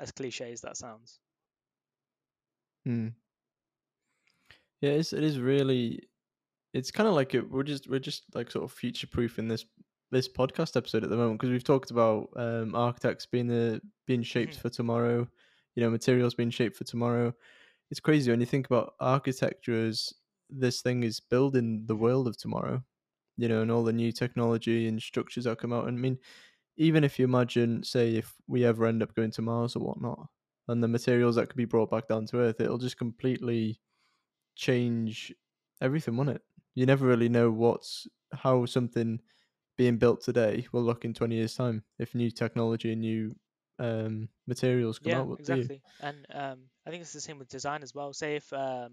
As 0.00 0.12
cliche 0.12 0.52
as 0.52 0.62
that 0.62 0.76
sounds. 0.76 1.18
Hmm. 2.84 3.08
Yeah, 4.80 4.90
it's, 4.90 5.12
it 5.12 5.22
is 5.22 5.38
really. 5.38 6.08
It's 6.72 6.90
kind 6.90 7.08
of 7.08 7.14
like 7.14 7.34
it, 7.34 7.50
we're 7.50 7.62
just 7.62 7.88
we're 7.88 8.00
just 8.00 8.24
like 8.34 8.50
sort 8.50 8.64
of 8.64 8.72
future 8.72 9.06
proofing 9.06 9.48
this 9.48 9.66
this 10.12 10.28
podcast 10.28 10.76
episode 10.76 11.04
at 11.04 11.10
the 11.10 11.16
moment 11.16 11.40
because 11.40 11.50
we've 11.50 11.64
talked 11.64 11.90
about 11.90 12.28
um, 12.36 12.76
architects 12.76 13.26
being 13.26 13.48
the 13.48 13.82
being 14.06 14.22
shaped 14.22 14.56
Mhm. 14.56 14.60
for 14.60 14.70
tomorrow, 14.70 15.28
you 15.76 15.82
know, 15.82 15.90
materials 15.90 16.34
being 16.34 16.50
shaped 16.50 16.76
for 16.76 16.84
tomorrow. 16.84 17.34
It's 17.90 18.00
crazy 18.00 18.30
when 18.30 18.40
you 18.40 18.46
think 18.46 18.66
about 18.66 18.94
architecture 19.00 19.86
as 19.86 20.12
this 20.50 20.82
thing 20.82 21.04
is 21.04 21.20
building 21.20 21.86
the 21.86 21.96
world 21.96 22.28
of 22.28 22.36
tomorrow, 22.38 22.84
you 23.38 23.48
know, 23.48 23.62
and 23.62 23.70
all 23.70 23.84
the 23.84 23.92
new 23.92 24.12
technology 24.12 24.88
and 24.88 25.02
structures 25.02 25.44
that 25.44 25.58
come 25.58 25.72
out. 25.72 25.88
And 25.88 25.98
I 25.98 26.00
mean, 26.00 26.18
even 26.76 27.04
if 27.04 27.18
you 27.18 27.24
imagine, 27.26 27.82
say, 27.84 28.16
if 28.16 28.36
we 28.48 28.64
ever 28.64 28.86
end 28.86 29.02
up 29.02 29.14
going 29.14 29.32
to 29.32 29.42
Mars 29.42 29.76
or 29.76 29.80
whatnot, 29.84 30.28
and 30.68 30.82
the 30.82 30.88
materials 30.88 31.36
that 31.36 31.48
could 31.48 31.56
be 31.58 31.66
brought 31.66 31.90
back 31.90 32.08
down 32.08 32.26
to 32.26 32.38
Earth, 32.38 32.60
it'll 32.60 32.78
just 32.78 32.98
completely 32.98 33.80
change 34.56 35.32
everything, 35.80 36.16
won't 36.16 36.30
it? 36.30 36.42
You 36.74 36.86
never 36.86 37.06
really 37.06 37.28
know 37.28 37.50
what's 37.50 38.06
how 38.32 38.64
something 38.66 39.20
being 39.82 39.96
built 39.98 40.22
today 40.22 40.66
will 40.72 40.82
look 40.82 41.04
in 41.04 41.12
twenty 41.12 41.36
years' 41.36 41.56
time 41.56 41.82
if 41.98 42.14
new 42.14 42.30
technology 42.30 42.92
and 42.92 43.00
new 43.00 43.34
um, 43.78 44.28
materials 44.46 44.98
come 44.98 45.12
Yeah, 45.12 45.20
out. 45.20 45.26
What 45.26 45.40
exactly. 45.40 45.82
And 46.00 46.26
um, 46.32 46.58
I 46.86 46.90
think 46.90 47.02
it's 47.02 47.12
the 47.12 47.20
same 47.20 47.38
with 47.38 47.48
design 47.48 47.82
as 47.82 47.94
well. 47.94 48.12
Say 48.12 48.36
if 48.36 48.52
um, 48.52 48.92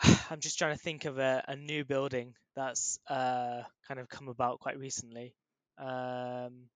I'm 0.30 0.40
just 0.40 0.58
trying 0.58 0.74
to 0.74 0.82
think 0.82 1.04
of 1.04 1.18
a, 1.18 1.44
a 1.48 1.56
new 1.56 1.84
building 1.84 2.34
that's 2.54 2.98
uh, 3.08 3.62
kind 3.86 4.00
of 4.00 4.08
come 4.08 4.28
about 4.28 4.60
quite 4.60 4.78
recently. 4.78 5.34
Um, 5.78 6.68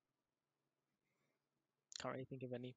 can't 2.00 2.12
really 2.14 2.24
think 2.24 2.42
of 2.42 2.52
any. 2.52 2.74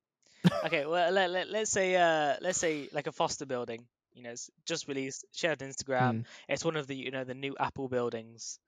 Okay, 0.65 0.86
well 0.86 1.12
let, 1.12 1.29
let, 1.29 1.49
let's 1.49 1.71
say 1.71 1.95
uh, 1.95 2.36
let's 2.41 2.60
say 2.60 2.89
like 2.93 3.08
a 3.08 3.12
Foster 3.12 3.45
building. 3.45 3.86
You 4.13 4.23
know, 4.23 4.32
it's 4.32 4.49
just 4.65 4.88
released, 4.88 5.25
shared 5.34 5.62
on 5.63 5.69
Instagram. 5.69 6.12
Hmm. 6.12 6.21
It's 6.47 6.63
one 6.63 6.77
of 6.77 6.88
the 6.88 6.95
you 6.95 7.12
know 7.12 7.23
the 7.23 7.34
new 7.34 7.56
Apple 7.60 7.89
buildings 7.89 8.60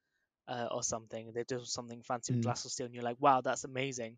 uh, 0.47 0.67
or 0.71 0.83
something. 0.83 1.31
They 1.33 1.43
do 1.43 1.63
something 1.63 2.01
fancy 2.03 2.33
with 2.33 2.41
Mm. 2.41 2.43
glass 2.43 2.65
or 2.65 2.69
steel, 2.69 2.85
and 2.85 2.95
you're 2.95 3.03
like, 3.03 3.19
wow, 3.19 3.41
that's 3.41 3.63
amazing. 3.63 4.17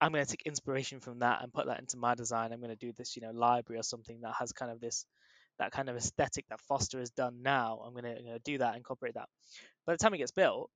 I'm 0.00 0.12
going 0.12 0.24
to 0.24 0.30
take 0.30 0.42
inspiration 0.46 1.00
from 1.00 1.18
that 1.20 1.42
and 1.42 1.52
put 1.52 1.66
that 1.66 1.80
into 1.80 1.96
my 1.96 2.14
design. 2.14 2.52
I'm 2.52 2.60
going 2.60 2.70
to 2.70 2.86
do 2.86 2.92
this, 2.92 3.16
you 3.16 3.22
know, 3.22 3.32
library 3.32 3.80
or 3.80 3.82
something 3.82 4.20
that 4.20 4.34
has 4.38 4.52
kind 4.52 4.70
of 4.70 4.80
this, 4.80 5.06
that 5.58 5.72
kind 5.72 5.88
of 5.88 5.96
aesthetic 5.96 6.46
that 6.48 6.60
Foster 6.60 7.00
has 7.00 7.10
done 7.10 7.42
now. 7.42 7.80
I'm 7.84 7.92
going 7.94 8.04
to, 8.16 8.22
you 8.22 8.30
know, 8.30 8.38
do 8.44 8.58
that, 8.58 8.76
incorporate 8.76 9.14
that. 9.14 9.28
By 9.86 9.94
the 9.94 9.98
time 9.98 10.14
it 10.14 10.18
gets 10.18 10.32
built, 10.32 10.70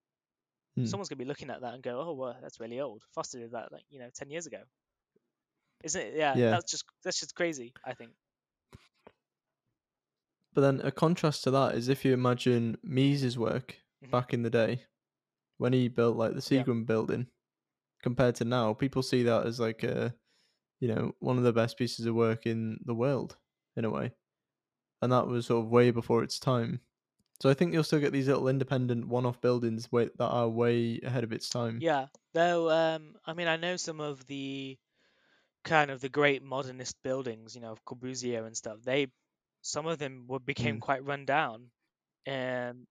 Hmm. 0.75 0.87
someone's 0.87 1.11
going 1.11 1.18
to 1.18 1.25
be 1.25 1.29
looking 1.29 1.51
at 1.51 1.61
that 1.61 1.75
and 1.75 1.83
go, 1.83 2.01
oh, 2.01 2.14
well, 2.14 2.37
that's 2.40 2.59
really 2.59 2.81
old. 2.81 3.05
Foster 3.14 3.38
did 3.38 3.53
that, 3.53 3.71
like, 3.73 3.85
you 3.90 3.99
know, 4.01 4.09
10 4.14 4.31
years 4.31 4.47
ago. 4.47 4.62
Isn't 5.85 6.01
it? 6.01 6.14
Yeah, 6.16 6.37
Yeah. 6.37 6.51
that's 6.51 6.71
just 6.71 6.85
that's 7.05 7.21
just 7.21 7.35
crazy. 7.35 7.75
I 7.85 7.95
think. 7.95 8.12
But 10.55 10.61
then 10.62 10.81
a 10.81 10.90
contrast 10.92 11.45
to 11.45 11.51
that 11.53 11.75
is 11.75 11.88
if 11.88 12.05
you 12.05 12.12
imagine 12.12 12.79
Mies's 12.83 13.38
work 13.38 13.82
Mhm. 14.02 14.12
back 14.12 14.34
in 14.34 14.42
the 14.42 14.50
day 14.50 14.84
when 15.58 15.72
he 15.72 15.88
built 15.88 16.16
like 16.16 16.34
the 16.34 16.40
Yeah. 16.48 16.64
Seagram 16.64 16.86
building 16.86 17.28
compared 18.02 18.36
to 18.36 18.44
now, 18.46 18.74
people 18.74 19.02
see 19.02 19.22
that 19.24 19.46
as 19.46 19.60
like 19.60 19.82
a 19.84 20.14
you 20.80 20.88
know, 20.88 21.14
one 21.20 21.38
of 21.38 21.44
the 21.44 21.52
best 21.54 21.78
pieces 21.78 22.06
of 22.06 22.14
work 22.14 22.46
in 22.46 22.80
the 22.86 22.94
world 22.94 23.38
in 23.76 23.84
a 23.86 23.90
way. 23.90 24.12
And 25.02 25.12
that 25.12 25.26
was 25.28 25.46
sort 25.46 25.64
of 25.64 25.70
way 25.72 25.90
before 25.90 26.22
its 26.24 26.40
time. 26.40 26.80
So 27.40 27.50
I 27.50 27.54
think 27.54 27.72
you'll 27.74 27.84
still 27.84 28.00
get 28.00 28.12
these 28.12 28.28
little 28.28 28.48
independent 28.48 29.08
one 29.08 29.26
off 29.26 29.40
buildings 29.40 29.88
that 29.92 30.12
are 30.20 30.48
way 30.48 31.00
ahead 31.02 31.24
of 31.24 31.32
its 31.32 31.48
time. 31.50 31.84
Yeah, 31.84 32.06
though. 32.32 32.70
Um, 32.70 33.16
I 33.24 33.34
mean, 33.34 33.48
I 33.48 33.56
know 33.56 33.76
some 33.76 34.00
of 34.00 34.24
the 34.26 34.78
kind 35.64 35.90
of 35.90 36.00
the 36.00 36.08
great 36.08 36.42
modernist 36.42 37.02
buildings, 37.02 37.54
you 37.54 37.60
know, 37.62 37.72
of 37.72 37.84
Corbusier 37.84 38.46
and 38.46 38.56
stuff. 38.56 38.82
They, 38.82 39.08
some 39.62 39.86
of 39.86 39.98
them 39.98 40.26
were 40.28 40.40
became 40.40 40.78
Mm. 40.78 40.80
quite 40.80 41.04
run 41.04 41.26
down, 41.26 41.70
and 42.26 42.86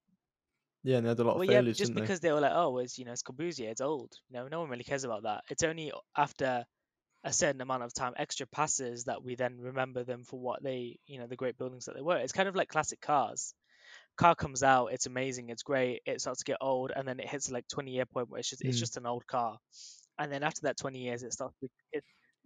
Yeah, 0.83 0.97
and 0.97 1.05
they 1.05 1.09
had 1.09 1.19
a 1.19 1.23
lot 1.23 1.35
well, 1.35 1.43
of 1.43 1.45
yeah, 1.45 1.61
failures, 1.61 1.77
just 1.77 1.93
didn't 1.93 1.95
because 1.95 2.19
they? 2.19 2.31
were 2.31 2.41
like, 2.41 2.51
oh, 2.53 2.77
it's 2.79 2.97
you 2.97 3.05
know, 3.05 3.11
it's 3.13 3.23
Corbusier, 3.23 3.69
it's 3.69 3.81
old. 3.81 4.13
You 4.29 4.35
know, 4.35 4.47
no 4.47 4.59
one 4.61 4.69
really 4.69 4.83
cares 4.83 5.03
about 5.03 5.23
that. 5.23 5.43
It's 5.49 5.63
only 5.63 5.91
after 6.17 6.65
a 7.23 7.33
certain 7.33 7.61
amount 7.61 7.83
of 7.83 7.93
time 7.93 8.13
extra 8.17 8.47
passes 8.47 9.05
that 9.05 9.23
we 9.23 9.35
then 9.35 9.59
remember 9.59 10.03
them 10.05 10.23
for 10.25 10.39
what 10.39 10.63
they, 10.63 10.99
you 11.07 11.19
know, 11.19 11.27
the 11.27 11.37
great 11.37 11.57
buildings 11.57 11.85
that 11.85 11.95
they 11.95 12.01
were. 12.01 12.17
It's 12.17 12.33
kind 12.33 12.49
of 12.49 12.55
like 12.55 12.69
classic 12.69 13.01
cars. 13.01 13.55
Car 14.17 14.35
comes 14.35 14.63
out, 14.63 14.87
it's 14.93 15.07
amazing, 15.07 15.49
it's 15.49 15.63
great. 15.63 16.01
It 16.05 16.21
starts 16.21 16.39
to 16.41 16.45
get 16.51 16.57
old, 16.61 16.91
and 16.95 17.07
then 17.07 17.19
it 17.19 17.29
hits 17.29 17.51
like 17.51 17.67
20 17.69 17.93
year 17.93 18.05
point 18.07 18.29
where 18.29 18.39
it's 18.39 18.49
just 18.49 18.63
it's 18.63 18.79
Mm. 18.79 18.79
just 18.79 18.97
an 18.97 19.05
old 19.07 19.27
car, 19.27 19.59
and 20.19 20.31
then 20.31 20.43
after 20.43 20.61
that 20.63 20.77
20 20.77 20.99
years, 21.01 21.23
it 21.23 21.33
starts 21.33 21.55
to 21.61 21.69
it, 21.93 22.03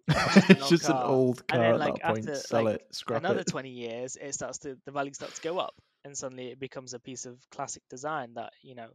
they? 0.07 0.13
just 0.33 0.51
an 0.51 0.61
it's 0.61 0.67
old 0.69 0.77
just 0.77 0.89
an 0.89 1.01
car. 1.01 1.03
old 1.03 1.47
and 1.51 1.61
car 1.61 1.63
then 1.63 1.75
at 1.75 1.79
like 1.79 1.99
point. 2.01 2.01
after 2.03 2.35
Sell 2.35 2.67
like 2.67 2.69
it, 2.69 2.87
scrap 2.91 3.29
another 3.29 3.43
it. 3.45 3.45
20 3.45 3.71
years, 3.71 4.15
it 4.17 4.33
starts 4.33 4.59
to 4.59 4.77
the 4.85 4.91
value 4.91 5.13
starts 5.13 5.35
to 5.35 5.41
go 5.41 5.59
up, 5.59 5.75
and 6.05 6.17
suddenly 6.17 6.47
it 6.51 6.59
becomes 6.59 6.93
a 6.93 6.99
piece 6.99 7.25
of 7.25 7.37
classic 7.49 7.83
design 7.89 8.35
that 8.35 8.53
you 8.61 8.75
know 8.75 8.89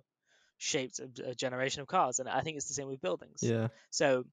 shaped 0.57 1.01
a, 1.01 1.31
a 1.31 1.35
generation 1.35 1.83
of 1.83 1.89
cars. 1.89 2.19
And 2.21 2.29
I 2.29 2.41
think 2.41 2.57
it's 2.57 2.69
the 2.69 2.75
same 2.75 2.89
with 2.89 3.01
buildings. 3.01 3.43
Yeah. 3.43 3.69
So 3.91 4.25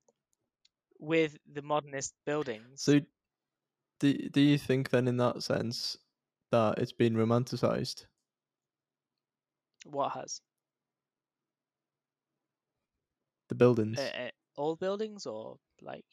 with 0.99 1.37
the 1.51 1.61
modernist 1.61 2.13
buildings, 2.25 2.83
So, 2.83 2.99
do 3.99 4.13
do 4.29 4.41
you 4.41 4.57
think 4.57 4.89
then, 4.89 5.07
in 5.07 5.17
that 5.17 5.43
sense, 5.43 5.97
that 6.51 6.77
it's 6.79 6.93
been 6.93 7.15
romanticized? 7.15 8.05
what 9.85 10.09
has 10.13 10.41
The 13.49 13.55
buildings. 13.55 13.97
uh, 13.97 14.11
uh, 14.25 14.29
all 14.57 14.75
buildings 14.75 15.25
or 15.25 15.57
like 15.81 16.05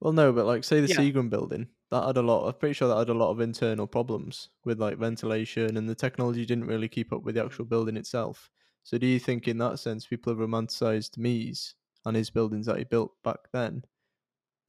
Well, 0.00 0.12
no, 0.12 0.32
but 0.32 0.46
like 0.46 0.64
say 0.64 0.80
the 0.80 0.86
Yeah. 0.86 0.88
Seagram 0.88 1.28
building, 1.30 1.68
that 1.90 2.06
had 2.06 2.16
a 2.16 2.22
lot. 2.22 2.46
I'm 2.46 2.54
pretty 2.54 2.72
sure 2.74 2.88
that 2.88 2.96
had 2.98 3.08
a 3.08 3.14
lot 3.14 3.30
of 3.30 3.40
internal 3.40 3.86
problems 3.86 4.50
with 4.64 4.80
like 4.80 4.98
ventilation, 4.98 5.76
and 5.76 5.88
the 5.88 5.94
technology 5.94 6.44
didn't 6.46 6.66
really 6.66 6.88
keep 6.88 7.12
up 7.12 7.22
with 7.22 7.34
the 7.34 7.44
actual 7.44 7.64
building 7.64 7.96
itself. 7.96 8.50
So, 8.84 8.96
do 8.98 9.06
you 9.06 9.18
think 9.18 9.48
in 9.48 9.58
that 9.58 9.78
sense 9.78 10.06
people 10.06 10.32
have 10.32 10.40
romanticized 10.40 11.16
Mies 11.18 11.74
and 12.04 12.16
his 12.16 12.30
buildings 12.30 12.66
that 12.66 12.78
he 12.78 12.84
built 12.84 13.12
back 13.24 13.50
then, 13.52 13.84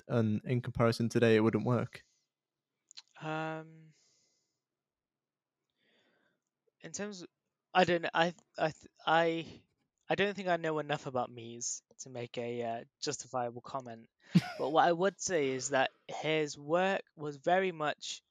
and 0.08 0.42
in 0.46 0.62
comparison 0.62 1.10
today, 1.10 1.36
it 1.38 1.42
wouldn't 1.42 1.66
work? 1.66 2.04
Um, 3.22 3.94
in 6.82 6.92
terms, 6.92 7.22
of, 7.22 7.28
I 7.74 7.84
don't 7.84 8.02
know. 8.04 8.10
I 8.14 8.34
I 8.58 8.72
I 9.06 9.62
I 10.10 10.16
don't 10.16 10.36
think 10.36 10.48
I 10.48 10.58
know 10.58 10.80
enough 10.80 11.06
about 11.06 11.32
Mies 11.32 11.82
to 12.00 12.10
make 12.10 12.38
a 12.38 12.64
uh, 12.64 12.84
justifiable 13.02 13.62
comment. 13.62 14.08
But 14.58 14.70
what 14.70 14.88
I 14.88 14.92
would 14.92 15.20
say 15.20 15.52
is 15.52 15.70
that 15.70 15.92
his 16.08 16.58
work 16.58 17.04
was 17.16 17.38
very 17.38 17.72
much 17.72 18.22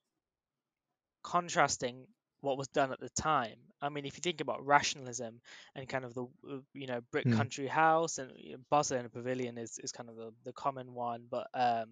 contrasting 1.23 2.07
what 2.41 2.57
was 2.59 2.69
done 2.69 2.93
at 2.93 3.01
the 3.01 3.09
time. 3.11 3.57
I 3.81 3.89
mean, 3.89 4.05
if 4.07 4.17
you 4.17 4.21
think 4.21 4.41
about 4.41 4.65
rationalism 4.67 5.41
and 5.75 5.89
kind 5.89 6.05
of 6.05 6.15
the 6.15 6.27
you 6.75 6.87
know 6.87 7.01
brick 7.13 7.29
Hmm. 7.29 7.31
country 7.31 7.67
house 7.67 8.19
and 8.19 8.33
you 8.37 8.53
know, 8.53 8.59
Barcelona 8.71 9.09
Pavilion 9.09 9.59
is, 9.59 9.79
is 9.79 9.93
kind 9.93 10.09
of 10.09 10.17
the, 10.17 10.33
the 10.45 10.53
common 10.53 10.95
one, 10.95 11.27
but 11.31 11.49
um, 11.55 11.89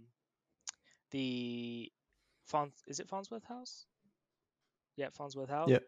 the 1.11 1.91
is 2.87 3.01
it 3.01 3.09
Farnsworth 3.09 3.45
House? 3.45 3.87
Yeah, 4.97 5.09
Farnsworth 5.11 5.49
House. 5.51 5.73
Yeah. 5.73 5.79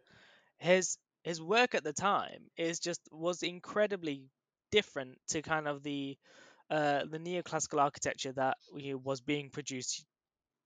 His 0.59 0.99
his 1.23 1.41
work 1.41 1.75
at 1.75 1.85
the 1.85 1.93
time 1.93 2.51
is 2.57 2.79
just 2.81 3.01
was 3.13 3.43
incredibly 3.43 4.31
different 4.71 5.19
to 5.29 5.43
kind 5.43 5.67
of 5.69 5.83
the 5.83 6.17
uh, 6.71 7.05
the 7.11 7.19
neoclassical 7.19 7.81
architecture 7.81 8.33
that 8.33 8.57
you 8.77 8.93
know, 8.93 8.99
was 9.05 9.21
being 9.21 9.51
produced 9.51 10.05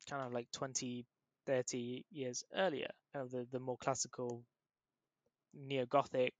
kind 0.09 0.23
of 0.27 0.33
like 0.33 0.49
20 0.53 1.05
30 1.47 2.05
years 2.11 2.45
earlier 2.57 2.89
kind 3.13 3.25
of 3.25 3.31
the, 3.31 3.47
the 3.53 3.59
more 3.61 3.77
classical 3.79 4.45
neo-gothic 5.55 6.35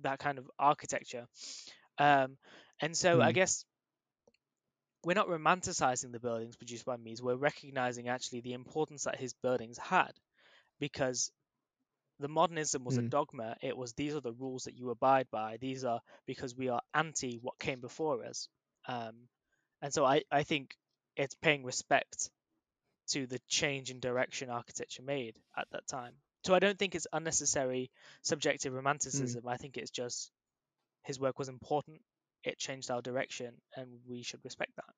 that 0.00 0.18
kind 0.18 0.38
of 0.38 0.50
architecture 0.58 1.26
um, 1.98 2.36
and 2.80 2.96
so 2.96 3.20
i 3.20 3.30
Hmm. 3.30 3.32
guess 3.32 3.64
we're 5.04 5.14
not 5.14 5.28
romanticizing 5.28 6.12
the 6.12 6.20
buildings 6.20 6.56
produced 6.56 6.84
by 6.84 6.96
Mies. 6.96 7.22
We're 7.22 7.36
recognizing 7.36 8.08
actually 8.08 8.40
the 8.40 8.52
importance 8.54 9.04
that 9.04 9.18
his 9.18 9.32
buildings 9.34 9.78
had, 9.78 10.12
because 10.80 11.30
the 12.20 12.28
modernism 12.28 12.84
was 12.84 12.96
a 12.98 13.02
Hmm. 13.02 13.08
dogma. 13.10 13.56
It 13.62 13.76
was 13.76 13.92
these 13.92 14.14
are 14.14 14.20
the 14.20 14.32
rules 14.32 14.64
that 14.64 14.76
you 14.76 14.90
abide 14.90 15.28
by. 15.30 15.56
These 15.58 15.84
are 15.84 16.00
because 16.26 16.56
we 16.56 16.68
are 16.68 16.80
anti 16.94 17.38
what 17.42 17.58
came 17.58 17.80
before 17.80 18.24
us. 18.24 18.48
Um, 18.88 19.14
and 19.82 19.92
so 19.92 20.04
I, 20.04 20.22
I 20.30 20.42
think 20.42 20.74
it's 21.16 21.34
paying 21.34 21.64
respect 21.64 22.30
to 23.08 23.26
the 23.26 23.38
change 23.48 23.90
in 23.90 24.00
direction 24.00 24.50
architecture 24.50 25.02
made 25.02 25.36
at 25.56 25.66
that 25.72 25.86
time. 25.86 26.12
So 26.44 26.54
I 26.54 26.58
don't 26.58 26.78
think 26.78 26.94
it's 26.94 27.06
unnecessary 27.12 27.90
subjective 28.22 28.72
romanticism. 28.72 29.46
I 29.48 29.56
think 29.56 29.76
it's 29.76 29.90
just 29.90 30.30
his 31.02 31.18
work 31.18 31.38
was 31.38 31.48
important. 31.48 32.00
It 32.44 32.58
changed 32.58 32.90
our 32.90 33.02
direction, 33.02 33.54
and 33.76 33.88
we 34.08 34.22
should 34.22 34.40
respect 34.44 34.72
that. 34.76 34.94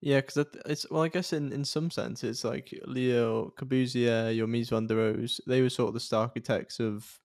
Yeah, 0.00 0.20
because 0.20 0.46
it's 0.66 0.90
well, 0.90 1.02
I 1.02 1.08
guess 1.08 1.32
in, 1.32 1.52
in 1.52 1.64
some 1.64 1.90
sense, 1.90 2.24
it's 2.24 2.44
like 2.44 2.72
Le 2.86 3.50
Corbusier, 3.52 4.34
your 4.34 4.46
Mies 4.46 4.70
van 4.70 4.86
der 4.86 4.96
Rohe, 4.96 5.40
they 5.46 5.62
were 5.62 5.70
sort 5.70 5.88
of 5.88 5.94
the 5.94 6.00
star 6.00 6.22
architects 6.22 6.80
of 6.80 7.20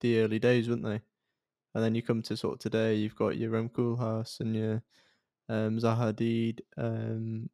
the 0.00 0.20
early 0.20 0.38
days, 0.38 0.68
weren't 0.68 0.84
they? 0.84 1.00
And 1.76 1.84
then 1.84 1.94
you 1.94 2.00
come 2.00 2.22
to 2.22 2.36
sort 2.38 2.54
of 2.54 2.60
today, 2.60 2.94
you've 2.94 3.16
got 3.16 3.36
your 3.36 3.50
Rem 3.50 3.68
Koolhaas 3.68 4.40
and 4.40 4.56
your 4.56 4.82
um, 5.50 5.76
Zaha 5.78 6.14
Hadid, 6.14 6.60
um, 6.78 7.50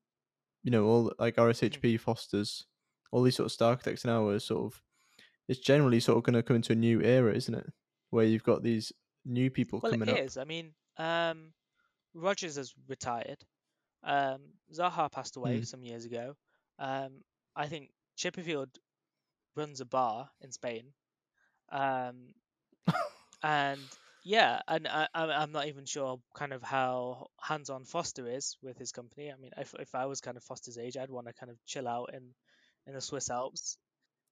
you 0.63 0.71
know, 0.71 0.85
all 0.85 1.13
like 1.19 1.35
RSHP 1.35 1.99
Fosters, 1.99 2.67
all 3.11 3.23
these 3.25 3.35
sort 3.35 3.47
of 3.47 3.53
star 3.53 3.71
architects 3.71 4.05
now 4.05 4.29
are 4.29 4.39
sort 4.39 4.65
of, 4.73 4.81
it's 5.49 5.59
generally 5.59 5.99
sort 5.99 6.19
of 6.19 6.23
going 6.23 6.35
to 6.35 6.43
come 6.45 6.55
into 6.55 6.73
a 6.73 6.77
new 6.77 7.03
era, 7.03 7.35
isn't 7.35 7.53
it? 7.53 7.67
Where 8.11 8.25
you've 8.25 8.45
got 8.45 8.63
these 8.63 8.93
new 9.25 9.51
people 9.51 9.81
Well, 9.81 9.91
coming 9.91 10.09
it 10.09 10.13
up. 10.13 10.21
is. 10.21 10.37
I 10.37 10.45
mean, 10.45 10.73
um, 10.99 11.53
Rogers 12.15 12.55
has 12.55 12.73
retired. 12.89 13.45
Um, 14.05 14.43
Zaha 14.73 15.11
passed 15.11 15.35
away 15.37 15.59
Hmm. 15.59 15.65
some 15.65 15.83
years 15.83 16.05
ago. 16.05 16.37
Um, 16.79 17.25
I 17.57 17.67
think 17.67 17.91
Chipperfield 18.17 18.69
runs 19.57 19.81
a 19.81 19.85
bar 19.85 20.31
in 20.43 20.53
Spain. 20.53 20.93
Um, 21.73 22.35
and 23.43 23.81
yeah, 24.23 24.61
and 24.69 24.87
I, 24.89 25.09
I'm 25.15 25.31
I'm 25.31 25.53
not 25.53 25.67
even 25.67 25.85
sure 25.85 26.21
kind 26.35 26.53
of 26.53 26.63
how 26.63 27.29
hands-on 27.41 27.85
Foster 27.85 28.29
is 28.29 28.57
with 28.63 28.79
his 28.79 28.93
company. 28.93 29.31
I 29.31 29.37
mean, 29.37 29.53
if 29.57 29.75
if 29.79 29.95
I 29.95 30.07
was 30.07 30.21
kind 30.21 30.37
of 30.37 30.45
Foster's 30.45 30.79
age, 30.79 30.97
I'd 30.97 31.11
want 31.11 31.27
to 31.27 31.33
kind 31.33 31.51
of 31.51 31.57
chill 31.67 31.89
out 31.89 32.11
in 32.15 32.23
in 32.87 32.95
the 32.95 33.01
Swiss 33.01 33.31
Alps. 33.31 33.79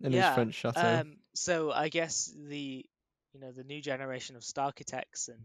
in 0.01 0.13
yeah. 0.13 0.29
his 0.29 0.35
French 0.35 0.55
chateau. 0.55 1.01
Um, 1.01 1.17
so 1.35 1.71
I 1.73 1.89
guess 1.89 2.33
the 2.49 2.85
you 3.33 3.41
know 3.41 3.53
the 3.53 3.65
new 3.65 3.81
generation 3.81 4.37
of 4.37 4.45
star 4.45 4.67
architects 4.67 5.29
and 5.29 5.41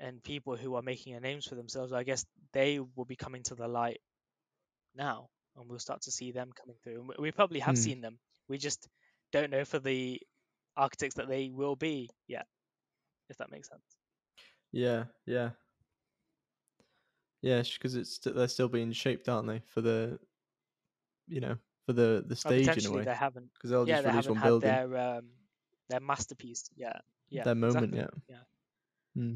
and 0.00 0.22
people 0.22 0.56
who 0.56 0.74
are 0.74 0.82
making 0.82 1.14
a 1.14 1.20
names 1.20 1.46
for 1.46 1.54
themselves, 1.54 1.92
I 1.92 2.02
guess 2.02 2.26
they 2.52 2.80
will 2.80 3.04
be 3.04 3.16
coming 3.16 3.42
to 3.44 3.54
the 3.54 3.68
light 3.68 4.00
now, 4.94 5.28
and 5.56 5.68
we'll 5.68 5.78
start 5.78 6.02
to 6.02 6.10
see 6.10 6.32
them 6.32 6.50
coming 6.52 6.76
through. 6.82 7.00
And 7.00 7.12
we- 7.18 7.32
probably 7.32 7.60
have 7.60 7.76
Hmm. 7.76 7.82
seen 7.82 8.00
them. 8.00 8.18
We 8.48 8.58
just 8.58 8.88
don't 9.32 9.50
know 9.50 9.64
for 9.64 9.78
the 9.78 10.20
architects 10.76 11.14
that 11.16 11.28
they 11.28 11.48
will 11.50 11.76
be 11.76 12.10
yet, 12.26 12.46
if 13.28 13.36
that 13.38 13.50
makes 13.50 13.68
sense. 13.68 13.96
Yeah, 14.72 15.04
yeah, 15.26 15.50
yeah. 17.42 17.62
Because 17.62 17.94
it's 17.94 18.18
they're 18.18 18.48
still 18.48 18.68
being 18.68 18.92
shaped, 18.92 19.28
aren't 19.28 19.48
they, 19.48 19.62
for 19.66 19.80
the, 19.80 20.18
you 21.28 21.40
know, 21.40 21.56
for 21.86 21.92
the 21.92 22.24
the 22.26 22.36
stage 22.36 22.76
in 22.76 22.86
a 22.86 22.92
way. 22.92 23.04
they 23.04 23.14
haven't. 23.14 23.52
Because 23.54 23.70
they'll 23.70 23.86
Yeah, 23.86 23.96
just 23.96 24.04
they 24.04 24.10
release 24.10 24.28
one 24.28 24.40
building, 24.40 24.70
their 24.70 24.96
um 24.98 25.30
their 25.88 26.00
masterpiece 26.00 26.64
yet. 26.76 27.02
Yeah, 27.30 27.44
their 27.44 27.54
moment 27.54 27.94
exactly. 27.94 27.98
yet. 27.98 28.10
Yeah. 28.28 29.22
Hmm. 29.22 29.34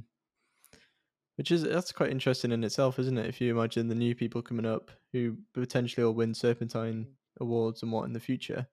Which 1.37 1.53
is 1.53 1.63
that's 1.63 1.93
quite 1.93 2.11
interesting 2.11 2.51
in 2.51 2.65
itself, 2.65 2.99
isn't 2.99 3.17
it? 3.17 3.27
If 3.27 3.41
you 3.41 3.57
imagine 3.57 3.87
the 3.87 3.95
new 3.95 4.15
people 4.15 4.43
coming 4.43 4.67
up 4.67 4.91
who 5.13 5.39
potentially 5.55 6.05
will 6.05 6.15
win 6.15 6.35
Serpentine 6.35 7.05
Mm. 7.07 7.15
awards 7.41 7.83
and 7.83 7.93
what 7.93 8.07
in 8.07 8.13
the 8.13 8.19
future, 8.21 8.67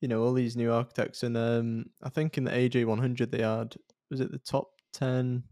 you 0.00 0.08
know, 0.08 0.22
all 0.22 0.32
these 0.32 0.56
new 0.56 0.72
architects, 0.72 1.22
and 1.22 1.36
um, 1.36 1.90
I 2.02 2.08
think 2.08 2.36
in 2.36 2.44
the 2.44 2.50
AJ 2.50 2.84
100 2.84 3.30
they 3.30 3.42
had 3.42 3.76
was 4.10 4.20
it 4.20 4.30
the 4.30 4.38
top 4.38 4.68
ten 4.92 5.44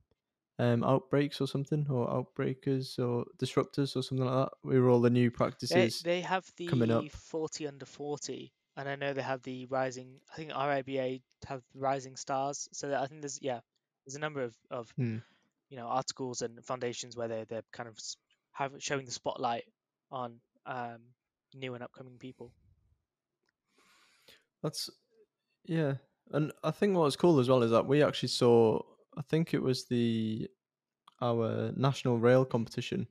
um 0.58 0.82
outbreaks 0.84 1.40
or 1.40 1.46
something, 1.46 1.86
or 1.90 2.08
outbreakers 2.08 2.98
or 2.98 3.24
disruptors 3.38 3.94
or 3.96 4.02
something 4.02 4.24
like 4.26 4.48
that. 4.48 4.56
We 4.64 4.80
were 4.80 4.88
all 4.90 5.00
the 5.00 5.10
new 5.10 5.30
practices. 5.30 6.00
they 6.02 6.20
have 6.22 6.44
coming 6.66 6.90
up. 6.90 7.02
the 7.02 7.08
forty 7.10 7.66
under 7.68 7.84
forty, 7.86 8.52
and 8.76 8.88
I 8.88 8.96
know 8.96 9.12
they 9.12 9.22
have 9.22 9.42
the 9.42 9.66
rising. 9.66 10.20
I 10.32 10.36
think 10.36 10.52
RIBA 10.52 11.20
have 11.46 11.62
rising 11.74 12.16
stars. 12.16 12.68
So 12.72 12.88
that- 12.88 13.02
I 13.02 13.06
think 13.06 13.20
there's 13.22 13.40
yeah, 13.42 13.60
there's 14.06 14.16
a 14.16 14.20
number 14.20 14.42
of 14.42 14.56
of 14.70 14.90
Hmm. 14.96 15.18
you 15.68 15.76
know 15.76 15.86
articles 15.86 16.40
and 16.42 16.64
foundations 16.64 17.16
where 17.16 17.28
they 17.28 17.44
they're 17.44 17.64
kind 17.72 17.88
of 17.88 17.98
have 18.52 18.72
showing 18.78 19.04
the 19.04 19.12
spotlight 19.12 19.64
on 20.10 20.40
um 20.64 21.00
new 21.54 21.74
and 21.74 21.84
upcoming 21.84 22.16
people. 22.18 22.50
That's 24.62 24.88
yeah, 25.64 25.94
and 26.32 26.52
I 26.62 26.70
think 26.70 26.94
what 26.96 27.04
was 27.04 27.16
cool 27.16 27.38
as 27.38 27.48
well 27.48 27.62
is 27.62 27.70
that 27.70 27.86
we 27.86 28.02
actually 28.02 28.28
saw. 28.30 28.80
I 29.16 29.22
think 29.22 29.54
it 29.54 29.62
was 29.62 29.86
the 29.86 30.48
our 31.20 31.72
national 31.76 32.18
rail 32.18 32.44
competition. 32.44 33.08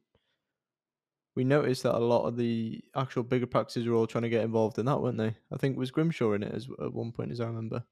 We 1.36 1.44
noticed 1.44 1.84
that 1.84 1.96
a 1.96 2.00
lot 2.00 2.26
of 2.26 2.38
the 2.38 2.82
actual 2.96 3.24
bigger 3.24 3.48
practices 3.48 3.88
were 3.88 3.96
all 3.96 4.08
trying 4.08 4.22
to 4.22 4.30
get 4.30 4.44
involved 4.44 4.80
in 4.80 4.86
that, 4.86 5.02
weren't 5.02 5.18
they? 5.18 5.36
I 5.52 5.58
think 5.58 5.78
was 5.78 5.92
Grimshaw 5.92 6.32
in 6.34 6.44
it 6.44 6.54
as 6.54 6.70
at 6.82 6.94
one 6.94 7.12
point, 7.12 7.32
as 7.32 7.42
I 7.42 7.48
remember. 7.48 7.84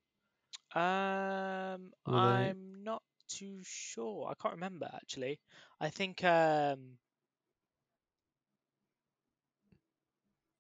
Um, 0.76 1.93
Were 2.05 2.13
they- 2.13 2.49
I'm 2.49 2.84
not 2.84 3.03
too 3.28 3.61
sure. 3.63 4.28
I 4.30 4.34
can't 4.41 4.53
remember 4.55 4.89
actually. 4.93 5.39
I 5.80 5.89
think 5.89 6.24
um 6.24 6.97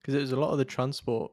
Because 0.01 0.15
it 0.15 0.21
was 0.21 0.31
a 0.31 0.39
lot 0.39 0.51
of 0.51 0.57
the 0.57 0.65
transport 0.65 1.31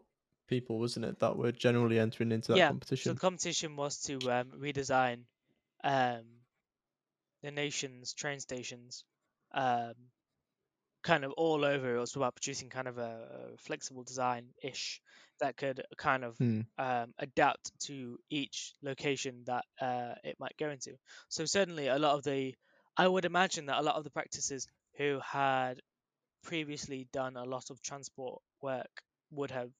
people, 0.50 0.78
wasn't 0.80 1.06
it, 1.06 1.20
that 1.20 1.38
were 1.38 1.52
generally 1.52 1.98
entering 2.00 2.32
into 2.32 2.52
that 2.52 2.64
competition? 2.66 2.68
yeah. 2.68 3.02
So 3.02 3.14
the 3.14 3.20
competition 3.20 3.76
was 3.76 4.00
to 4.02 4.30
um, 4.30 4.50
redesign 4.52 5.24
um 5.82 6.40
the 7.42 7.50
nation's 7.50 8.14
train 8.14 8.40
stations, 8.40 9.04
um, 9.52 9.94
kind 11.02 11.24
of 11.24 11.32
all 11.32 11.64
over. 11.64 11.96
It 11.96 12.00
was 12.00 12.16
about 12.16 12.36
producing 12.36 12.68
kind 12.70 12.88
of 12.88 12.98
a, 12.98 13.52
a 13.54 13.56
flexible 13.58 14.04
design 14.04 14.52
ish 14.62 15.00
that 15.40 15.56
could 15.56 15.82
kind 15.96 16.24
of 16.24 16.38
Hmm. 16.38 16.60
um, 16.78 17.14
adapt 17.18 17.72
to 17.86 18.18
each 18.30 18.74
location 18.82 19.44
that 19.46 19.64
uh, 19.80 20.14
it 20.24 20.36
might 20.38 20.56
go 20.58 20.70
into. 20.70 20.96
So 21.28 21.44
certainly 21.46 21.88
a 21.88 21.98
lot 21.98 22.16
of 22.16 22.24
the, 22.24 22.54
I 22.96 23.06
would 23.08 23.24
imagine 23.24 23.66
that 23.66 23.78
a 23.78 23.82
lot 23.82 23.96
of 23.96 24.04
the 24.04 24.10
practices 24.10 24.66
who 24.96 25.20
had 25.20 25.80
previously 26.42 27.08
done 27.12 27.36
a 27.36 27.44
lot 27.44 27.70
of 27.70 27.82
transport 27.82 28.42
work 28.62 29.02
would 29.30 29.50
have 29.50 29.72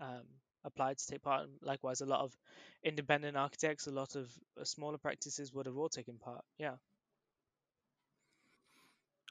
um, 0.00 0.22
applied 0.64 0.98
to 0.98 1.06
take 1.06 1.22
part. 1.22 1.42
And 1.44 1.52
likewise, 1.62 2.00
a 2.00 2.06
lot 2.06 2.20
of 2.20 2.36
independent 2.82 3.36
architects, 3.36 3.86
a 3.86 3.90
lot 3.92 4.16
of 4.16 4.30
uh, 4.60 4.64
smaller 4.64 4.98
practices 4.98 5.52
would 5.52 5.66
have 5.66 5.76
all 5.76 5.88
taken 5.88 6.18
part. 6.18 6.44
Yeah. 6.58 6.76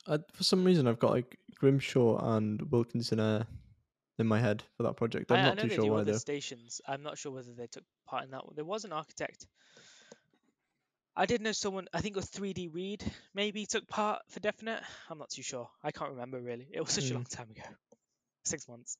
I, 0.08 0.20
for 0.34 0.44
some 0.44 0.64
reason, 0.64 0.88
I've 0.88 1.00
got 1.00 1.12
like 1.12 1.38
Grimshaw 1.56 2.36
and 2.36 2.60
WilkinsonEyre 2.62 3.48
in 4.20 4.28
my 4.28 4.40
head 4.40 4.64
for 4.78 4.84
that 4.84 4.96
project. 4.96 5.32
I'm 5.32 5.40
I, 5.40 5.42
I 5.42 5.44
not 5.44 5.58
know 5.58 5.64
too 5.64 5.70
they 5.70 5.76
sure 5.76 5.86
why 5.86 6.02
other 6.02 6.14
though. 6.14 6.18
stations. 6.18 6.82
I'm 6.88 7.04
not 7.04 7.18
sure 7.18 7.32
whether 7.32 7.54
they 7.54 7.68
took 7.68 7.84
part 8.06 8.24
in 8.24 8.32
that 8.32 8.46
one. 8.46 8.56
There 8.56 8.66
was 8.66 8.86
an 8.86 8.94
architect. 8.94 9.48
I 11.18 11.26
did 11.26 11.42
know 11.42 11.54
someone. 11.54 11.88
I 11.94 12.02
think 12.02 12.16
it 12.16 12.20
was 12.20 12.30
3DReid. 12.30 13.02
Maybe 13.34 13.66
took 13.66 13.88
part 13.88 14.22
for 14.30 14.40
definite. 14.42 14.82
I'm 15.10 15.18
not 15.18 15.30
too 15.30 15.44
sure. 15.44 15.70
I 15.82 15.92
can't 15.92 16.12
remember 16.12 16.42
really. 16.42 16.68
It 16.72 16.82
was 16.82 16.92
such 16.92 17.06
a 17.06 17.08
Hmm. 17.10 17.16
long 17.16 17.26
time 17.26 17.50
ago. 17.52 17.64
Six 18.44 18.68
months. 18.68 18.98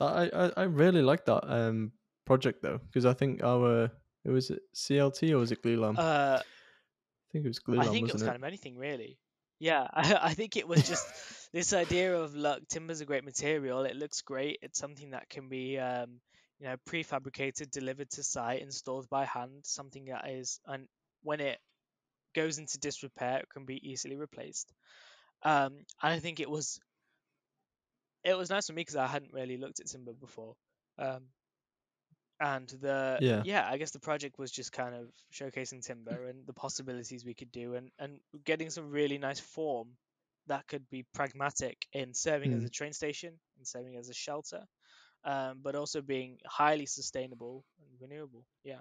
I, 0.00 0.30
I, 0.32 0.52
I 0.56 0.62
really 0.64 1.02
like 1.02 1.24
that 1.26 1.44
um 1.50 1.92
project 2.26 2.62
though 2.62 2.78
because 2.78 3.06
I 3.06 3.12
think 3.12 3.42
our 3.42 3.90
it 4.24 4.30
was 4.30 4.50
it 4.50 4.60
CLT 4.74 5.32
or 5.32 5.38
was 5.38 5.52
it 5.52 5.62
Glulam? 5.62 5.98
Uh, 5.98 6.40
I 6.40 7.32
think 7.32 7.44
it 7.44 7.48
was 7.48 7.60
Glulam. 7.60 7.80
I 7.80 7.86
think 7.86 8.08
it 8.08 8.12
was 8.12 8.22
it? 8.22 8.26
kind 8.26 8.36
of 8.36 8.44
anything 8.44 8.76
really. 8.76 9.18
Yeah, 9.58 9.86
I, 9.92 10.18
I 10.22 10.34
think 10.34 10.56
it 10.56 10.66
was 10.66 10.86
just 10.86 11.06
this 11.52 11.72
idea 11.72 12.16
of 12.16 12.34
look, 12.34 12.66
timber's 12.68 13.00
a 13.00 13.06
great 13.06 13.24
material. 13.24 13.84
It 13.84 13.96
looks 13.96 14.22
great. 14.22 14.58
It's 14.62 14.78
something 14.78 15.10
that 15.10 15.28
can 15.28 15.48
be, 15.48 15.78
um, 15.78 16.20
you 16.58 16.66
know, 16.66 16.76
prefabricated, 16.88 17.70
delivered 17.70 18.10
to 18.10 18.22
site, 18.22 18.62
installed 18.62 19.08
by 19.08 19.24
hand. 19.24 19.64
Something 19.64 20.06
that 20.06 20.28
is, 20.28 20.60
and 20.66 20.86
when 21.22 21.40
it 21.40 21.58
goes 22.34 22.58
into 22.58 22.78
disrepair, 22.78 23.38
it 23.38 23.48
can 23.52 23.64
be 23.64 23.80
easily 23.88 24.16
replaced. 24.16 24.72
Um, 25.42 25.84
and 26.02 26.12
I 26.14 26.18
think 26.18 26.40
it 26.40 26.50
was, 26.50 26.80
it 28.24 28.34
was 28.36 28.50
nice 28.50 28.66
for 28.66 28.72
me 28.72 28.82
because 28.82 28.96
I 28.96 29.06
hadn't 29.06 29.32
really 29.32 29.56
looked 29.56 29.80
at 29.80 29.86
timber 29.88 30.12
before. 30.12 30.56
Um, 30.98 31.28
and 32.40 32.68
the 32.80 33.20
Yeah. 33.20 33.44
yeah 33.44 33.68
i 33.68 33.76
guess 33.76 33.90
the 33.90 34.00
project 34.00 34.38
was 34.38 34.50
just 34.50 34.72
kind 34.72 34.94
of 34.94 35.10
showcasing 35.32 35.84
timber 35.84 36.26
and 36.28 36.46
the 36.46 36.52
possibilities 36.52 37.24
we 37.24 37.34
could 37.34 37.52
do 37.52 37.74
and 37.74 37.90
and 37.98 38.20
getting 38.44 38.70
some 38.70 38.90
really 38.90 39.18
nice 39.18 39.40
form 39.40 39.96
that 40.46 40.66
could 40.66 40.88
be 40.88 41.04
pragmatic 41.14 41.86
in 41.92 42.14
serving 42.14 42.52
as 42.52 42.64
Hmm. 42.64 42.66
a 42.66 42.70
train 42.70 42.92
station 42.92 43.38
and 43.56 43.66
serving 43.66 43.96
as 43.96 44.08
a 44.08 44.14
shelter 44.14 44.64
um, 45.24 45.60
but 45.62 45.76
also 45.76 46.02
being 46.02 46.38
highly 46.46 46.86
sustainable 46.86 47.64
and 47.80 48.00
renewable 48.00 48.46
yeah 48.64 48.80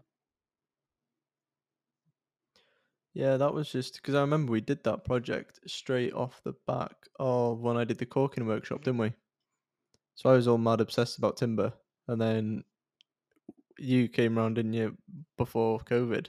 Yeah, 3.13 3.37
that 3.37 3.53
was 3.53 3.71
just 3.71 3.95
because 3.95 4.15
I 4.15 4.21
remember 4.21 4.51
we 4.51 4.61
did 4.61 4.83
that 4.83 5.03
project 5.03 5.59
straight 5.67 6.13
off 6.13 6.41
the 6.43 6.53
back 6.53 7.07
of 7.19 7.59
when 7.59 7.77
I 7.77 7.83
did 7.83 7.97
the 7.97 8.05
corking 8.05 8.45
workshop, 8.45 8.83
Mhm. 8.83 8.83
didn't 8.83 8.99
we? 8.99 9.13
So 10.19 10.29
I 10.29 10.33
was 10.33 10.49
all 10.49 10.57
mad 10.57 10.81
obsessed 10.81 11.17
about 11.17 11.37
timber, 11.37 11.71
and 12.09 12.19
then 12.19 12.65
you 13.77 14.09
came 14.09 14.37
round, 14.37 14.55
didn't 14.55 14.73
you, 14.73 14.97
before 15.37 15.79
COVID, 15.79 16.27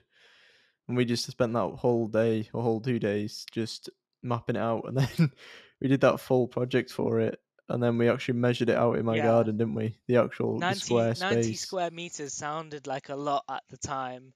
and 0.86 0.96
we 0.96 1.04
just 1.04 1.26
spent 1.26 1.52
that 1.54 1.70
whole 1.70 2.06
day 2.06 2.48
or 2.52 2.62
whole 2.62 2.80
two 2.80 3.00
days 3.00 3.44
just 3.50 3.90
mapping 4.22 4.54
it 4.54 4.60
out, 4.62 4.84
and 4.86 4.96
then 4.96 5.32
we 5.80 5.88
did 5.88 6.02
that 6.02 6.20
full 6.20 6.46
project 6.46 6.92
for 6.92 7.18
it, 7.18 7.40
and 7.68 7.82
then 7.82 7.98
we 7.98 8.08
actually 8.08 8.38
measured 8.38 8.68
it 8.68 8.76
out 8.76 8.96
in 8.96 9.04
my 9.04 9.16
Yeah. 9.16 9.24
garden, 9.24 9.56
didn't 9.56 9.74
we? 9.74 9.98
The 10.06 10.18
actual 10.18 10.60
the 10.60 10.60
90, 10.60 10.76
square 10.76 11.14
90 11.16 11.42
space, 11.42 11.60
square 11.66 11.90
meters 11.90 12.32
sounded 12.32 12.86
like 12.86 13.08
a 13.08 13.16
lot 13.16 13.42
at 13.48 13.64
the 13.70 13.76
time 13.76 14.32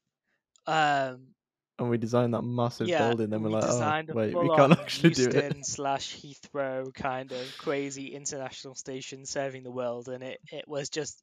um 0.67 1.29
and 1.79 1.91
we 1.91 1.99
designed 1.99 2.35
that 2.35 2.43
massive 2.43 2.89
yeah, 2.89 2.97
building. 2.97 3.31
Then 3.31 3.43
we're 3.43 3.51
we 3.51 3.57
like, 3.57 3.65
oh 3.69 3.95
wait, 4.11 4.39
we 4.41 4.51
can't 4.51 4.73
actually 4.79 5.11
do 5.11 5.29
it. 5.29 5.47
Slash 5.63 6.15
Heathrow 6.17 6.93
kind 6.95 7.33
of 7.33 7.57
crazy 7.57 8.09
international 8.15 8.75
station 8.75 9.25
serving 9.27 9.63
the 9.63 9.71
world, 9.71 10.09
and 10.09 10.23
it, 10.23 10.41
it 10.53 10.69
was 10.69 10.89
just 10.91 11.23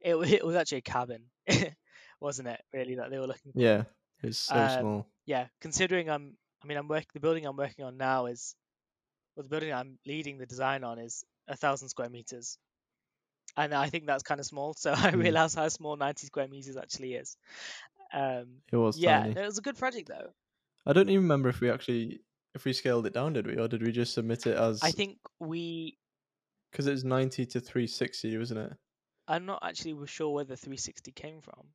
it 0.00 0.14
it 0.32 0.44
was 0.44 0.56
actually 0.56 0.78
a 0.78 0.82
cabin, 0.82 1.24
wasn't 2.20 2.48
it? 2.48 2.60
Really, 2.72 2.96
that 2.96 3.10
they 3.10 3.18
were 3.18 3.26
looking. 3.26 3.52
For. 3.52 3.60
Yeah, 3.60 3.84
it's 4.22 4.38
so 4.38 4.66
Um, 4.78 4.78
small. 4.78 5.06
Yeah, 5.26 5.48
considering 5.60 6.10
I'm, 6.10 6.36
I 6.62 6.66
mean, 6.66 6.78
I'm 6.78 6.88
work 6.88 7.06
the 7.14 7.20
building 7.20 7.46
I'm 7.46 7.56
working 7.56 7.84
on 7.84 7.96
now 7.96 8.26
is, 8.26 8.54
well, 9.36 9.44
the 9.44 9.50
building 9.50 9.72
I'm 9.72 9.98
leading 10.06 10.38
the 10.38 10.46
design 10.46 10.84
on 10.84 10.98
is 10.98 11.24
a 11.48 11.56
thousand 11.56 11.88
square 11.90 12.10
meters, 12.10 12.58
and 13.56 13.74
I 13.74 13.88
think 13.90 14.06
that's 14.06 14.22
kind 14.22 14.40
of 14.40 14.46
small. 14.46 14.74
So 14.74 14.92
I 14.96 15.10
Mm. 15.12 15.12
realize 15.12 15.54
how 15.54 15.68
small 15.68 15.96
90 15.96 16.26
square 16.26 16.48
meters 16.48 16.76
actually 16.76 17.14
is. 17.14 17.36
Um, 18.12 18.62
It 18.72 18.76
was 18.76 18.98
yeah, 18.98 19.24
tiny. 19.24 19.32
it 19.32 19.46
was 19.46 19.58
a 19.58 19.62
good 19.62 19.76
project 19.78 20.08
though. 20.08 20.32
I 20.86 20.92
don't 20.92 21.08
even 21.10 21.22
remember 21.22 21.48
if 21.48 21.60
we 21.60 21.70
actually 21.70 22.20
if 22.54 22.64
we 22.64 22.72
scaled 22.72 23.06
it 23.06 23.14
down, 23.14 23.32
did 23.34 23.46
we, 23.46 23.56
or 23.56 23.68
did 23.68 23.82
we 23.82 23.92
just 23.92 24.14
submit 24.14 24.46
it 24.46 24.56
as? 24.56 24.82
I 24.82 24.90
think 24.90 25.18
we 25.38 25.98
because 26.70 26.86
it's 26.86 27.04
ninety 27.04 27.46
to 27.46 27.60
three 27.60 27.86
sixty, 27.86 28.36
wasn't 28.36 28.60
it? 28.60 28.72
I'm 29.28 29.46
not 29.46 29.60
actually 29.62 30.06
sure 30.08 30.30
where 30.30 30.44
the 30.44 30.56
360 30.56 31.12
came 31.12 31.40
from. 31.40 31.68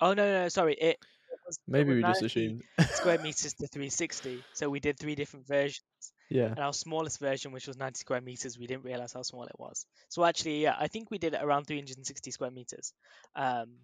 Oh 0.00 0.12
no, 0.12 0.42
no, 0.42 0.48
sorry. 0.48 0.74
It, 0.74 0.98
it 1.30 1.38
was, 1.46 1.56
it 1.56 1.70
Maybe 1.70 1.94
was 1.94 1.96
we 1.96 2.02
just 2.02 2.22
assumed. 2.22 2.62
square 2.96 3.18
meters 3.22 3.54
to 3.54 3.66
360. 3.66 4.42
So 4.52 4.68
we 4.68 4.80
did 4.80 4.98
three 4.98 5.14
different 5.14 5.46
versions. 5.46 5.80
yeah, 6.28 6.48
And 6.48 6.58
our 6.58 6.72
smallest 6.74 7.18
version, 7.18 7.52
which 7.52 7.66
was 7.66 7.78
90 7.78 7.98
square 7.98 8.20
meters, 8.20 8.58
we 8.58 8.66
didn't 8.66 8.84
realize 8.84 9.12
how 9.14 9.22
small 9.22 9.44
it 9.44 9.58
was. 9.58 9.86
So 10.10 10.24
actually, 10.24 10.62
yeah, 10.62 10.76
I 10.78 10.88
think 10.88 11.10
we 11.10 11.18
did 11.18 11.32
it 11.34 11.42
around 11.42 11.64
360 11.64 12.30
square 12.30 12.50
meters. 12.50 12.92
Um, 13.34 13.76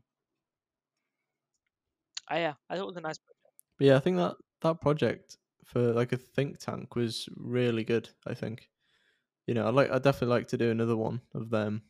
ah, 2.31 2.37
yeah, 2.37 2.55
I 2.69 2.77
thought 2.77 2.85
it 2.85 2.87
was 2.87 2.97
a 2.97 3.01
nice. 3.01 3.19
project. 3.19 3.39
but 3.79 3.87
yeah, 3.87 3.97
I 3.97 4.01
think 4.01 4.17
that 4.17 4.37
that 4.63 4.81
project 4.81 5.39
for 5.65 5.93
like 5.93 6.13
a 6.13 6.17
think 6.17 6.59
tank 6.59 6.97
was 6.97 7.29
really 7.37 7.85
good. 7.85 8.09
I 8.27 8.35
think, 8.35 8.69
you 9.47 9.55
know, 9.55 9.67
I 9.67 9.71
like 9.71 9.91
I 9.91 9.99
definitely 9.99 10.29
like 10.37 10.49
to 10.49 10.59
do 10.59 10.71
another 10.71 10.97
one 10.97 11.23
of 11.35 11.51
them, 11.51 11.83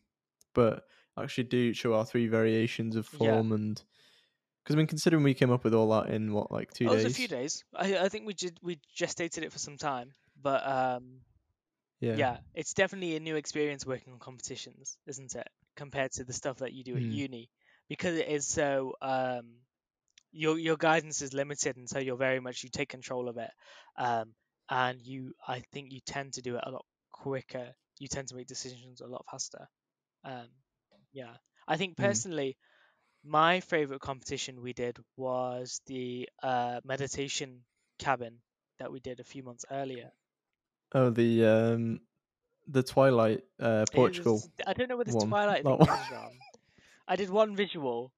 but 0.55 0.87
actually 1.19 1.45
do 1.45 1.75
show 1.75 1.95
our 1.95 2.07
three 2.07 2.29
variations 2.29 2.97
of 2.97 3.07
Yeah. 3.19 3.43
form 3.43 3.53
and 3.53 3.83
because 4.65 4.77
I 4.77 4.79
mean, 4.79 4.87
considering 4.87 5.23
we 5.25 5.35
came 5.35 5.51
up 5.51 5.65
with 5.65 5.75
all 5.75 5.91
that 5.91 6.11
in 6.15 6.33
what 6.33 6.53
like 6.53 6.73
two 6.73 6.87
Oh, 6.87 6.93
it 6.93 6.97
days. 6.97 7.05
was 7.05 7.13
a 7.13 7.17
few 7.17 7.29
days. 7.29 7.65
I, 7.75 7.99
I 7.99 8.09
think 8.09 8.27
we 8.27 8.35
did 8.35 8.59
we 8.63 8.81
gestated 8.97 9.43
it 9.43 9.53
for 9.53 9.59
some 9.59 9.77
time, 9.77 10.13
but 10.41 10.67
um, 10.67 11.21
Yeah. 12.01 12.17
yeah, 12.17 12.39
it's 12.55 12.75
definitely 12.75 13.17
a 13.17 13.21
new 13.21 13.37
experience 13.37 13.87
working 13.87 14.13
on 14.13 14.19
competitions, 14.19 14.97
isn't 15.07 15.35
it? 15.35 15.49
Compared 15.77 16.13
to 16.13 16.25
the 16.25 16.33
stuff 16.33 16.59
that 16.59 16.73
you 16.73 16.85
do 16.85 16.97
at 16.97 17.03
Mm. 17.03 17.11
uni, 17.11 17.51
because 17.89 18.17
it 18.17 18.29
is 18.29 18.47
so 18.47 18.95
um, 19.03 19.55
your 20.33 20.59
your 20.59 20.77
guidance 20.77 21.23
is 21.23 21.33
limited, 21.35 21.77
and 21.77 21.89
so 21.89 21.99
you're 21.99 22.17
very 22.17 22.41
much 22.41 22.63
you 22.65 22.71
take 22.71 22.89
control 22.89 23.29
of 23.29 23.37
it, 23.39 23.51
um, 23.97 24.35
and 24.69 25.01
you 25.03 25.35
I 25.47 25.61
think 25.73 25.93
you 25.93 26.01
tend 26.01 26.35
to 26.35 26.43
do 26.43 26.57
it 26.57 26.65
a 26.67 26.71
lot 26.71 26.85
quicker. 27.13 27.75
You 27.99 28.09
tend 28.09 28.29
to 28.29 28.37
make 28.37 28.47
decisions 28.49 29.01
a 29.01 29.07
lot 29.07 29.25
faster. 29.31 29.69
Um, 30.25 30.49
yeah, 31.13 31.37
I 31.69 31.77
think 31.77 31.97
Mm. 31.99 31.99
personally, 31.99 32.57
my 33.25 33.61
favorite 33.61 34.01
competition 34.01 34.63
we 34.63 34.73
did 34.75 34.99
was 35.17 35.81
the 35.87 36.29
uh, 36.43 36.81
meditation 36.85 37.65
cabin 37.99 38.43
that 38.79 38.93
we 38.93 39.01
did 39.01 39.21
a 39.21 39.25
few 39.25 39.43
months 39.43 39.65
earlier. 39.71 40.13
Oh, 40.93 41.11
the 41.11 41.45
um, 41.47 42.01
the 42.69 42.83
Twilight 42.83 43.45
uh 43.61 43.87
Portugal. 43.87 44.43
was- 44.43 44.51
I 44.67 44.73
don't 44.75 44.89
know 44.89 44.97
where 44.97 45.05
this 45.05 45.17
Twilight 45.17 45.67
thing 45.67 45.79
one. 45.79 45.81
comes 45.89 46.09
from. 46.09 46.45
I 47.09 47.17
did 47.17 47.31
one 47.31 47.57
visual. 47.57 48.13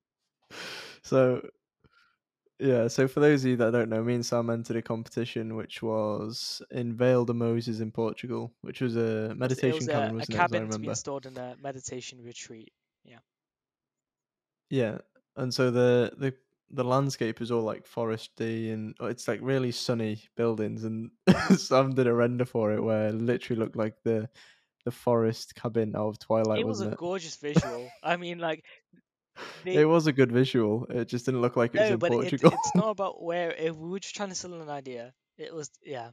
So 1.03 1.43
yeah, 2.63 2.87
so 2.87 3.09
for 3.09 3.19
those 3.19 3.45
of 3.45 3.51
you 3.51 3.57
that 3.57 3.73
don't 3.73 3.89
know, 3.89 4.05
me 4.05 4.15
and 4.15 4.25
Sam 4.25 4.49
entered 4.49 4.77
a 4.77 4.83
competition 4.83 5.57
which 5.57 5.83
was 5.83 6.63
in 6.71 6.95
Vale 6.95 7.25
de 7.25 7.35
Moses 7.35 7.81
in 7.81 7.91
Portugal, 7.91 8.53
which 8.61 8.81
was 8.81 8.97
a 8.97 9.35
meditation 9.37 9.79
was 9.79 9.87
cabin, 9.89 10.11
a, 10.11 10.13
a 10.13 10.15
wasn't 10.15 10.31
it? 10.31 10.35
I 10.35 10.39
cabin 10.39 10.71
to 10.71 10.79
be 10.79 10.89
installed 10.89 11.27
in 11.27 11.37
a 11.37 11.57
meditation 11.61 12.23
retreat. 12.23 12.73
Yeah, 13.05 13.19
Yeah, 14.71 14.99
and 15.37 15.53
so 15.53 15.73
the 15.73 16.13
the 16.17 16.35
the 16.71 16.85
landscape 16.85 17.43
is 17.43 17.51
all 17.51 17.63
like 17.63 17.87
foresty 17.87 18.73
and 18.73 18.95
oh, 19.01 19.07
it's 19.07 19.27
like 19.27 19.41
really 19.43 19.73
sunny 19.73 20.23
buildings, 20.37 20.85
and 20.85 21.11
Sam 21.57 21.95
did 21.95 22.07
a 22.07 22.15
render 22.15 22.45
for 22.45 22.73
it 22.73 22.81
where 22.81 23.09
it 23.09 23.15
literally 23.15 23.59
looked 23.59 23.77
like 23.77 23.97
the 24.05 24.29
the 24.85 24.91
forest 24.91 25.55
cabin 25.55 25.95
out 25.95 26.09
of 26.09 26.19
Twilight, 26.19 26.61
it 26.61 26.67
was 26.67 26.81
a 26.81 26.91
it? 26.91 26.97
gorgeous 26.97 27.37
visual. 27.37 27.89
I 28.03 28.17
mean, 28.17 28.39
like, 28.39 28.65
the, 29.65 29.77
It 29.77 29.85
was 29.85 30.07
a 30.07 30.13
good 30.13 30.31
visual. 30.33 30.87
It 30.91 31.07
just 31.09 31.25
didn't 31.27 31.41
look 31.41 31.57
like 31.57 31.75
it 31.75 31.81
was 31.81 31.91
in 31.91 31.99
but 31.99 32.11
it, 32.13 32.15
Portugal. 32.15 32.53
it's 32.53 32.75
not 32.75 32.91
about 32.91 33.23
where. 33.23 33.53
If 33.53 33.77
we 33.77 33.91
were 33.91 34.01
just 34.01 34.15
trying 34.15 34.29
to 34.31 34.35
sell 34.35 34.55
an 34.55 34.69
idea. 34.69 35.13
It 35.39 35.55
was, 35.55 35.71
yeah. 35.85 36.11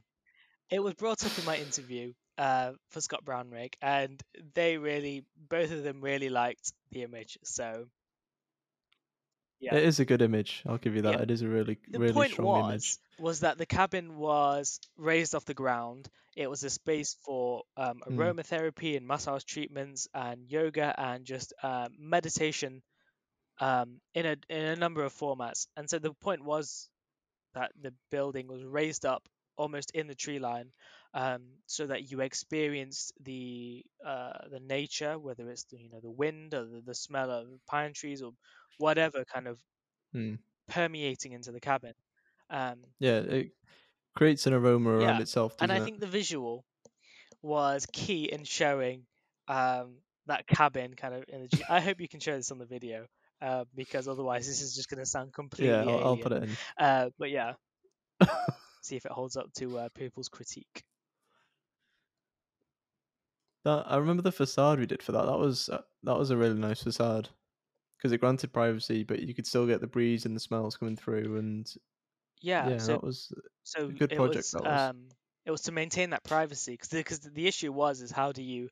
It 0.70 0.82
was 0.82 0.94
brought 0.94 1.24
up 1.24 1.38
in 1.38 1.44
my 1.44 1.56
interview 1.56 2.12
uh, 2.38 2.72
for 2.90 3.00
Scott 3.00 3.24
Brownrigg, 3.24 3.74
and 3.82 4.20
they 4.54 4.78
really, 4.78 5.24
both 5.48 5.72
of 5.72 5.82
them 5.82 6.00
really 6.00 6.28
liked 6.30 6.72
the 6.92 7.02
image. 7.02 7.38
So, 7.44 7.86
yeah. 9.60 9.74
It 9.74 9.84
is 9.84 10.00
a 10.00 10.04
good 10.06 10.22
image. 10.22 10.62
I'll 10.66 10.78
give 10.78 10.94
you 10.96 11.02
that. 11.02 11.14
Yeah. 11.16 11.22
It 11.22 11.30
is 11.30 11.42
a 11.42 11.48
really 11.48 11.76
the 11.90 11.98
really 11.98 12.12
point 12.14 12.32
strong 12.32 12.46
was 12.46 12.68
image. 12.70 12.98
was 13.18 13.40
that 13.40 13.58
the 13.58 13.66
cabin 13.66 14.16
was 14.16 14.80
raised 14.96 15.34
off 15.34 15.44
the 15.44 15.54
ground. 15.54 16.08
It 16.36 16.48
was 16.48 16.64
a 16.64 16.70
space 16.70 17.16
for 17.26 17.64
um, 17.76 18.00
Mm. 18.08 18.16
aromatherapy 18.16 18.96
and 18.96 19.06
massage 19.06 19.44
treatments 19.44 20.08
and 20.14 20.48
yoga 20.48 20.94
and 20.98 21.26
just 21.26 21.52
uh, 21.62 21.88
meditation 21.98 22.80
um, 23.60 24.00
in 24.14 24.26
a 24.26 24.36
in 24.48 24.64
a 24.66 24.76
number 24.76 25.04
of 25.04 25.14
formats. 25.14 25.68
And 25.76 25.88
so 25.90 25.98
the 25.98 26.14
point 26.14 26.44
was 26.44 26.90
that 27.54 27.72
the 27.80 27.94
building 28.10 28.48
was 28.48 28.64
raised 28.64 29.06
up 29.06 29.28
almost 29.56 29.90
in 29.92 30.06
the 30.06 30.14
tree 30.14 30.38
line, 30.38 30.72
um, 31.14 31.58
so 31.66 31.86
that 31.88 32.10
you 32.10 32.20
experienced 32.20 33.12
the 33.20 33.84
uh, 34.04 34.48
the 34.50 34.60
nature, 34.60 35.18
whether 35.18 35.50
it's 35.50 35.64
the, 35.66 35.78
you 35.80 35.90
know 35.90 36.00
the 36.00 36.10
wind 36.10 36.54
or 36.54 36.66
the, 36.66 36.82
the 36.82 36.94
smell 36.94 37.30
of 37.30 37.48
pine 37.66 37.92
trees 37.94 38.22
or 38.22 38.32
whatever 38.78 39.24
kind 39.24 39.48
of 39.48 39.60
Mm. 40.14 40.38
permeating 40.68 41.32
into 41.32 41.52
the 41.52 41.60
cabin. 41.60 41.94
Um, 42.48 42.94
Yeah, 42.98 43.18
it 43.20 43.52
creates 44.16 44.46
an 44.46 44.54
aroma 44.54 44.90
around 44.90 45.20
Yeah, 45.20 45.20
itself, 45.20 45.56
and 45.58 45.72
I 45.72 45.80
it? 45.80 45.80
think 45.80 46.00
the 46.00 46.06
visual 46.06 46.64
was 47.42 47.86
key 47.92 48.30
in 48.32 48.44
showing 48.44 49.06
um, 49.48 50.02
that 50.26 50.46
cabin 50.46 50.94
kind 50.94 51.14
of 51.14 51.24
energy. 51.28 51.64
I 51.68 51.80
hope 51.80 52.00
you 52.00 52.08
can 52.08 52.20
show 52.20 52.36
this 52.36 52.50
on 52.52 52.58
the 52.58 52.66
video 52.66 53.08
uh, 53.42 53.64
because 53.74 54.08
otherwise 54.08 54.46
this 54.46 54.62
is 54.62 54.74
just 54.74 54.88
going 54.88 54.98
to 54.98 55.06
sound 55.06 55.32
completely 55.32 55.68
yeah, 55.68 55.84
I'll, 55.84 56.08
I'll 56.08 56.16
put 56.16 56.32
it 56.32 56.42
in. 56.42 56.56
Uh, 56.78 57.10
but 57.18 57.30
yeah, 57.30 57.54
see 58.82 58.96
if 58.96 59.04
it 59.04 59.12
holds 59.12 59.36
up 59.36 59.52
to 59.54 59.78
uh, 59.78 59.88
people's 59.94 60.28
critique. 60.28 60.84
That 63.64 63.84
I 63.86 63.96
remember 63.96 64.22
the 64.22 64.32
facade 64.32 64.78
we 64.78 64.86
did 64.86 65.02
for 65.02 65.12
that. 65.12 65.26
That 65.26 65.38
was 65.38 65.68
uh, 65.68 65.82
that 66.04 66.16
was 66.16 66.30
a 66.30 66.36
really 66.36 66.58
nice 66.58 66.82
facade 66.82 67.28
because 67.98 68.12
it 68.12 68.18
granted 68.18 68.52
privacy, 68.52 69.04
but 69.04 69.20
you 69.20 69.34
could 69.34 69.46
still 69.46 69.66
get 69.66 69.82
the 69.82 69.86
breeze 69.86 70.24
and 70.24 70.34
the 70.34 70.40
smells 70.40 70.76
coming 70.76 70.96
through. 70.96 71.36
And 71.36 71.70
Yeah, 72.40 72.70
yeah, 72.70 72.78
so 72.78 72.92
that 72.92 73.04
was 73.04 73.32
so 73.64 73.86
a 73.86 73.92
good 73.92 74.10
project. 74.10 74.36
was 74.36 74.50
that 74.52 74.64
was. 74.64 74.80
um 74.90 75.08
it 75.44 75.50
was 75.50 75.62
to 75.62 75.72
maintain 75.72 76.10
that 76.10 76.24
privacy 76.24 76.72
because 76.72 76.88
because 76.88 77.20
the, 77.20 77.46
issue 77.46 77.72
was 77.72 78.00
is 78.00 78.10
how 78.10 78.32
do 78.32 78.42
you 78.42 78.68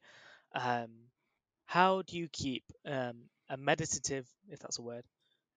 um 0.54 0.88
how 1.66 2.02
do 2.02 2.16
you 2.16 2.28
keep 2.32 2.64
um 2.86 3.24
a 3.50 3.56
meditative 3.56 4.26
if 4.48 4.58
that's 4.60 4.78
a 4.78 4.82
word 4.82 5.04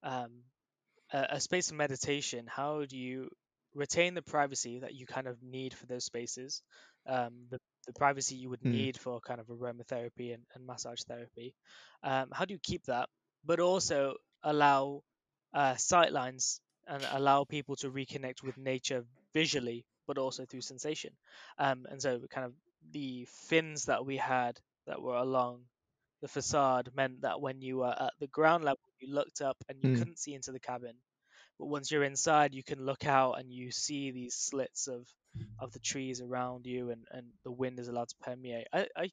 um 0.04 0.32
a, 1.14 1.26
a 1.32 1.40
space 1.40 1.70
of 1.72 1.78
meditation 1.78 2.46
how 2.48 2.86
do 2.86 2.98
you 2.98 3.30
retain 3.74 4.14
the 4.14 4.22
privacy 4.22 4.80
that 4.80 4.94
you 4.96 5.06
kind 5.06 5.28
of 5.28 5.42
need 5.44 5.74
for 5.74 5.86
those 5.88 6.06
spaces? 6.06 6.62
Um 7.08 7.48
the, 7.50 7.60
the 7.88 7.94
privacy 7.94 8.36
you 8.36 8.50
would 8.50 8.64
Hmm. 8.64 8.74
need 8.78 8.98
for 8.98 9.20
kind 9.22 9.40
of 9.40 9.48
aromatherapy 9.48 10.34
and, 10.34 10.44
and 10.56 10.66
massage 10.66 11.02
therapy. 11.08 11.54
Um 12.04 12.30
how 12.34 12.46
do 12.46 12.54
you 12.54 12.60
keep 12.62 12.84
that 12.86 13.10
but 13.46 13.60
also 13.60 14.16
allow 14.44 15.04
uh 15.54 15.74
sightlines 15.76 16.60
and 16.88 17.06
allow 17.12 17.44
people 17.44 17.76
to 17.78 17.90
reconnect 17.90 18.44
with 18.44 18.58
nature 18.58 19.04
visually 19.34 19.86
but 20.08 20.18
also 20.18 20.46
through 20.46 20.62
sensation? 20.62 21.12
Um 21.58 21.86
and 21.90 22.02
so 22.02 22.20
kind 22.30 22.46
of 22.46 22.54
the 22.92 23.28
fins 23.50 23.86
that 23.86 24.06
we 24.06 24.18
had 24.18 24.60
that 24.88 25.02
were 25.02 25.16
along 25.16 25.62
the 26.22 26.28
facade 26.28 26.90
meant 26.96 27.22
that 27.22 27.42
when 27.42 27.62
you 27.62 27.78
were 27.78 27.96
at 28.00 28.14
the 28.20 28.28
ground 28.28 28.64
level 28.64 28.80
you 29.00 29.14
looked 29.14 29.42
up 29.42 29.58
and 29.70 29.80
you 29.82 29.90
Hmm. 29.90 29.96
couldn't 29.98 30.20
see 30.20 30.34
into 30.34 30.52
the 30.52 30.60
cabin 30.60 30.94
but 31.60 31.68
once 31.68 31.92
you're 31.92 32.04
inside 32.04 32.54
you 32.54 32.64
can 32.64 32.86
look 32.86 33.06
out 33.06 33.34
and 33.40 33.52
you 33.52 33.72
see 33.72 34.12
these 34.12 34.36
slits 34.36 34.88
of 34.88 35.08
of 35.60 35.72
the 35.72 35.80
trees 35.80 36.22
around 36.22 36.66
you 36.66 36.90
and 36.92 37.06
and 37.12 37.26
the 37.44 37.52
wind 37.52 37.80
is 37.80 37.88
allowed 37.88 38.10
to 38.10 38.16
permeate 38.22 38.68
i 38.74 38.88
i 38.96 39.10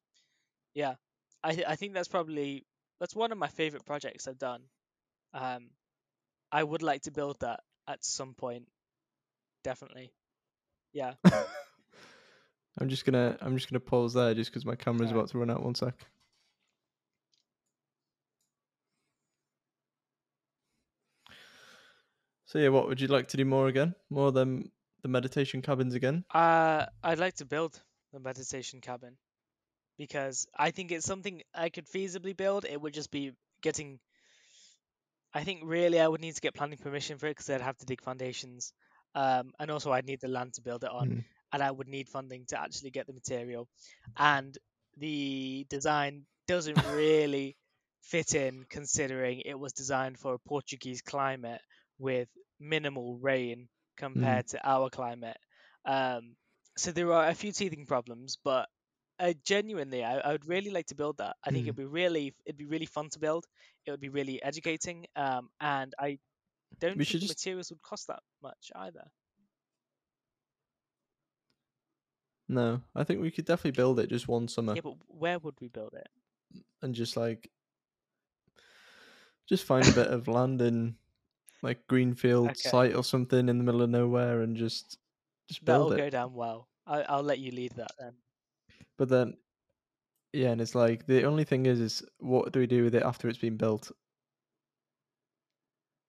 yeah 0.75 0.95
i 1.43 1.63
i 1.67 1.77
think 1.77 1.95
that's 1.95 2.09
probably 2.09 2.65
that's 3.01 3.15
one 3.15 3.33
of 3.33 3.39
my 3.39 3.49
favorite 3.49 3.85
projects 3.87 4.27
i've 4.29 4.39
done 4.39 4.63
um 5.35 5.71
i 6.53 6.63
would 6.63 6.83
like 6.83 7.03
to 7.03 7.11
build 7.11 7.39
that 7.41 7.61
at 7.87 8.05
some 8.05 8.35
point 8.35 8.67
definitely 9.65 10.13
yeah 10.93 11.15
I'm 12.81 12.89
just 12.89 13.05
gonna 13.05 13.37
I'm 13.41 13.57
just 13.57 13.71
gonna 13.71 13.81
pause 13.81 14.15
there 14.15 14.35
just 14.35 14.51
because 14.51 14.65
my 14.65 14.77
camera's 14.77 15.11
Alright. 15.11 15.17
about 15.17 15.31
to 15.31 15.39
run 15.39 15.51
out. 15.51 15.65
One 15.65 15.75
sec. 15.75 15.95
So 22.49 22.59
yeah, 22.59 22.71
what 22.71 22.89
would 22.89 22.99
you 22.99 23.09
like 23.09 23.29
to 23.29 23.37
do 23.37 23.45
more 23.45 23.69
again? 23.69 23.95
More 24.09 24.33
than 24.33 24.71
the 25.03 25.09
meditation 25.09 25.61
cabins 25.61 25.95
again? 25.95 26.25
Uh, 26.33 26.87
I'd 27.05 27.19
like 27.19 27.35
to 27.37 27.45
build 27.45 27.79
the 28.15 28.21
meditation 28.21 28.81
cabin 28.81 29.19
because 29.99 30.47
I 30.57 30.71
think 30.71 30.91
it's 30.91 31.05
something 31.05 31.43
I 31.55 31.69
could 31.69 31.87
feasibly 31.87 32.35
build. 32.35 32.65
It 32.65 32.81
would 32.81 32.95
just 32.95 33.11
be 33.11 33.33
getting. 33.61 33.99
I 35.35 35.45
think 35.45 35.61
really 35.65 36.01
I 36.01 36.09
would 36.09 36.23
need 36.23 36.37
to 36.37 36.41
get 36.41 36.55
planning 36.55 36.79
permission 36.79 37.19
for 37.19 37.27
it 37.27 37.33
because 37.33 37.51
I'd 37.51 37.61
have 37.61 37.77
to 37.79 37.87
dig 37.87 38.01
foundations, 38.01 38.73
um, 39.15 39.53
and 39.59 39.71
also 39.71 39.93
I'd 39.93 40.07
need 40.07 40.23
the 40.23 40.29
land 40.29 40.55
to 40.55 40.63
build 40.63 40.85
it 40.85 40.91
on, 40.91 41.09
Hmm. 41.11 41.19
and 41.53 41.63
I 41.63 41.71
would 41.71 41.87
need 41.87 42.09
funding 42.09 42.47
to 42.47 42.59
actually 42.59 42.93
get 42.93 43.07
the 43.07 43.13
material, 43.13 43.69
and 44.17 44.57
the 44.97 45.67
design 45.69 46.25
doesn't 46.47 46.83
really 46.95 47.59
fit 48.01 48.35
in 48.35 48.65
considering 48.71 49.41
it 49.41 49.59
was 49.59 49.75
designed 49.75 50.19
for 50.19 50.33
a 50.33 50.39
Portuguese 50.39 51.03
climate 51.03 51.61
with 51.99 52.29
minimal 52.61 53.19
rain 53.19 53.69
compared 53.97 54.47
to 54.49 54.69
our 54.69 54.91
climate. 54.91 55.37
Um, 55.85 56.37
so 56.77 56.93
there 56.93 57.13
are 57.13 57.29
a 57.29 57.35
few 57.35 57.53
teething 57.53 57.87
problems, 57.87 58.37
but 58.45 58.69
uh, 59.19 59.33
genuinely, 59.45 60.05
I, 60.05 60.19
I 60.19 60.33
would 60.33 60.47
really 60.47 60.71
like 60.71 60.87
to 60.87 60.95
build 60.95 61.19
that. 61.19 61.37
I 61.45 61.51
think 61.51 61.65
Mm. 61.65 61.69
it'd 61.69 61.77
be 61.77 61.85
really, 61.85 62.35
it'd 62.47 62.57
be 62.59 62.67
really 62.67 62.87
fun 62.87 63.09
to 63.11 63.19
build. 63.19 63.47
It 63.87 63.91
would 63.91 64.01
be 64.01 64.11
really 64.11 64.41
educating, 64.43 65.07
um, 65.17 65.51
and 65.61 65.93
I 65.99 66.19
don't 66.79 66.97
We 66.99 67.05
think 67.05 67.23
just- 67.23 67.29
materials 67.29 67.71
would 67.71 67.83
cost 67.83 68.07
that 68.07 68.23
much 68.43 68.71
either. 68.77 69.11
No, 72.49 72.81
I 72.95 73.05
think 73.05 73.21
we 73.21 73.31
could 73.31 73.45
definitely 73.45 73.73
build 73.77 74.01
it 74.01 74.09
just 74.09 74.27
one 74.29 74.49
summer 74.49 74.75
Yeah, 74.75 74.81
but 74.83 74.95
where 75.07 75.39
would 75.39 75.61
we 75.61 75.69
build 75.69 75.95
it? 75.95 76.09
and 76.81 76.95
just 76.95 77.15
like 77.17 77.51
just 79.47 79.65
find 79.65 79.87
a 79.87 79.93
bit 79.93 80.07
of 80.07 80.29
land 80.29 80.63
in 80.63 80.97
like 81.63 81.87
greenfield 81.89 82.57
Okay. 82.57 82.57
site 82.57 82.95
or 82.95 83.05
something 83.05 83.49
in 83.49 83.59
the 83.59 83.65
middle 83.65 83.83
of 83.83 83.91
nowhere 83.91 84.43
and 84.43 84.57
just 84.57 84.99
just 85.49 85.65
build 85.65 85.91
That'll 85.91 85.93
it. 85.93 85.97
go 85.99 86.11
down 86.11 86.35
well. 86.35 86.69
I, 86.85 87.03
I'll 87.03 87.23
let 87.23 87.39
you 87.39 87.53
lead 87.53 87.77
that 87.77 87.93
then. 87.97 88.17
But 88.99 89.09
then, 89.09 89.39
yeah, 90.33 90.51
and 90.51 90.61
it's 90.61 90.75
like 90.75 91.07
the 91.07 91.25
only 91.25 91.45
thing 91.45 91.67
is, 91.67 91.81
is 91.81 92.05
what 92.19 92.53
do 92.53 92.61
we 92.61 92.67
do 92.69 92.85
with 92.85 92.95
it 92.95 93.03
after 93.05 93.29
it's 93.29 93.39
been 93.39 93.57
built? 93.59 93.93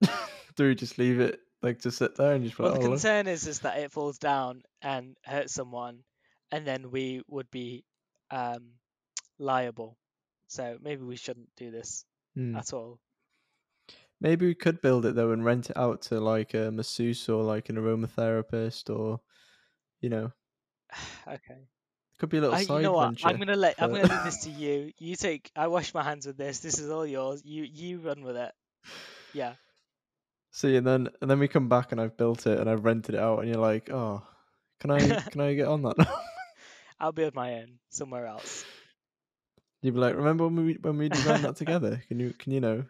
do 0.55 0.67
we 0.67 0.75
just 0.75 0.97
leave 0.97 1.19
it 1.19 1.39
like 1.61 1.79
to 1.79 1.91
sit 1.91 2.15
there 2.15 2.33
and 2.33 2.45
just 2.45 2.59
Well, 2.61 2.71
like, 2.71 2.73
the 2.73 2.79
oh, 2.79 2.89
look? 2.89 2.89
concern 2.89 3.27
is 3.27 3.47
is 3.47 3.59
that 3.61 3.79
it 3.79 3.91
falls 3.91 4.17
down 4.17 4.63
and 4.81 5.17
hurts 5.25 5.53
someone, 5.53 6.03
and 6.51 6.65
then 6.65 6.89
we 6.91 7.21
would 7.27 7.49
be 7.51 7.85
um, 8.31 8.79
liable. 9.39 9.97
So 10.47 10.77
maybe 10.81 11.03
we 11.03 11.17
shouldn't 11.17 11.55
do 11.57 11.71
this 11.71 12.05
Hmm. 12.35 12.59
at 12.59 12.73
all. 12.73 12.99
Maybe 14.21 14.45
we 14.45 14.55
could 14.55 14.81
build 14.81 15.05
it 15.05 15.15
though 15.15 15.31
and 15.31 15.45
rent 15.45 15.69
it 15.69 15.77
out 15.77 16.01
to 16.03 16.19
like 16.19 16.53
a 16.53 16.71
masseuse 16.71 17.29
or 17.29 17.43
like 17.43 17.69
an 17.69 17.77
aromatherapist 17.77 18.93
or, 18.93 19.21
you 20.01 20.09
know, 20.09 20.31
okay. 21.27 21.67
could 22.17 22.29
be 22.29 22.37
a 22.37 22.41
little 22.41 22.55
I, 22.55 22.63
side 22.63 22.75
you 22.77 22.81
know 22.81 22.93
what? 22.93 23.07
venture. 23.09 23.27
I'm 23.27 23.37
gonna 23.37 23.55
let 23.55 23.81
I'm 23.81 23.91
gonna 23.91 24.07
leave 24.07 24.23
this 24.25 24.43
to 24.43 24.49
you. 24.49 24.91
You 24.97 25.15
take. 25.15 25.51
I 25.55 25.67
wash 25.67 25.93
my 25.93 26.03
hands 26.03 26.27
with 26.27 26.37
this. 26.37 26.59
This 26.59 26.79
is 26.79 26.89
all 26.89 27.05
yours. 27.05 27.41
You 27.45 27.63
you 27.63 27.99
run 27.99 28.23
with 28.23 28.35
it. 28.35 28.51
Yeah. 29.33 29.53
See, 30.51 30.75
and 30.75 30.85
then 30.85 31.09
and 31.21 31.29
then 31.29 31.39
we 31.39 31.47
come 31.47 31.69
back 31.69 31.91
and 31.91 32.01
I've 32.01 32.17
built 32.17 32.47
it 32.47 32.59
and 32.59 32.69
I've 32.69 32.83
rented 32.83 33.15
it 33.15 33.21
out, 33.21 33.39
and 33.39 33.47
you're 33.47 33.61
like, 33.61 33.89
oh, 33.89 34.23
can 34.79 34.91
I 34.91 34.99
can 35.31 35.41
I 35.41 35.53
get 35.53 35.67
on 35.67 35.83
that? 35.83 35.97
now?" 35.97 36.13
I'll 36.99 37.11
build 37.13 37.33
my 37.35 37.53
own 37.55 37.79
somewhere 37.89 38.25
else. 38.25 38.65
You'd 39.81 39.93
be 39.93 39.99
like, 40.01 40.15
remember 40.15 40.45
when 40.45 40.65
we 40.65 40.73
when 40.73 40.97
we 40.97 41.07
designed 41.07 41.45
that 41.45 41.55
together? 41.55 42.03
Can 42.09 42.19
you 42.19 42.33
can 42.37 42.51
you 42.51 42.59
know 42.59 42.83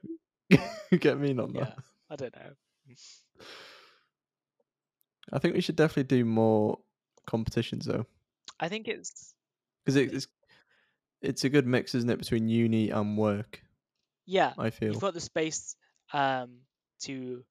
get 1.00 1.20
me 1.20 1.32
on 1.38 1.54
Yeah. 1.54 1.66
that? 1.66 1.78
I 2.10 2.16
don't 2.16 2.36
know. 2.36 2.96
I 5.32 5.40
think 5.40 5.54
we 5.56 5.62
should 5.62 5.76
definitely 5.76 6.04
do 6.18 6.26
more 6.26 6.80
competitions 7.28 7.86
though, 7.86 8.06
I 8.60 8.68
think 8.70 8.88
it's 8.88 9.34
because 9.86 9.96
it's 9.96 10.28
it's 11.22 11.44
a 11.44 11.50
good 11.50 11.68
mix, 11.68 11.94
isn't 11.94 12.10
it, 12.10 12.18
between 12.18 12.50
uni 12.50 12.90
and 12.90 13.18
work? 13.18 13.62
yeah. 14.26 14.54
I 14.58 14.70
feel. 14.70 14.94
You've 14.94 15.02
got 15.02 15.14
the 15.14 15.20
space 15.20 15.76
um, 16.14 16.60
to 17.02 17.44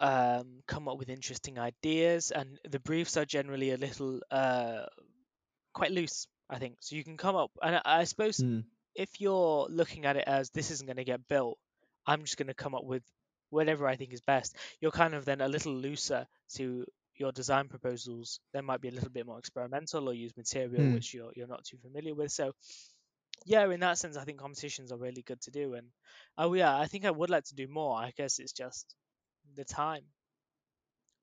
um, 0.00 0.60
come 0.66 0.86
up 0.88 0.98
with 0.98 1.08
interesting 1.08 1.58
ideas, 1.58 2.30
and 2.30 2.58
the 2.68 2.78
briefs 2.78 3.16
are 3.16 3.24
generally 3.24 3.72
a 3.72 3.76
little 3.76 4.20
uh, 4.30 4.84
quite 5.72 5.90
loose. 5.90 6.26
I 6.50 6.58
think 6.58 6.76
so. 6.80 6.94
You 6.94 7.04
can 7.04 7.16
come 7.16 7.36
up, 7.36 7.50
and 7.62 7.76
I, 7.76 7.80
I 7.84 8.04
suppose 8.04 8.38
Hmm. 8.38 8.60
if 8.94 9.20
you're 9.20 9.66
looking 9.70 10.04
at 10.04 10.16
it 10.16 10.24
as 10.26 10.50
this 10.50 10.70
isn't 10.70 10.86
going 10.86 10.96
to 10.98 11.04
get 11.04 11.26
built, 11.26 11.58
I'm 12.08 12.24
just 12.24 12.38
going 12.38 12.48
to 12.48 12.54
come 12.54 12.74
up 12.76 12.84
with 12.84 13.04
whatever 13.50 13.88
I 13.88 13.96
think 13.96 14.14
is 14.14 14.22
best. 14.22 14.56
You're 14.80 14.92
kind 14.92 15.14
of 15.14 15.26
then 15.26 15.42
a 15.42 15.48
little 15.48 15.74
looser 15.74 16.26
to 16.56 16.86
your 17.16 17.32
design 17.32 17.68
proposals. 17.68 18.40
They 18.54 18.62
might 18.62 18.82
be 18.82 18.88
a 18.88 18.92
little 18.92 19.10
bit 19.10 19.26
more 19.26 19.38
experimental 19.40 20.08
or 20.10 20.14
use 20.14 20.36
material 20.36 20.88
Hmm. 20.88 20.98
which 20.98 21.14
you're 21.14 21.32
you're 21.36 21.48
not 21.48 21.64
too 21.66 21.78
familiar 21.78 22.14
with. 22.16 22.32
So 22.32 22.54
yeah, 23.46 23.68
in 23.70 23.80
that 23.80 23.98
sense, 23.98 24.16
I 24.18 24.24
think 24.24 24.40
competitions 24.40 24.92
are 24.92 24.98
really 24.98 25.22
good 25.22 25.40
to 25.42 25.52
do. 25.52 25.74
And 25.74 25.88
oh 26.38 26.54
yeah, 26.54 26.76
I 26.78 26.86
think 26.86 27.06
I 27.06 27.12
would 27.12 27.30
like 27.30 27.44
to 27.46 27.56
do 27.56 27.68
more. 27.68 27.96
I 27.98 28.12
guess 28.16 28.40
it's 28.40 28.52
just 28.52 28.94
the 29.56 29.64
time 29.64 30.04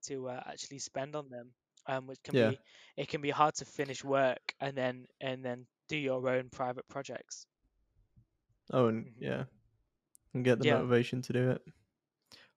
to 0.03 0.29
uh, 0.29 0.43
actually 0.45 0.79
spend 0.79 1.15
on 1.15 1.29
them, 1.29 1.53
um, 1.87 2.07
which 2.07 2.21
can 2.23 2.37
Yeah. 2.37 2.53
be 2.53 2.61
it 2.97 3.07
can 3.09 3.21
be 3.21 3.29
hard 3.31 3.55
to 3.55 3.65
finish 3.65 4.03
work 4.03 4.53
and 4.61 4.77
then 4.77 5.07
and 5.21 5.43
then 5.43 5.67
do 5.89 5.97
your 5.97 6.27
own 6.29 6.49
private 6.49 6.87
projects. 6.87 7.47
Oh, 8.71 8.87
and 8.87 9.07
Mhm. 9.07 9.15
yeah, 9.17 9.45
and 10.35 10.45
get 10.45 10.59
the 10.59 10.67
Yeah. 10.67 10.75
motivation 10.75 11.21
to 11.23 11.33
do 11.33 11.49
it. 11.51 11.61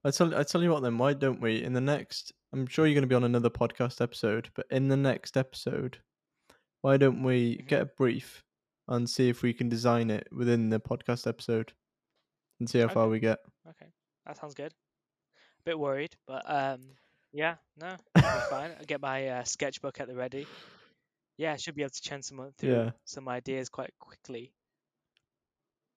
I 0.04 0.10
tell 0.10 0.34
I 0.34 0.42
tell 0.42 0.62
you 0.62 0.70
what, 0.70 0.82
then 0.82 0.98
why 0.98 1.14
don't 1.14 1.40
we 1.40 1.62
in 1.62 1.72
the 1.72 1.80
next? 1.80 2.32
I'm 2.52 2.66
sure 2.66 2.86
you're 2.86 2.94
going 2.94 3.02
to 3.02 3.08
be 3.08 3.14
on 3.14 3.24
another 3.24 3.50
podcast 3.50 4.00
episode, 4.00 4.50
but 4.54 4.66
in 4.70 4.88
the 4.88 4.96
next 4.96 5.36
episode, 5.36 6.02
why 6.82 6.96
don't 6.96 7.22
we 7.22 7.56
Mhm. 7.58 7.68
get 7.68 7.82
a 7.82 7.86
brief 7.86 8.44
and 8.86 9.08
see 9.08 9.28
if 9.28 9.42
we 9.42 9.52
can 9.52 9.68
design 9.68 10.10
it 10.10 10.28
within 10.32 10.70
the 10.70 10.80
podcast 10.80 11.26
episode 11.26 11.72
and 12.60 12.68
see 12.70 12.78
how 12.78 12.88
far 12.88 13.08
we 13.08 13.18
get? 13.20 13.38
Okay, 13.66 13.92
that 14.26 14.36
sounds 14.36 14.54
good. 14.54 14.72
A 15.36 15.62
bit 15.64 15.78
worried, 15.78 16.16
but 16.26 16.48
um, 16.50 16.96
Yeah, 17.32 17.56
no, 17.76 17.94
fine. 18.48 18.70
I'll 18.78 18.84
get 18.86 19.02
my 19.02 19.28
uh, 19.28 19.44
sketchbook 19.44 20.00
at 20.00 20.08
the 20.08 20.14
ready. 20.14 20.46
Yeah, 21.36 21.52
I 21.52 21.56
should 21.56 21.74
be 21.74 21.82
able 21.82 21.90
to 21.90 22.00
churn 22.02 22.22
some 22.22 22.52
through 22.56 22.70
Yeah. 22.72 22.90
some 23.04 23.28
ideas 23.28 23.68
quite 23.68 23.92
quickly. 23.98 24.54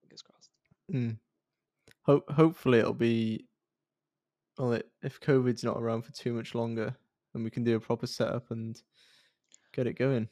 Fingers 0.01 0.21
crossed. 0.21 0.49
Mm. 0.91 1.17
Ho- 2.03 2.23
hopefully 2.29 2.79
it'll 2.79 2.93
be 2.93 3.45
well 4.57 4.73
it, 4.73 4.89
if 5.01 5.19
COVID's 5.19 5.63
not 5.63 5.77
around 5.77 6.01
for 6.03 6.11
too 6.11 6.33
much 6.33 6.53
longer 6.55 6.95
and 7.33 7.43
we 7.43 7.49
can 7.51 7.63
do 7.63 7.75
a 7.75 7.79
proper 7.79 8.07
setup 8.07 8.51
and 8.51 8.81
get 9.73 9.87
it 9.87 9.93
going. 9.93 10.27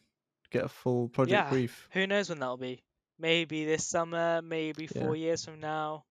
Get 0.52 0.66
a 0.66 0.70
full 0.70 1.10
project 1.10 1.46
Yeah. 1.46 1.50
brief. 1.50 1.88
Who 1.94 2.08
knows 2.08 2.30
when 2.30 2.40
that'll 2.40 2.58
be? 2.58 2.84
Maybe 3.20 3.66
this 3.66 3.86
summer, 3.86 4.42
maybe 4.42 4.90
Yeah. 4.94 5.04
four 5.06 5.16
years 5.16 5.46
from 5.46 5.60
now. 5.60 6.06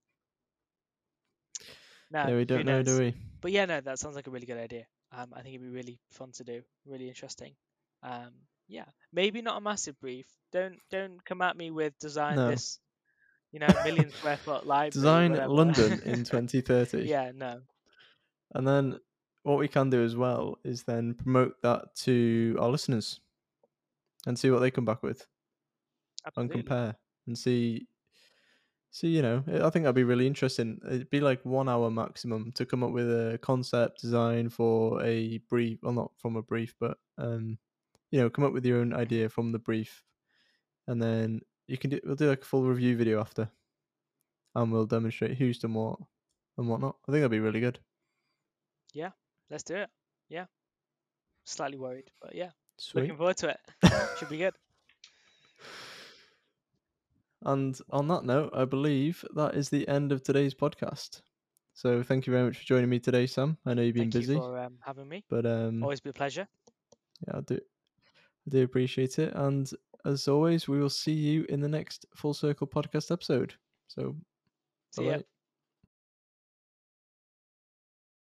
No, 2.11 2.27
yeah, 2.29 2.37
we 2.37 2.45
don't 2.45 2.65
know, 2.65 2.83
do 2.83 2.99
we? 2.99 3.15
But 3.41 3.53
yeah, 3.53 3.67
no, 3.67 3.81
that 3.81 3.99
sounds 3.99 4.17
like 4.17 4.27
a 4.27 4.31
really 4.31 4.47
good 4.47 4.57
idea. 4.59 4.87
Um, 5.13 5.33
I 5.35 5.43
think 5.43 5.55
it'd 5.57 5.67
be 5.67 5.69
really 5.75 5.99
fun 6.13 6.33
to 6.33 6.45
do, 6.45 6.63
really 6.87 7.09
interesting. 7.09 7.55
Um, 8.03 8.31
yeah, 8.67 8.85
maybe 9.13 9.43
not 9.43 9.59
a 9.59 9.61
massive 9.61 9.99
brief. 10.01 10.27
Don't 10.53 10.79
don't 10.91 11.23
come 11.25 11.43
at 11.43 11.57
me 11.57 11.71
with 11.71 11.99
design 11.99 12.37
No. 12.37 12.51
this, 12.51 12.79
you 13.53 13.61
know, 13.61 13.69
million 13.85 14.11
square 14.11 14.37
foot 14.37 14.67
library. 14.67 14.91
Design 14.91 15.31
whatever. 15.33 15.53
London 15.53 15.93
in 16.05 16.25
2030. 16.25 17.03
yeah, 17.03 17.33
no, 17.35 17.61
And 18.55 18.67
then 18.67 18.99
what 19.43 19.59
we 19.59 19.69
can 19.69 19.91
do 19.91 20.05
as 20.05 20.17
well 20.17 20.59
is 20.65 20.83
then 20.83 21.15
promote 21.15 21.55
that 21.63 21.95
to 21.97 22.57
our 22.61 22.69
listeners 22.69 23.21
and 24.27 24.39
see 24.39 24.51
what 24.51 24.59
they 24.61 24.71
come 24.71 24.85
back 24.85 25.03
with 25.03 25.27
and 26.37 26.51
compare 26.51 26.97
and 27.27 27.39
see 27.39 27.87
see 28.91 29.09
you 29.09 29.23
know 29.23 29.43
i 29.63 29.71
think 29.71 29.85
that'd 29.85 29.95
be 29.95 30.05
really 30.05 30.27
interesting 30.27 30.79
it'd 30.87 31.11
be 31.11 31.21
like 31.21 31.43
one 31.45 31.69
hour 31.69 31.91
maximum 31.91 32.53
to 32.53 32.67
come 32.67 32.83
up 32.83 32.91
with 32.91 33.09
a 33.09 33.39
concept 33.41 34.01
design 34.01 34.49
for 34.49 35.03
a 35.03 35.39
brief 35.49 35.79
well 35.83 35.93
not 35.93 36.11
from 36.17 36.37
a 36.37 36.43
brief 36.43 36.75
but 36.81 36.99
um 37.17 37.59
you 38.11 38.21
know 38.21 38.29
come 38.29 38.45
up 38.45 38.53
with 38.53 38.67
your 38.67 38.81
own 38.81 38.93
idea 38.93 39.29
from 39.29 39.53
the 39.53 39.59
brief 39.59 40.03
and 40.87 41.01
then 41.01 41.41
you 41.69 41.79
can 41.79 41.91
do 41.91 42.01
we'll 42.05 42.17
do 42.17 42.29
like 42.29 42.43
a 42.43 42.45
full 42.45 42.65
review 42.65 42.97
video 42.97 43.21
after 43.21 43.49
and 44.55 44.73
we'll 44.73 44.87
demonstrate 44.87 45.39
who's 45.39 45.59
done 45.59 45.75
what 45.75 45.99
and 46.57 46.69
whatnot 46.69 46.97
i 47.07 47.13
think 47.13 47.21
that'd 47.21 47.31
be 47.31 47.39
really 47.41 47.61
good 47.61 47.79
Yeah, 48.95 49.11
Let's 49.51 49.63
do 49.63 49.77
it. 49.77 49.91
Yeah, 50.29 50.47
slightly 51.45 51.79
worried, 51.79 52.11
but 52.21 52.35
yeah, 52.35 52.51
sweet 52.77 53.03
looking 53.03 53.17
forward 53.17 53.37
to 53.39 53.49
it. 53.49 53.61
Should 54.19 54.29
be 54.29 54.39
good. 54.39 54.55
And 57.45 57.79
on 57.91 58.09
that 58.09 58.25
note, 58.25 58.51
I 58.53 58.65
believe 58.65 59.25
that 59.35 59.55
is 59.55 59.69
the 59.71 59.87
end 59.89 60.13
of 60.13 60.23
today's 60.23 60.55
podcast. 60.55 61.23
So 61.75 62.03
thank 62.03 62.27
you 62.27 62.33
very 62.33 62.45
much 62.47 62.59
for 62.59 62.65
joining 62.65 62.91
me 62.91 62.99
today, 62.99 63.27
Sam. 63.27 63.57
I 63.65 63.75
know 63.75 63.83
you've 63.83 63.95
been 63.95 64.11
Thank 64.11 64.15
busy, 64.27 64.35
you 64.35 64.41
for 64.41 64.59
um, 64.59 64.79
having 64.81 65.09
me. 65.09 65.25
but 65.31 65.47
um, 65.47 65.83
Always 65.83 66.01
be 66.01 66.11
a 66.11 66.13
pleasure. 66.13 66.49
yeah, 67.27 67.37
I 67.39 67.41
do, 67.43 67.55
I 67.55 68.51
do 68.51 68.63
appreciate 68.65 69.19
it. 69.21 69.33
And 69.35 69.71
as 70.09 70.29
always, 70.29 70.67
we 70.69 70.81
will 70.81 70.91
see 70.91 71.13
you 71.13 71.45
in 71.49 71.61
the 71.61 71.69
next 71.69 72.07
Full 72.15 72.35
Circle 72.35 72.67
podcast 72.67 73.11
episode. 73.11 73.55
So, 73.89 74.17
See. 74.93 75.38